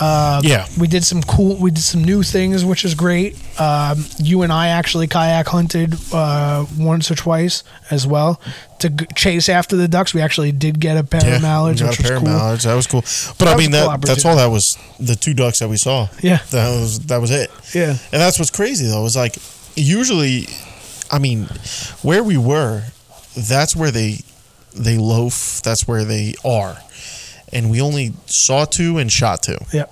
Uh, 0.00 0.40
Yeah. 0.42 0.66
we 0.78 0.88
did 0.88 1.04
some 1.04 1.22
cool. 1.22 1.56
We 1.56 1.70
did 1.70 1.82
some 1.82 2.02
new 2.02 2.22
things, 2.22 2.64
which 2.64 2.84
is 2.84 2.94
great. 2.94 3.36
Um, 3.60 4.06
you 4.18 4.42
and 4.42 4.50
I 4.52 4.68
actually 4.68 5.06
kayak 5.06 5.48
hunted 5.48 5.94
uh, 6.12 6.64
once 6.78 7.10
or 7.10 7.14
twice 7.14 7.62
as 7.90 8.06
well 8.06 8.40
to 8.78 8.88
g- 8.88 9.06
chase 9.14 9.48
after 9.50 9.76
the 9.76 9.86
ducks. 9.88 10.14
We 10.14 10.22
actually 10.22 10.50
did 10.52 10.80
get 10.80 10.96
a 10.96 11.04
pair 11.04 11.22
yeah, 11.28 11.36
of 11.36 11.42
mallards, 11.42 11.82
which 11.82 11.98
a 11.98 12.02
was 12.02 12.08
pair 12.08 12.16
of 12.16 12.22
cool. 12.22 12.32
mallards. 12.32 12.64
That 12.64 12.74
was 12.74 12.86
cool. 12.86 13.02
But 13.38 13.44
That 13.44 13.54
I 13.54 13.56
mean 13.58 13.74
a 13.74 13.80
cool 13.82 13.90
that 13.90 14.00
that's 14.02 14.24
all 14.24 14.36
that 14.36 14.46
was 14.50 14.78
the 14.98 15.14
two 15.14 15.34
ducks 15.34 15.58
that 15.58 15.68
we 15.68 15.76
saw. 15.76 16.08
Yeah, 16.22 16.38
That 16.50 16.70
was 16.70 16.98
that 17.00 17.20
was 17.20 17.30
it. 17.30 17.50
yeah, 17.74 17.90
And 18.12 18.20
that's 18.22 18.38
what's 18.38 18.50
crazy 18.50 18.86
though. 18.86 19.04
Is 19.04 19.14
like 19.14 19.36
usually, 19.76 20.46
I 21.10 21.18
mean, 21.18 21.48
where 22.00 22.22
we 22.24 22.38
were, 22.38 22.84
that's 23.36 23.76
where 23.76 23.90
they 23.90 24.20
they 24.74 24.96
loaf. 24.96 25.60
That's 25.62 25.86
where 25.86 26.04
they 26.04 26.34
are, 26.44 26.78
and 27.52 27.70
we 27.70 27.80
only 27.80 28.12
saw 28.26 28.64
two 28.64 28.98
and 28.98 29.10
shot 29.10 29.42
two. 29.42 29.58
yeah. 29.72 29.86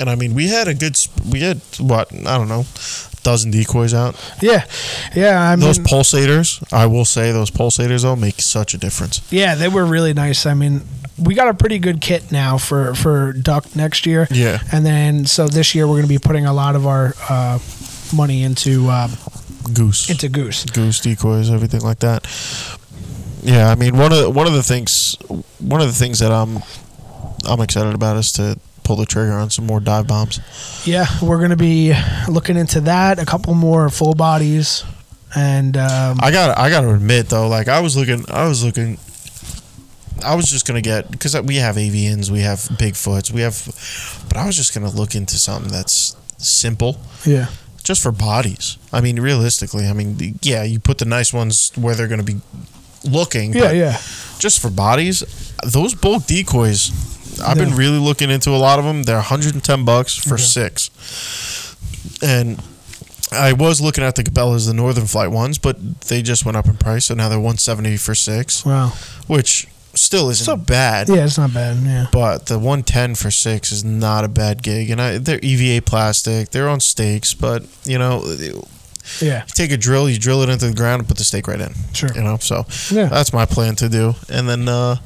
And 0.00 0.08
I 0.08 0.14
mean, 0.14 0.32
we 0.34 0.46
had 0.46 0.68
a 0.68 0.74
good. 0.74 0.96
We 1.28 1.40
had 1.40 1.60
what 1.80 2.12
I 2.14 2.38
don't 2.38 2.46
know, 2.48 2.60
a 2.60 3.16
dozen 3.24 3.50
decoys 3.50 3.92
out. 3.92 4.14
Yeah, 4.40 4.64
yeah. 5.12 5.40
I 5.42 5.56
mean, 5.56 5.64
Those 5.66 5.80
pulsators, 5.80 6.62
I 6.72 6.86
will 6.86 7.04
say, 7.04 7.32
those 7.32 7.50
pulsators 7.50 8.02
though 8.02 8.14
make 8.14 8.40
such 8.40 8.74
a 8.74 8.78
difference. 8.78 9.20
yeah, 9.32 9.56
they 9.56 9.66
were 9.66 9.84
really 9.84 10.14
nice. 10.14 10.46
I 10.46 10.54
mean, 10.54 10.82
we 11.18 11.34
got 11.34 11.48
a 11.48 11.54
pretty 11.54 11.80
good 11.80 12.00
kit 12.00 12.30
now 12.30 12.58
for 12.58 12.94
for 12.94 13.32
duck 13.32 13.74
next 13.74 14.06
year. 14.06 14.28
Yeah. 14.30 14.60
and 14.70 14.86
then 14.86 15.26
so 15.26 15.48
this 15.48 15.74
year 15.74 15.88
we're 15.88 15.94
going 15.94 16.02
to 16.02 16.08
be 16.08 16.18
putting 16.18 16.46
a 16.46 16.52
lot 16.52 16.76
of 16.76 16.86
our 16.86 17.14
uh, 17.28 17.58
money 18.14 18.44
into 18.44 18.88
uh, 18.88 19.08
Goose, 19.74 20.08
into 20.10 20.28
goose. 20.28 20.64
goose 20.64 21.00
decoys, 21.00 21.50
everything 21.50 21.80
like 21.80 21.98
that. 21.98 22.24
Yeah, 23.42 23.68
I 23.68 23.74
mean 23.74 23.96
one 23.96 24.12
of 24.12 24.18
the, 24.18 24.30
one 24.30 24.46
of 24.46 24.52
the 24.52 24.62
things 24.62 25.16
one 25.58 25.80
of 25.80 25.88
the 25.88 25.92
things 25.92 26.20
that 26.20 26.30
I'm 26.30 26.58
I'm 27.46 27.60
excited 27.60 27.94
about 27.94 28.16
is 28.16 28.32
to 28.32 28.58
pull 28.84 28.96
the 28.96 29.06
trigger 29.06 29.32
on 29.32 29.50
some 29.50 29.66
more 29.66 29.80
dive 29.80 30.06
bombs. 30.06 30.40
Yeah, 30.86 31.06
we're 31.22 31.38
going 31.38 31.50
to 31.50 31.56
be 31.56 31.94
looking 32.28 32.56
into 32.56 32.80
that. 32.82 33.18
A 33.18 33.26
couple 33.26 33.54
more 33.54 33.90
full 33.90 34.14
bodies, 34.14 34.84
and 35.36 35.76
um, 35.76 36.18
I 36.20 36.30
got 36.30 36.56
I 36.56 36.70
got 36.70 36.80
to 36.82 36.94
admit 36.94 37.28
though, 37.28 37.48
like 37.48 37.68
I 37.68 37.80
was 37.80 37.96
looking 37.96 38.24
I 38.30 38.48
was 38.48 38.64
looking 38.64 38.98
I 40.24 40.34
was 40.34 40.50
just 40.50 40.66
gonna 40.66 40.80
get 40.80 41.10
because 41.10 41.40
we 41.42 41.56
have 41.56 41.76
avians, 41.76 42.30
we 42.30 42.40
have 42.40 42.58
bigfoots, 42.58 43.30
we 43.30 43.42
have, 43.42 44.24
but 44.28 44.36
I 44.36 44.46
was 44.46 44.56
just 44.56 44.74
gonna 44.74 44.90
look 44.90 45.14
into 45.14 45.36
something 45.36 45.70
that's 45.70 46.16
simple, 46.38 46.98
yeah, 47.24 47.46
just 47.84 48.02
for 48.02 48.12
bodies. 48.12 48.78
I 48.92 49.00
mean, 49.00 49.20
realistically, 49.20 49.86
I 49.86 49.92
mean, 49.92 50.38
yeah, 50.42 50.64
you 50.64 50.80
put 50.80 50.98
the 50.98 51.04
nice 51.04 51.32
ones 51.32 51.72
where 51.76 51.94
they're 51.94 52.08
gonna 52.08 52.22
be 52.22 52.40
looking, 53.04 53.52
yeah, 53.52 53.60
but 53.60 53.76
yeah, 53.76 53.92
just 54.38 54.60
for 54.60 54.70
bodies, 54.70 55.22
those 55.64 55.94
bulk 55.94 56.26
decoys. 56.26 56.90
I've 57.40 57.56
been 57.56 57.74
really 57.76 57.98
looking 57.98 58.30
into 58.30 58.50
a 58.50 58.56
lot 58.58 58.78
of 58.78 58.84
them. 58.84 59.02
They're 59.04 59.16
110 59.16 59.84
bucks 59.84 60.14
for 60.16 60.34
Okay. 60.34 60.42
six, 60.42 60.90
and 62.22 62.62
I 63.32 63.52
was 63.52 63.80
looking 63.80 64.04
at 64.04 64.14
the 64.14 64.22
Cabela's, 64.24 64.66
the 64.66 64.74
Northern 64.74 65.06
Flight 65.06 65.30
ones, 65.30 65.58
but 65.58 65.76
they 66.08 66.22
just 66.22 66.44
went 66.44 66.56
up 66.56 66.66
in 66.66 66.76
price, 66.76 67.06
so 67.06 67.14
now 67.14 67.28
they're 67.28 67.38
170 67.38 67.96
for 67.98 68.14
six, 68.14 68.64
wow, 68.64 68.92
which 69.26 69.66
still 69.94 70.30
isn't 70.30 70.44
So- 70.46 70.56
bad. 70.56 71.08
yeah, 71.08 71.24
it's 71.24 71.38
not 71.38 71.52
bad. 71.52 71.76
Yeah, 71.84 72.06
But 72.12 72.46
the 72.46 72.58
110 72.58 73.14
for 73.14 73.30
six 73.30 73.72
is 73.72 73.84
not 73.84 74.24
a 74.24 74.28
bad 74.28 74.62
gig, 74.62 74.90
and 74.90 75.00
I, 75.00 75.18
they're 75.18 75.40
EVA 75.42 75.82
plastic. 75.82 76.50
They're 76.50 76.68
on 76.68 76.80
stakes, 76.80 77.34
but 77.34 77.64
you 77.84 77.98
know, 77.98 78.24
you 78.38 78.66
yeah, 79.20 79.42
take 79.54 79.72
a 79.72 79.76
drill, 79.76 80.08
you 80.08 80.18
drill 80.18 80.42
it 80.42 80.48
into 80.50 80.66
the 80.68 80.74
ground, 80.74 81.00
and 81.00 81.08
put 81.08 81.16
the 81.18 81.24
stake 81.24 81.48
right 81.48 81.60
in. 81.60 81.74
sure, 81.94 82.10
You 82.14 82.22
know, 82.22 82.38
so 82.40 82.64
yeah, 82.90 83.06
that's 83.06 83.32
my 83.32 83.44
plan 83.46 83.74
to 83.76 83.88
do. 83.88 84.14
And 84.30 84.48
then 84.48 84.68
uh, 84.68 84.96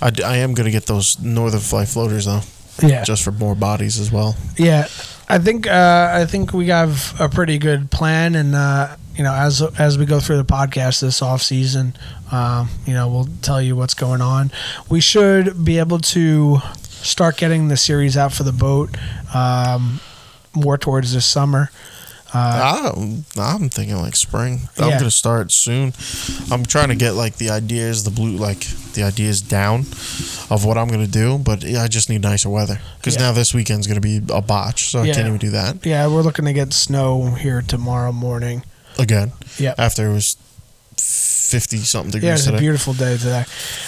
I, 0.00 0.10
d- 0.10 0.22
I 0.22 0.36
am 0.38 0.54
going 0.54 0.66
to 0.66 0.70
get 0.70 0.86
those 0.86 1.18
Northern 1.20 1.60
Flight 1.60 1.88
floaters, 1.88 2.26
though, 2.26 2.40
yeah. 2.82 3.02
just 3.04 3.22
for 3.22 3.32
more 3.32 3.54
bodies 3.54 3.98
as 3.98 4.12
well. 4.12 4.36
Yeah, 4.56 4.88
I 5.28 5.38
think 5.38 5.66
uh, 5.66 6.10
I 6.12 6.26
think 6.26 6.52
we 6.52 6.68
have 6.68 7.14
a 7.20 7.28
pretty 7.28 7.58
good 7.58 7.90
plan, 7.90 8.34
and 8.34 8.54
uh, 8.54 8.96
you 9.16 9.24
know, 9.24 9.32
as 9.32 9.62
as 9.78 9.98
we 9.98 10.06
go 10.06 10.20
through 10.20 10.36
the 10.36 10.44
podcast 10.44 11.00
this 11.00 11.22
off 11.22 11.42
season, 11.42 11.94
um, 12.30 12.68
you 12.86 12.92
know, 12.92 13.08
we'll 13.08 13.28
tell 13.42 13.60
you 13.60 13.74
what's 13.74 13.94
going 13.94 14.20
on. 14.20 14.50
We 14.88 15.00
should 15.00 15.64
be 15.64 15.78
able 15.78 15.98
to 16.00 16.58
start 16.84 17.36
getting 17.36 17.68
the 17.68 17.76
series 17.76 18.16
out 18.16 18.32
for 18.32 18.42
the 18.42 18.52
boat 18.52 18.90
um, 19.34 20.00
more 20.54 20.76
towards 20.76 21.14
this 21.14 21.26
summer. 21.26 21.70
Uh, 22.36 22.92
I'm, 22.96 23.24
I'm 23.36 23.68
thinking 23.68 23.96
like 23.96 24.16
spring. 24.16 24.68
I'm 24.78 24.84
Yeah. 24.88 24.98
going 24.98 25.04
to 25.04 25.10
start 25.10 25.52
soon. 25.52 25.92
I'm 26.50 26.64
trying 26.64 26.88
to 26.88 26.94
get 26.94 27.12
like 27.12 27.36
the 27.36 27.50
ideas, 27.50 28.04
the 28.04 28.10
blue, 28.10 28.36
like 28.36 28.60
the 28.94 29.02
ideas 29.02 29.40
down 29.42 29.80
of 30.50 30.64
what 30.64 30.76
I'm 30.78 30.88
going 30.88 31.04
to 31.04 31.10
do, 31.10 31.38
but 31.38 31.62
yeah, 31.62 31.82
I 31.82 31.88
just 31.88 32.08
need 32.08 32.22
nicer 32.22 32.48
weather 32.50 32.80
because 32.98 33.14
Yeah. 33.16 33.22
now 33.22 33.32
this 33.32 33.52
weekend's 33.54 33.86
going 33.86 34.00
to 34.00 34.00
be 34.00 34.20
a 34.32 34.40
botch, 34.42 34.90
so 34.90 35.00
I 35.00 35.06
can't 35.12 35.26
even 35.26 35.38
do 35.38 35.50
that 35.50 35.84
yeah, 35.84 36.06
we're 36.08 36.22
looking 36.22 36.44
to 36.46 36.52
get 36.52 36.72
snow 36.72 37.30
here 37.32 37.62
tomorrow 37.62 38.12
morning. 38.12 38.62
again. 38.98 39.32
Yeah. 39.58 39.74
After 39.78 40.06
it 40.10 40.12
was 40.14 40.36
50 40.96 41.76
something 41.78 42.10
degrees. 42.12 42.28
Yeah, 42.28 42.34
it's 42.34 42.46
a 42.46 42.58
beautiful 42.58 42.92
day 42.94 43.16
today. 43.18 43.44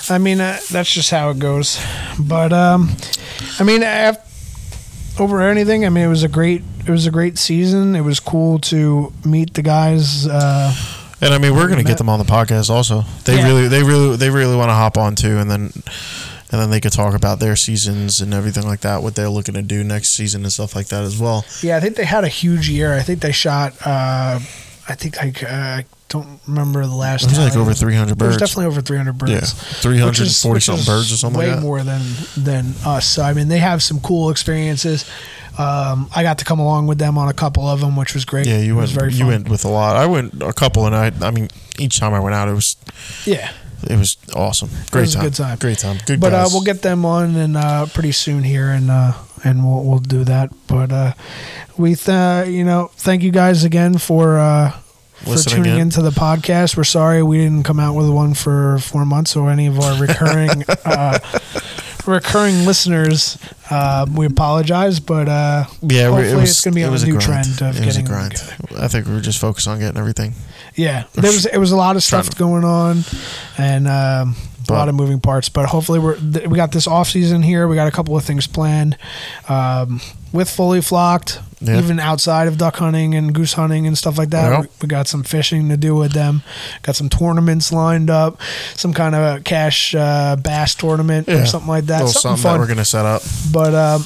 I 0.09 0.19
mean, 0.19 0.41
uh, 0.41 0.59
that's 0.71 0.93
just 0.93 1.11
how 1.11 1.31
it 1.31 1.39
goes. 1.39 1.81
But 2.19 2.53
um, 2.53 2.91
I 3.59 3.65
mean, 3.65 3.83
af- 3.83 4.19
over 5.21 5.41
anything, 5.43 5.85
I 5.85 5.89
mean, 5.89 6.05
it 6.05 6.09
was 6.09 6.23
a 6.23 6.29
great, 6.29 6.63
it 6.87 6.91
was 6.91 7.07
a 7.07 7.11
great 7.11 7.39
season. 7.39 7.95
It 7.97 8.03
was 8.03 8.21
cool 8.21 8.59
to 8.61 9.13
meet 9.25 9.55
the 9.55 9.63
guys. 9.63 10.27
Uh, 10.27 10.75
And 11.21 11.35
I 11.35 11.39
mean, 11.39 11.55
we're 11.57 11.69
gonna 11.69 11.83
get 11.83 11.99
them 11.99 12.09
on 12.09 12.19
the 12.21 12.25
podcast 12.25 12.71
also. 12.71 13.05
They 13.25 13.37
Yeah. 13.37 13.47
really, 13.47 13.69
they 13.69 13.83
really, 13.83 14.17
they 14.17 14.31
really 14.31 14.55
want 14.57 14.69
to 14.71 14.75
hop 14.75 14.97
on 14.97 15.17
too, 15.17 15.39
and 15.39 15.51
then, 15.51 15.73
and 16.51 16.61
then 16.61 16.71
they 16.71 16.81
could 16.81 16.93
talk 16.93 17.15
about 17.15 17.41
their 17.41 17.57
seasons 17.57 18.21
and 18.21 18.33
everything 18.33 18.67
like 18.67 18.81
that, 18.83 19.03
what 19.03 19.15
they're 19.17 19.29
looking 19.29 19.55
to 19.55 19.63
do 19.63 19.83
next 19.83 20.11
season 20.13 20.45
and 20.45 20.53
stuff 20.53 20.77
like 20.77 20.87
that 20.89 21.03
as 21.03 21.19
well. 21.19 21.45
yeah, 21.61 21.77
I 21.77 21.81
think 21.81 21.97
they 21.97 22.05
had 22.05 22.23
a 22.25 22.29
huge 22.29 22.69
year. 22.71 22.95
I 22.95 23.03
think 23.03 23.21
they 23.21 23.33
shot. 23.33 23.75
Uh, 23.85 24.39
I 24.89 24.95
think 24.95 25.17
like 25.17 25.43
uh, 25.43 25.47
I 25.49 25.85
don't 26.09 26.41
remember 26.47 26.85
the 26.87 26.95
last. 26.95 27.25
It 27.25 27.31
was 27.31 27.39
like 27.39 27.57
over 27.57 27.75
300 27.75 28.13
It 28.13 28.19
was 28.19 28.29
birds. 28.37 28.37
definitely 28.39 28.67
over 28.67 28.81
300 28.81 29.19
birds. 29.19 29.33
Yeah, 29.33 29.41
340 29.41 30.55
which 30.55 30.65
something 30.65 30.85
birds 30.87 31.13
or 31.13 31.17
something 31.17 31.39
way 31.39 31.49
like 31.49 31.57
that. 31.57 31.63
more 31.63 31.83
than 31.83 32.03
than 32.37 32.75
us. 32.85 33.07
So 33.07 33.23
I 33.23 33.33
mean, 33.35 33.49
they 33.49 33.59
have 33.59 33.83
some 33.83 34.01
cool 34.01 34.31
experiences. 34.31 35.05
Um, 35.59 36.09
I 36.15 36.23
got 36.23 36.39
to 36.39 36.45
come 36.45 36.61
along 36.61 36.87
with 36.87 36.99
them 36.99 37.19
on 37.19 37.29
a 37.29 37.33
couple 37.33 37.67
of 37.67 37.81
them, 37.81 37.97
which 37.97 38.15
was 38.15 38.25
great. 38.25 38.47
Yeah, 38.47 38.61
you 38.61 38.77
went, 38.77 38.91
very 38.91 39.13
you 39.13 39.27
went 39.27 39.49
with 39.49 39.65
a 39.65 39.69
lot. 39.69 39.97
I 39.97 40.07
went 40.07 40.41
a 40.41 40.53
couple, 40.53 40.87
and 40.87 40.95
I, 40.95 41.11
I 41.21 41.33
mean, 41.33 41.49
each 41.81 41.99
time 41.99 42.15
I 42.15 42.21
went 42.21 42.35
out, 42.37 42.49
it 42.49 42.53
was, 42.55 42.77
Yeah, 43.27 43.51
it 43.83 43.99
was 43.99 44.17
awesome. 44.37 44.69
Great 44.93 45.01
was 45.03 45.15
a 45.15 45.19
time. 45.19 45.25
good 45.27 45.35
time. 45.35 45.59
Great 45.59 45.79
time. 45.79 45.97
Good 46.07 46.21
but 46.21 46.33
uh, 46.33 46.47
we'll 46.53 46.63
get 46.63 46.83
them 46.83 47.05
on 47.05 47.35
and 47.35 47.57
uh, 47.57 47.87
pretty 47.87 48.13
soon 48.13 48.45
here, 48.45 48.69
and 48.71 48.89
uh, 48.89 49.15
and 49.45 49.65
we'll 49.67 49.83
we'll 49.83 49.99
do 49.99 50.23
that. 50.25 50.53
But 50.69 50.93
uh, 50.93 51.13
we, 51.77 51.97
th- 51.97 52.47
you 52.49 52.63
know, 52.65 52.93
thank 52.95 53.25
you 53.25 53.33
guys 53.33 53.65
again 53.65 53.99
for 53.99 54.39
uh, 54.39 54.73
for 55.25 55.37
tuning 55.39 55.75
in. 55.75 55.79
into 55.81 56.03
the 56.03 56.11
podcast. 56.11 56.77
We're 56.77 56.85
sorry 56.85 57.23
we 57.23 57.39
didn't 57.39 57.65
come 57.65 57.81
out 57.81 57.95
with 57.95 58.09
one 58.09 58.35
for 58.35 58.79
four 58.79 59.05
months 59.05 59.37
or 59.37 59.51
any 59.51 59.67
of 59.67 59.79
our 59.81 60.01
recurring 60.01 60.65
uh, 60.85 61.19
recurring 62.07 62.65
listeners. 62.65 63.39
Uh, 63.71 64.07
we 64.15 64.27
apologize, 64.27 65.01
but 65.01 65.29
uh, 65.29 65.65
yeah, 65.83 66.09
hopefully 66.09 66.29
it 66.31 66.37
was, 66.37 66.51
it's 66.51 66.65
gonna 66.65 66.75
be 66.75 66.83
it 66.83 66.91
was 66.91 67.03
a 67.03 67.07
new 67.07 67.19
grind. 67.19 67.45
trend 67.57 67.63
of 67.77 67.81
it 67.81 67.85
getting 67.85 68.05
grind. 68.07 68.37
together. 68.37 68.83
I 68.83 68.89
think 68.89 69.07
we 69.07 69.13
were 69.13 69.21
just 69.21 69.39
focused 69.41 69.69
on 69.69 69.79
getting 69.79 69.99
everything. 69.99 70.35
yeah, 70.75 71.05
there 71.15 71.31
was 71.33 71.47
it 71.47 71.59
was 71.59 71.73
a 71.73 71.77
lot 71.77 71.97
of 71.97 72.03
stuff 72.03 72.31
to- 72.31 72.37
going 72.37 72.65
on, 72.65 73.03
and 73.59 73.87
um, 73.89 74.37
a 74.71 74.73
lot 74.73 74.89
of 74.89 74.95
moving 74.95 75.21
parts. 75.21 75.49
But 75.49 75.67
hopefully, 75.67 75.99
we're 75.99 76.17
th- 76.17 76.47
we 76.49 76.57
got 76.57 76.73
this 76.73 76.87
off 76.87 77.09
season 77.09 77.43
here. 77.43 77.67
We 77.69 77.75
got 77.77 77.89
a 77.89 77.91
couple 77.91 78.17
of 78.17 78.25
things 78.25 78.47
planned 78.47 78.97
um, 79.49 80.01
with 80.33 80.49
Fully 80.51 80.81
Flocked, 80.81 81.41
Yeah. 81.61 81.79
even 81.79 81.99
outside 82.01 82.49
of 82.49 82.59
duck 82.59 82.77
hunting 82.77 83.15
and 83.15 83.35
goose 83.35 83.55
hunting 83.55 83.87
and 83.87 83.97
stuff 83.97 84.19
like 84.19 84.31
that. 84.31 84.51
Yeah. 84.51 84.61
We, 84.61 84.67
we 84.83 84.89
got 84.89 85.07
some 85.09 85.23
fishing 85.23 85.69
to 85.71 85.77
do 85.77 85.95
with 85.95 86.13
them. 86.13 86.43
Got 86.83 86.97
some 86.97 87.09
tournaments 87.09 87.73
lined 87.73 88.11
up, 88.11 88.41
some 88.75 88.93
kind 88.93 89.15
of 89.15 89.39
a 89.39 89.41
cash 89.43 89.95
uh, 89.95 90.37
bass 90.37 90.75
tournament 90.75 91.29
or 91.29 91.47
something 91.47 91.69
like 91.69 91.85
that. 91.87 91.99
Something, 92.09 92.13
something, 92.21 92.43
fun 92.43 92.53
that 92.55 92.61
we're 92.61 92.69
gonna 92.69 92.85
set 92.85 93.07
up. 93.07 93.23
but 93.53 93.75
um, 93.75 94.05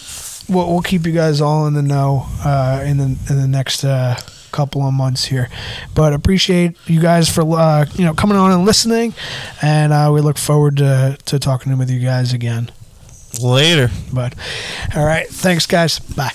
we'll, 0.49 0.71
we'll 0.73 0.83
keep 0.83 1.07
you 1.07 1.13
guys 1.13 1.41
all 1.41 1.67
in 1.67 1.75
the 1.75 1.83
know 1.83 2.27
uh, 2.45 2.83
in 2.87 2.97
the 2.99 3.05
in 3.29 3.41
the 3.41 3.49
next 3.49 3.85
uh, 3.85 4.17
couple 4.53 4.87
of 4.87 4.95
months 4.95 5.25
here. 5.25 5.49
But 5.95 6.13
appreciate 6.13 6.77
you 6.87 7.01
guys 7.01 7.29
for 7.29 7.43
uh, 7.43 7.87
you 7.95 8.05
know 8.05 8.15
coming 8.15 8.37
on 8.39 8.53
and 8.53 8.65
listening, 8.65 9.15
and 9.61 9.93
uh, 9.93 10.11
we 10.13 10.21
look 10.21 10.39
forward 10.39 10.77
to 10.79 11.19
to 11.27 11.39
talking 11.39 11.77
with 11.79 11.91
you 11.91 12.01
guys 12.01 12.33
again. 12.33 12.71
Later. 13.41 13.91
But 14.13 14.35
all 14.95 15.05
right, 15.05 15.27
thanks 15.27 15.67
guys. 15.67 15.99
Bye. 15.99 16.33